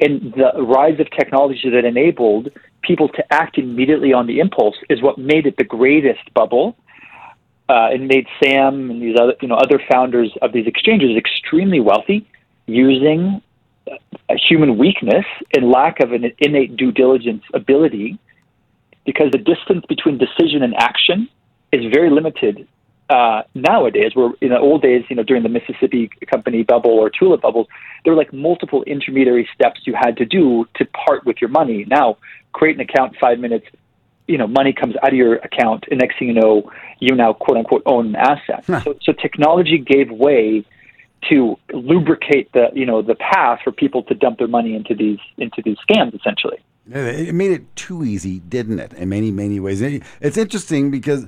and 0.00 0.32
the 0.34 0.62
rise 0.62 0.98
of 1.00 1.10
technology 1.10 1.70
that 1.70 1.84
enabled 1.84 2.50
people 2.82 3.08
to 3.08 3.32
act 3.32 3.58
immediately 3.58 4.12
on 4.12 4.26
the 4.26 4.40
impulse 4.40 4.76
is 4.90 5.00
what 5.02 5.16
made 5.18 5.46
it 5.46 5.56
the 5.56 5.64
greatest 5.64 6.32
bubble. 6.34 6.76
Uh, 7.66 7.88
and 7.92 8.08
made 8.08 8.26
Sam 8.42 8.90
and 8.90 9.00
these 9.00 9.16
other 9.18 9.32
you 9.40 9.48
know 9.48 9.54
other 9.54 9.80
founders 9.90 10.30
of 10.42 10.52
these 10.52 10.66
exchanges 10.66 11.16
extremely 11.16 11.80
wealthy 11.80 12.28
using 12.66 13.40
a 14.28 14.36
human 14.36 14.76
weakness 14.76 15.24
and 15.56 15.70
lack 15.70 16.00
of 16.00 16.12
an 16.12 16.30
innate 16.40 16.76
due 16.76 16.92
diligence 16.92 17.42
ability 17.54 18.18
because 19.06 19.30
the 19.32 19.38
distance 19.38 19.82
between 19.88 20.18
decision 20.18 20.62
and 20.62 20.74
action 20.74 21.26
is 21.80 21.92
very 21.92 22.10
limited 22.10 22.66
uh, 23.10 23.42
nowadays. 23.54 24.12
Where 24.14 24.32
in 24.40 24.50
the 24.50 24.58
old 24.58 24.82
days, 24.82 25.04
you 25.08 25.16
know, 25.16 25.22
during 25.22 25.42
the 25.42 25.48
Mississippi 25.48 26.10
Company 26.30 26.62
bubble 26.62 26.92
or 26.92 27.10
tulip 27.10 27.42
bubbles, 27.42 27.66
there 28.04 28.12
were 28.12 28.18
like 28.18 28.32
multiple 28.32 28.82
intermediary 28.84 29.48
steps 29.54 29.80
you 29.84 29.94
had 29.94 30.16
to 30.18 30.24
do 30.24 30.66
to 30.76 30.84
part 30.86 31.24
with 31.24 31.36
your 31.40 31.50
money. 31.50 31.84
Now, 31.88 32.18
create 32.52 32.76
an 32.76 32.80
account, 32.80 33.16
five 33.20 33.38
minutes, 33.38 33.66
you 34.26 34.38
know, 34.38 34.46
money 34.46 34.72
comes 34.72 34.94
out 35.02 35.08
of 35.08 35.14
your 35.14 35.36
account, 35.36 35.84
and 35.90 36.00
next 36.00 36.18
thing 36.18 36.28
you 36.28 36.34
know, 36.34 36.70
you 36.98 37.14
now 37.14 37.32
quote 37.32 37.58
unquote 37.58 37.82
own 37.86 38.08
an 38.08 38.16
asset. 38.16 38.64
Huh. 38.66 38.80
So, 38.80 38.98
so 39.02 39.12
technology 39.12 39.78
gave 39.78 40.10
way 40.10 40.64
to 41.30 41.58
lubricate 41.72 42.52
the 42.52 42.68
you 42.74 42.86
know 42.86 43.02
the 43.02 43.14
path 43.14 43.60
for 43.64 43.72
people 43.72 44.02
to 44.04 44.14
dump 44.14 44.38
their 44.38 44.48
money 44.48 44.74
into 44.74 44.94
these 44.94 45.18
into 45.38 45.62
these 45.64 45.76
scams 45.88 46.14
essentially. 46.18 46.58
It 46.90 47.34
made 47.34 47.50
it 47.50 47.76
too 47.76 48.04
easy, 48.04 48.40
didn't 48.40 48.78
it? 48.78 48.92
In 48.92 49.08
many 49.08 49.30
many 49.30 49.58
ways. 49.58 49.80
It's 49.80 50.36
interesting 50.36 50.90
because 50.90 51.26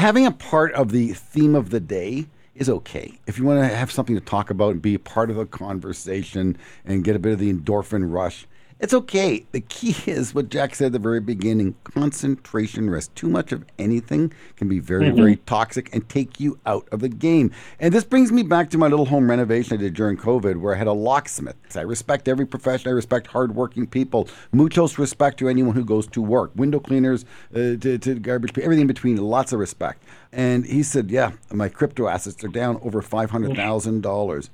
having 0.00 0.26
a 0.26 0.32
part 0.32 0.72
of 0.72 0.90
the 0.90 1.12
theme 1.12 1.54
of 1.54 1.70
the 1.70 1.80
day 1.80 2.26
is 2.54 2.68
okay. 2.68 3.18
If 3.26 3.38
you 3.38 3.44
want 3.44 3.60
to 3.60 3.76
have 3.76 3.92
something 3.92 4.16
to 4.16 4.20
talk 4.20 4.50
about 4.50 4.72
and 4.72 4.82
be 4.82 4.94
a 4.94 4.98
part 4.98 5.30
of 5.30 5.36
the 5.36 5.46
conversation 5.46 6.56
and 6.84 7.04
get 7.04 7.16
a 7.16 7.18
bit 7.18 7.32
of 7.32 7.38
the 7.38 7.52
endorphin 7.52 8.10
rush, 8.10 8.46
it's 8.80 8.94
okay. 8.94 9.44
The 9.52 9.60
key 9.60 9.94
is 10.10 10.34
what 10.34 10.48
Jack 10.48 10.74
said 10.74 10.86
at 10.86 10.92
the 10.92 10.98
very 10.98 11.20
beginning 11.20 11.74
concentration 11.84 12.88
rest. 12.88 13.14
Too 13.14 13.28
much 13.28 13.52
of 13.52 13.64
anything 13.78 14.32
can 14.56 14.68
be 14.68 14.78
very, 14.78 15.06
mm-hmm. 15.06 15.16
very 15.16 15.36
toxic 15.36 15.94
and 15.94 16.08
take 16.08 16.40
you 16.40 16.58
out 16.66 16.88
of 16.90 17.00
the 17.00 17.08
game. 17.08 17.52
And 17.78 17.92
this 17.92 18.04
brings 18.04 18.32
me 18.32 18.42
back 18.42 18.70
to 18.70 18.78
my 18.78 18.88
little 18.88 19.06
home 19.06 19.28
renovation 19.28 19.74
I 19.74 19.76
did 19.76 19.94
during 19.94 20.16
COVID 20.16 20.60
where 20.60 20.74
I 20.74 20.78
had 20.78 20.86
a 20.86 20.92
locksmith. 20.92 21.56
I 21.76 21.82
respect 21.82 22.26
every 22.26 22.46
profession, 22.46 22.88
I 22.88 22.92
respect 22.92 23.26
hardworking 23.28 23.86
people. 23.86 24.28
Muchos 24.52 24.98
respect 24.98 25.38
to 25.38 25.48
anyone 25.48 25.74
who 25.74 25.84
goes 25.84 26.06
to 26.08 26.22
work. 26.22 26.50
Window 26.56 26.80
cleaners 26.80 27.24
uh, 27.54 27.76
to, 27.76 27.98
to 27.98 28.18
garbage, 28.18 28.56
everything 28.58 28.82
in 28.82 28.86
between, 28.86 29.16
lots 29.18 29.52
of 29.52 29.60
respect. 29.60 30.02
And 30.32 30.64
he 30.64 30.82
said, 30.82 31.10
Yeah, 31.10 31.32
my 31.52 31.68
crypto 31.68 32.08
assets 32.08 32.42
are 32.44 32.48
down 32.48 32.78
over 32.82 33.02
$500,000. 33.02 34.50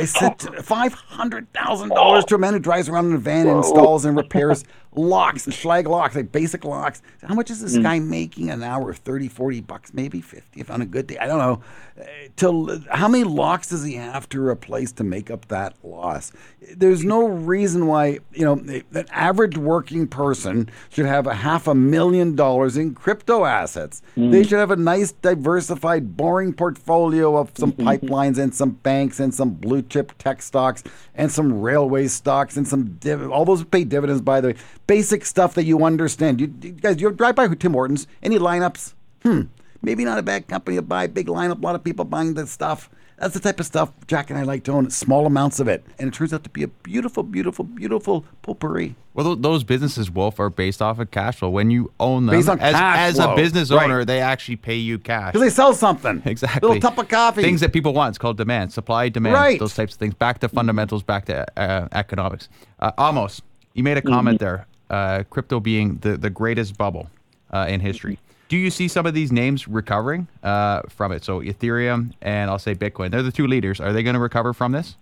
I 0.00 0.04
said 0.06 0.40
five 0.64 0.94
hundred 0.94 1.52
thousand 1.52 1.90
dollars 1.90 2.24
to 2.26 2.34
a 2.34 2.38
man 2.38 2.54
who 2.54 2.58
drives 2.58 2.88
around 2.88 3.06
in 3.06 3.14
a 3.14 3.18
van 3.18 3.46
and 3.46 3.58
installs 3.58 4.04
and 4.04 4.16
repairs 4.16 4.64
locks 4.94 5.46
Schlage 5.46 5.86
locks, 5.86 6.16
like 6.16 6.32
basic 6.32 6.64
locks. 6.64 7.02
How 7.22 7.34
much 7.34 7.50
is 7.50 7.60
this 7.60 7.76
mm. 7.76 7.82
guy 7.82 7.98
making 7.98 8.50
an 8.50 8.62
hour? 8.62 8.92
30, 8.92 9.28
40 9.28 9.60
bucks, 9.60 9.94
maybe 9.94 10.20
50 10.20 10.60
if 10.60 10.70
on 10.70 10.82
a 10.82 10.86
good 10.86 11.06
day. 11.06 11.18
I 11.18 11.26
don't 11.26 11.38
know. 11.38 11.62
Uh, 12.00 12.04
till, 12.36 12.80
how 12.90 13.08
many 13.08 13.24
locks 13.24 13.68
does 13.68 13.84
he 13.84 13.94
have 13.94 14.28
to 14.30 14.44
replace 14.44 14.92
to 14.92 15.04
make 15.04 15.30
up 15.30 15.46
that 15.48 15.74
loss? 15.82 16.32
There's 16.76 17.04
no 17.04 17.26
reason 17.26 17.86
why, 17.86 18.18
you 18.32 18.44
know, 18.44 18.54
an 18.54 19.06
average 19.10 19.56
working 19.56 20.06
person 20.08 20.68
should 20.88 21.06
have 21.06 21.26
a 21.26 21.34
half 21.34 21.66
a 21.66 21.74
million 21.74 22.34
dollars 22.34 22.76
in 22.76 22.94
crypto 22.94 23.44
assets. 23.44 24.02
Mm. 24.16 24.32
They 24.32 24.42
should 24.42 24.58
have 24.58 24.70
a 24.70 24.76
nice, 24.76 25.12
diversified, 25.12 26.16
boring 26.16 26.52
portfolio 26.52 27.36
of 27.36 27.50
some 27.56 27.72
mm-hmm. 27.72 27.88
pipelines 27.88 28.38
and 28.38 28.54
some 28.54 28.70
banks 28.70 29.20
and 29.20 29.34
some 29.34 29.50
blue 29.50 29.82
chip 29.82 30.12
tech 30.18 30.42
stocks 30.42 30.82
and 31.14 31.30
some 31.30 31.60
railway 31.60 32.08
stocks 32.08 32.56
and 32.56 32.66
some 32.66 32.94
div- 32.94 33.30
all 33.30 33.44
those 33.44 33.64
pay 33.64 33.84
dividends 33.84 34.22
by 34.22 34.40
the 34.40 34.48
way 34.48 34.54
basic 34.90 35.24
stuff 35.24 35.54
that 35.54 35.62
you 35.62 35.84
understand. 35.84 36.40
You, 36.40 36.52
you 36.60 36.72
guys, 36.72 37.00
you 37.00 37.12
drive 37.12 37.36
by 37.36 37.46
Tim 37.46 37.74
Hortons. 37.74 38.08
Any 38.24 38.40
lineups? 38.40 38.94
Hmm. 39.22 39.42
Maybe 39.82 40.04
not 40.04 40.18
a 40.18 40.22
bad 40.22 40.48
company 40.48 40.78
to 40.78 40.82
buy. 40.82 41.06
Big 41.06 41.28
lineup. 41.28 41.62
A 41.62 41.64
lot 41.64 41.76
of 41.76 41.84
people 41.84 42.04
buying 42.04 42.34
this 42.34 42.50
stuff. 42.50 42.90
That's 43.16 43.34
the 43.34 43.40
type 43.40 43.60
of 43.60 43.66
stuff 43.66 43.92
Jack 44.08 44.30
and 44.30 44.38
I 44.38 44.42
like 44.42 44.64
to 44.64 44.72
own. 44.72 44.90
Small 44.90 45.26
amounts 45.26 45.60
of 45.60 45.68
it, 45.68 45.84
and 45.98 46.08
it 46.08 46.14
turns 46.14 46.32
out 46.32 46.42
to 46.42 46.50
be 46.50 46.64
a 46.64 46.68
beautiful, 46.68 47.22
beautiful, 47.22 47.64
beautiful 47.64 48.24
potpourri. 48.42 48.96
Well, 49.14 49.36
those 49.36 49.62
businesses, 49.62 50.10
Wolf, 50.10 50.40
are 50.40 50.50
based 50.50 50.82
off 50.82 50.98
of 50.98 51.10
cash 51.10 51.36
flow. 51.36 51.50
When 51.50 51.70
you 51.70 51.92
own 52.00 52.26
them, 52.26 52.34
based 52.34 52.48
on 52.48 52.58
as, 52.58 52.74
cash 52.74 52.98
as 52.98 53.16
flow. 53.16 53.34
a 53.34 53.36
business 53.36 53.70
owner, 53.70 53.98
right. 53.98 54.06
they 54.06 54.20
actually 54.20 54.56
pay 54.56 54.76
you 54.76 54.98
cash 54.98 55.32
because 55.32 55.46
they 55.46 55.54
sell 55.54 55.72
something. 55.74 56.22
Exactly, 56.26 56.66
a 56.66 56.72
little 56.72 56.90
cup 56.90 56.98
of 56.98 57.08
coffee. 57.08 57.42
Things 57.42 57.60
that 57.60 57.72
people 57.72 57.92
want. 57.92 58.12
It's 58.12 58.18
called 58.18 58.38
demand, 58.38 58.72
supply, 58.72 59.08
demand. 59.08 59.34
Right. 59.34 59.60
Those 59.60 59.74
types 59.74 59.92
of 59.92 60.00
things. 60.00 60.14
Back 60.14 60.40
to 60.40 60.48
fundamentals. 60.48 61.02
Back 61.04 61.26
to 61.26 61.46
uh, 61.60 61.88
economics. 61.92 62.48
Uh, 62.80 62.92
Amos, 62.98 63.42
you 63.74 63.84
made 63.84 63.98
a 63.98 64.02
comment 64.02 64.38
mm-hmm. 64.38 64.44
there 64.44 64.66
uh, 64.90 65.22
crypto 65.30 65.60
being 65.60 65.96
the, 65.98 66.16
the 66.16 66.30
greatest 66.30 66.76
bubble 66.76 67.08
uh, 67.52 67.66
in 67.68 67.80
history. 67.80 68.18
Do 68.48 68.56
you 68.56 68.70
see 68.70 68.88
some 68.88 69.06
of 69.06 69.14
these 69.14 69.30
names 69.30 69.68
recovering 69.68 70.26
uh, 70.42 70.82
from 70.88 71.12
it? 71.12 71.24
So 71.24 71.40
Ethereum 71.40 72.12
and 72.20 72.50
I'll 72.50 72.58
say 72.58 72.74
Bitcoin, 72.74 73.12
they're 73.12 73.22
the 73.22 73.32
two 73.32 73.46
leaders. 73.46 73.80
Are 73.80 73.92
they 73.92 74.02
going 74.02 74.14
to 74.14 74.20
recover 74.20 74.52
from 74.52 74.72
this? 74.72 74.96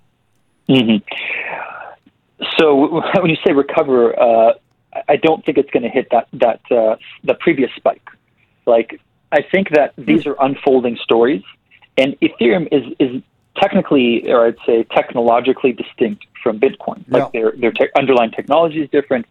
Mm-hmm. 0.68 1.02
So 2.58 3.02
when 3.20 3.30
you 3.30 3.36
say 3.46 3.52
recover, 3.52 4.18
uh, 4.20 4.52
I 5.08 5.16
don't 5.16 5.44
think 5.44 5.56
it's 5.56 5.70
going 5.70 5.82
to 5.82 5.88
hit 5.88 6.08
that 6.10 6.28
that 6.34 6.60
uh, 6.70 6.96
the 7.24 7.34
previous 7.34 7.70
spike. 7.74 8.06
Like 8.66 9.00
I 9.32 9.42
think 9.42 9.70
that 9.70 9.94
these 9.96 10.26
are 10.26 10.36
unfolding 10.40 10.98
stories, 11.02 11.42
and 11.96 12.16
Ethereum 12.20 12.68
is 12.70 12.94
is 12.98 13.22
technically, 13.56 14.30
or 14.30 14.46
I'd 14.46 14.56
say 14.66 14.84
technologically 14.94 15.72
distinct 15.72 16.26
from 16.42 16.60
Bitcoin. 16.60 17.04
Like 17.08 17.30
yeah. 17.32 17.40
their 17.40 17.52
their 17.52 17.72
te- 17.72 17.90
underlying 17.96 18.30
technology 18.30 18.82
is 18.82 18.90
different 18.90 19.26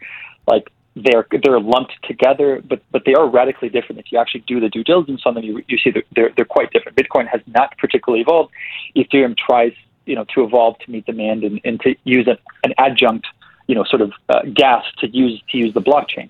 like 0.48 0.72
they're 0.95 1.28
they're 1.43 1.60
lumped 1.60 1.93
together, 2.04 2.62
but 2.68 2.82
but 2.91 3.04
they 3.06 3.14
are 3.14 3.28
radically 3.28 3.70
different. 3.70 4.00
If 4.00 4.12
you 4.12 4.20
actually 4.20 4.43
do 4.48 4.60
the 4.60 4.70
due 4.70 4.84
diligence 4.84 5.22
on 5.26 5.36
them, 5.36 5.43
you 5.43 5.64
you 5.68 5.78
see 5.78 5.91
they're 6.16 6.32
they're 6.36 6.45
quite 6.45 6.72
different. 6.72 6.98
Bitcoin 6.98 7.28
has 7.28 7.41
not 7.48 7.78
particularly 7.78 8.22
evolved. 8.22 8.52
Ethereum 8.95 9.36
tries 9.38 9.74
you 10.06 10.16
know 10.16 10.26
to 10.36 10.43
evolve 10.43 10.80
to 10.80 10.91
meet 10.91 11.06
demand 11.06 11.43
and, 11.43 11.62
and 11.64 11.80
to 11.82 11.95
use 12.04 12.28
an, 12.28 12.38
an 12.64 12.74
adjunct 12.78 13.28
you 13.68 13.76
know 13.76 13.84
sort 13.84 14.02
of 14.02 14.12
uh, 14.30 14.41
gas 14.54 14.84
to 15.00 15.08
use 15.08 15.41
to 15.50 15.58
use 15.58 15.74
the 15.74 15.82
blockchain. 15.82 16.30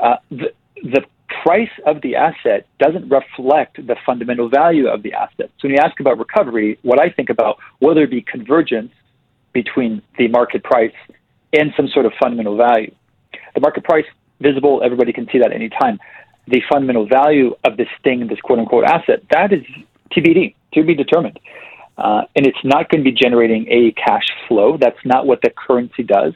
Uh, 0.00 0.16
the 0.30 0.52
the 0.82 1.02
price 1.42 1.70
of 1.86 2.02
the 2.02 2.16
asset 2.16 2.66
doesn't 2.78 3.08
reflect 3.08 3.84
the 3.86 3.96
fundamental 4.04 4.48
value 4.48 4.88
of 4.88 5.02
the 5.02 5.12
asset. 5.12 5.50
So 5.58 5.68
when 5.68 5.72
you 5.72 5.78
ask 5.78 5.98
about 6.00 6.18
recovery, 6.18 6.78
what 6.82 7.00
I 7.00 7.10
think 7.10 7.30
about 7.30 7.58
whether 7.78 8.02
it 8.02 8.10
be 8.10 8.22
convergence 8.22 8.92
between 9.52 10.02
the 10.18 10.28
market 10.28 10.62
price 10.62 10.92
and 11.52 11.72
some 11.76 11.88
sort 11.88 12.06
of 12.06 12.12
fundamental 12.20 12.56
value. 12.56 12.94
The 13.56 13.62
market 13.62 13.84
price 13.84 14.04
visible, 14.38 14.82
everybody 14.84 15.14
can 15.14 15.26
see 15.32 15.38
that 15.38 15.50
anytime. 15.50 15.98
The 16.46 16.60
fundamental 16.70 17.08
value 17.08 17.56
of 17.64 17.78
this 17.78 17.88
thing, 18.04 18.24
this 18.28 18.38
quote 18.40 18.58
unquote 18.58 18.84
asset, 18.84 19.22
that 19.30 19.50
is 19.50 19.64
TBD, 20.12 20.54
to 20.74 20.84
be 20.84 20.94
determined. 20.94 21.40
Uh, 21.96 22.24
and 22.36 22.46
it's 22.46 22.62
not 22.62 22.90
going 22.90 23.02
to 23.02 23.10
be 23.10 23.16
generating 23.16 23.66
a 23.70 23.92
cash 23.92 24.26
flow. 24.46 24.76
That's 24.76 24.98
not 25.06 25.26
what 25.26 25.40
the 25.40 25.48
currency 25.48 26.02
does. 26.02 26.34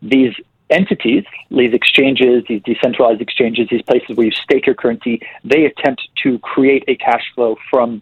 These 0.00 0.32
entities, 0.70 1.24
these 1.50 1.74
exchanges, 1.74 2.44
these 2.48 2.62
decentralized 2.62 3.20
exchanges, 3.20 3.66
these 3.68 3.82
places 3.82 4.16
where 4.16 4.26
you 4.26 4.32
stake 4.32 4.64
your 4.64 4.76
currency, 4.76 5.20
they 5.42 5.64
attempt 5.64 6.02
to 6.22 6.38
create 6.38 6.84
a 6.86 6.94
cash 6.94 7.24
flow 7.34 7.56
from 7.68 8.00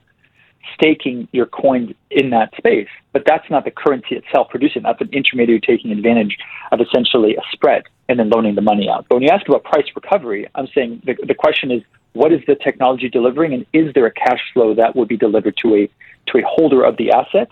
staking 0.75 1.27
your 1.33 1.47
coins 1.47 1.95
in 2.11 2.29
that 2.31 2.55
space. 2.59 2.89
But 3.15 3.23
that's 3.25 3.49
not 3.49 3.65
the 3.65 3.71
currency 3.71 4.17
itself 4.17 4.51
producing. 4.51 4.83
That's 4.83 5.01
an 5.01 5.09
intermediary 5.15 5.63
taking 5.63 5.91
advantage 5.91 6.37
of 6.71 6.83
essentially 6.83 7.35
a 7.35 7.43
spread 7.53 7.85
and 8.09 8.19
then 8.19 8.31
loaning 8.31 8.55
the 8.55 8.63
money 8.63 8.89
out. 8.89 9.07
But 9.09 9.17
when 9.17 9.23
you 9.23 9.31
ask 9.31 9.47
about 9.49 9.65
price 9.65 9.87
recovery, 9.95 10.49
I'm 10.55 10.69
saying 10.69 11.03
the, 11.05 11.17
the 11.27 11.35
question 11.35 11.71
is 11.71 11.83
what 12.13 12.33
is 12.33 12.41
the 12.47 12.55
technology 12.55 13.09
delivering 13.09 13.53
and 13.53 13.67
is 13.73 13.93
there 13.95 14.07
a 14.07 14.11
cash 14.11 14.41
flow 14.53 14.75
that 14.75 14.97
would 14.97 15.09
be 15.09 15.17
delivered 15.17 15.57
to 15.59 15.75
a 15.75 15.91
to 16.33 16.39
a 16.39 16.43
holder 16.47 16.85
of 16.85 16.97
the 16.97 17.11
asset? 17.13 17.49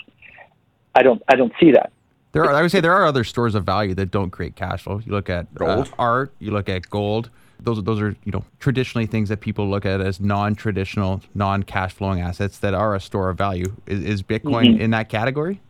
I 0.94 1.02
don't 1.02 1.22
I 1.28 1.36
don't 1.36 1.52
see 1.60 1.72
that. 1.72 1.92
There 2.32 2.44
are, 2.44 2.52
I 2.52 2.60
would 2.60 2.70
say 2.70 2.80
there 2.80 2.92
are 2.92 3.06
other 3.06 3.24
stores 3.24 3.54
of 3.54 3.64
value 3.64 3.94
that 3.94 4.10
don't 4.10 4.30
create 4.30 4.56
cash 4.56 4.82
flow. 4.82 4.98
You 4.98 5.12
look 5.12 5.30
at 5.30 5.46
uh, 5.58 5.84
art, 5.98 6.32
you 6.38 6.50
look 6.50 6.68
at 6.68 6.90
gold 6.90 7.30
those 7.60 7.82
those 7.82 8.00
are 8.00 8.16
you 8.24 8.32
know 8.32 8.44
traditionally 8.60 9.06
things 9.06 9.28
that 9.28 9.40
people 9.40 9.68
look 9.68 9.86
at 9.86 10.00
as 10.00 10.20
non-traditional, 10.20 11.22
non-cash 11.34 11.92
flowing 11.92 12.20
assets 12.20 12.58
that 12.58 12.74
are 12.74 12.94
a 12.94 13.00
store 13.00 13.30
of 13.30 13.38
value. 13.38 13.74
Is, 13.86 14.04
is 14.04 14.22
Bitcoin 14.22 14.66
mm-hmm. 14.66 14.80
in 14.80 14.90
that 14.90 15.08
category? 15.08 15.60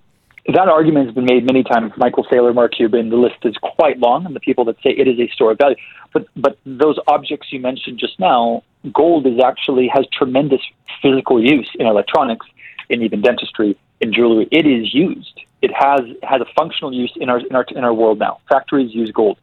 That 0.48 0.68
argument 0.68 1.06
has 1.06 1.14
been 1.14 1.24
made 1.24 1.44
many 1.44 1.64
times. 1.64 1.92
Michael 1.96 2.24
Saylor, 2.24 2.54
Mark 2.54 2.72
Cuban. 2.74 3.10
The 3.10 3.16
list 3.16 3.44
is 3.44 3.56
quite 3.56 3.98
long, 3.98 4.26
and 4.26 4.36
the 4.36 4.40
people 4.40 4.64
that 4.66 4.76
say 4.82 4.90
it 4.90 5.08
is 5.08 5.18
a 5.18 5.28
store 5.28 5.52
of 5.52 5.58
value. 5.58 5.76
But 6.12 6.28
but 6.36 6.58
those 6.64 6.98
objects 7.08 7.52
you 7.52 7.60
mentioned 7.60 7.98
just 7.98 8.18
now, 8.20 8.62
gold 8.92 9.26
is 9.26 9.40
actually 9.40 9.88
has 9.88 10.06
tremendous 10.12 10.60
physical 11.02 11.42
use 11.42 11.68
in 11.78 11.86
electronics, 11.86 12.46
in 12.88 13.02
even 13.02 13.22
dentistry, 13.22 13.76
in 14.00 14.12
jewelry. 14.12 14.46
It 14.52 14.66
is 14.66 14.94
used. 14.94 15.40
It 15.62 15.72
has 15.74 16.00
has 16.22 16.40
a 16.40 16.46
functional 16.56 16.92
use 16.92 17.12
in 17.16 17.28
our 17.28 17.40
in 17.40 17.56
our 17.56 17.66
in 17.74 17.82
our 17.82 17.94
world 17.94 18.20
now. 18.20 18.38
Factories 18.48 18.94
use 18.94 19.10
gold 19.10 19.38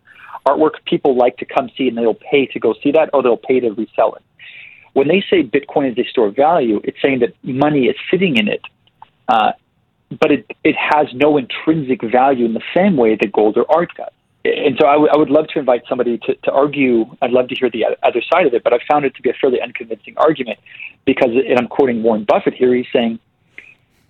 artwork 0.45 0.83
people 0.85 1.15
like 1.15 1.37
to 1.37 1.45
come 1.45 1.69
see 1.77 1.87
and 1.87 1.97
they'll 1.97 2.13
pay 2.13 2.45
to 2.47 2.59
go 2.59 2.73
see 2.83 2.91
that 2.91 3.09
or 3.13 3.23
they'll 3.23 3.37
pay 3.37 3.59
to 3.59 3.71
resell 3.71 4.13
it. 4.15 4.21
When 4.93 5.07
they 5.07 5.23
say 5.29 5.43
Bitcoin 5.43 5.91
is 5.91 5.97
a 5.97 6.07
store 6.09 6.27
of 6.27 6.35
value, 6.35 6.79
it's 6.83 7.01
saying 7.01 7.19
that 7.19 7.33
money 7.43 7.85
is 7.85 7.95
sitting 8.11 8.37
in 8.37 8.47
it, 8.47 8.61
uh, 9.27 9.53
but 10.19 10.31
it, 10.31 10.51
it 10.63 10.75
has 10.77 11.07
no 11.13 11.37
intrinsic 11.37 12.01
value 12.03 12.45
in 12.45 12.53
the 12.53 12.63
same 12.73 12.97
way 12.97 13.15
that 13.19 13.31
gold 13.31 13.57
or 13.57 13.65
art 13.71 13.91
does. 13.95 14.11
And 14.45 14.77
so 14.79 14.87
I, 14.87 14.93
w- 14.93 15.09
I 15.11 15.17
would 15.17 15.29
love 15.29 15.47
to 15.49 15.59
invite 15.59 15.83
somebody 15.87 16.17
to, 16.19 16.35
to 16.35 16.51
argue. 16.51 17.05
I'd 17.21 17.31
love 17.31 17.47
to 17.47 17.55
hear 17.55 17.69
the 17.69 17.85
other 18.03 18.21
side 18.31 18.45
of 18.45 18.53
it, 18.53 18.63
but 18.63 18.73
I 18.73 18.79
found 18.89 19.05
it 19.05 19.15
to 19.15 19.21
be 19.21 19.29
a 19.29 19.33
fairly 19.33 19.61
unconvincing 19.61 20.15
argument 20.17 20.59
because, 21.05 21.29
and 21.29 21.57
I'm 21.57 21.67
quoting 21.67 22.03
Warren 22.03 22.25
Buffett 22.27 22.53
here, 22.53 22.75
he's 22.75 22.85
saying 22.91 23.19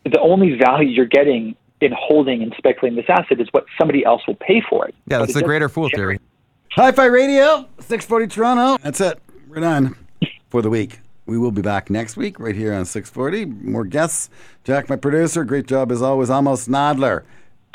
the 0.05 0.19
only 0.19 0.57
value 0.57 0.89
you're 0.89 1.05
getting 1.05 1.55
in 1.81 1.91
holding 1.95 2.41
and 2.41 2.53
speculating 2.57 2.95
this 2.95 3.05
asset 3.09 3.39
is 3.39 3.47
what 3.51 3.65
somebody 3.77 4.03
else 4.05 4.21
will 4.25 4.35
pay 4.35 4.61
for 4.67 4.87
it. 4.87 4.95
Yeah, 5.07 5.19
that's 5.19 5.33
the 5.33 5.43
greater 5.43 5.69
fool 5.69 5.89
theory. 5.93 6.19
Hi-Fi 6.71 7.05
Radio, 7.05 7.67
640 7.79 8.27
Toronto. 8.27 8.77
That's 8.81 8.99
it. 9.01 9.19
We're 9.47 9.59
done 9.59 9.95
for 10.49 10.63
the 10.63 10.69
week. 10.71 10.99
We 11.25 11.37
will 11.37 11.51
be 11.51 11.61
back 11.61 11.89
next 11.89 12.17
week 12.17 12.39
right 12.39 12.55
here 12.55 12.73
on 12.73 12.85
640. 12.85 13.45
More 13.45 13.85
guests. 13.85 14.29
Jack, 14.63 14.89
my 14.89 14.95
producer. 14.95 15.43
Great 15.43 15.67
job 15.67 15.91
as 15.91 16.01
always. 16.01 16.29
Amos 16.29 16.67
Nadler, 16.67 17.23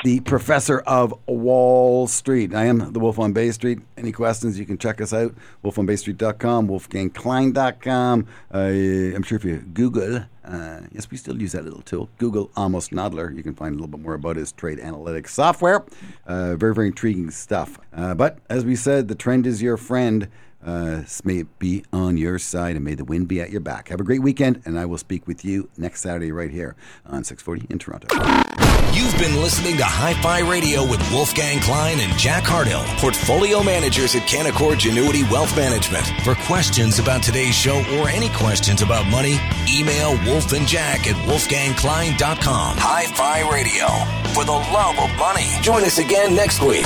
the 0.03 0.19
professor 0.21 0.79
of 0.81 1.13
Wall 1.25 2.07
Street. 2.07 2.53
I 2.53 2.65
am 2.65 2.93
the 2.93 2.99
Wolf 2.99 3.17
on 3.17 3.33
Bay 3.33 3.51
Street. 3.51 3.79
Any 3.97 4.11
questions, 4.11 4.59
you 4.59 4.65
can 4.65 4.77
check 4.77 5.01
us 5.01 5.13
out. 5.13 5.33
WolfOnBayStreet.com, 5.63 6.67
WolfgangKlein.com. 6.67 8.27
Uh, 8.53 8.57
I'm 8.57 9.23
sure 9.23 9.37
if 9.37 9.43
you 9.43 9.57
Google 9.57 10.25
uh, 10.49 10.81
yes, 10.91 11.09
we 11.11 11.17
still 11.17 11.39
use 11.39 11.51
that 11.51 11.63
little 11.63 11.81
tool. 11.83 12.09
Google 12.17 12.49
Amos 12.57 12.89
Nadler. 12.89 13.35
You 13.35 13.43
can 13.43 13.53
find 13.53 13.73
a 13.73 13.75
little 13.75 13.87
bit 13.87 13.99
more 13.99 14.15
about 14.15 14.35
his 14.35 14.51
trade 14.51 14.79
analytics 14.79 15.29
software. 15.29 15.85
Uh, 16.25 16.55
very, 16.55 16.73
very 16.73 16.87
intriguing 16.87 17.29
stuff. 17.29 17.79
Uh, 17.93 18.15
but 18.15 18.39
as 18.49 18.65
we 18.65 18.75
said, 18.75 19.09
the 19.09 19.15
trend 19.15 19.45
is 19.45 19.61
your 19.61 19.77
friend. 19.77 20.27
Uh, 20.65 21.03
may 21.23 21.39
it 21.39 21.59
be 21.59 21.83
on 21.93 22.17
your 22.17 22.37
side 22.37 22.75
and 22.75 22.83
may 22.83 22.95
the 22.95 23.05
wind 23.05 23.27
be 23.27 23.39
at 23.41 23.49
your 23.49 23.61
back. 23.61 23.89
Have 23.89 23.99
a 24.01 24.03
great 24.03 24.21
weekend, 24.21 24.61
and 24.65 24.77
I 24.77 24.85
will 24.85 24.97
speak 24.97 25.25
with 25.27 25.45
you 25.45 25.69
next 25.77 26.01
Saturday 26.01 26.31
right 26.31 26.51
here 26.51 26.75
on 27.05 27.23
640 27.23 27.71
in 27.73 27.79
Toronto. 27.79 28.07
You've 28.91 29.17
been 29.19 29.39
listening 29.41 29.77
to 29.77 29.83
Hi 29.83 30.13
Fi 30.21 30.39
Radio 30.49 30.81
with 30.83 30.99
Wolfgang 31.11 31.59
Klein 31.61 31.99
and 31.99 32.11
Jack 32.17 32.43
Hardill, 32.43 32.83
portfolio 32.97 33.63
managers 33.63 34.15
at 34.15 34.23
Canaccord 34.23 34.77
Genuity 34.77 35.29
Wealth 35.31 35.55
Management. 35.55 36.05
For 36.23 36.35
questions 36.35 36.99
about 36.99 37.21
today's 37.23 37.55
show 37.55 37.77
or 37.97 38.09
any 38.09 38.29
questions 38.29 38.81
about 38.81 39.05
money, 39.07 39.37
email 39.69 40.17
Wolf 40.25 40.51
and 40.53 40.67
Jack 40.67 41.07
at 41.07 41.15
wolfgangklein.com. 41.27 42.77
Hi 42.77 43.05
Fi 43.05 43.49
Radio, 43.51 43.87
for 44.33 44.43
the 44.43 44.51
love 44.51 44.97
of 44.99 45.15
money. 45.17 45.47
Join 45.61 45.83
us 45.83 45.99
again 45.99 46.35
next 46.35 46.61
week. 46.61 46.85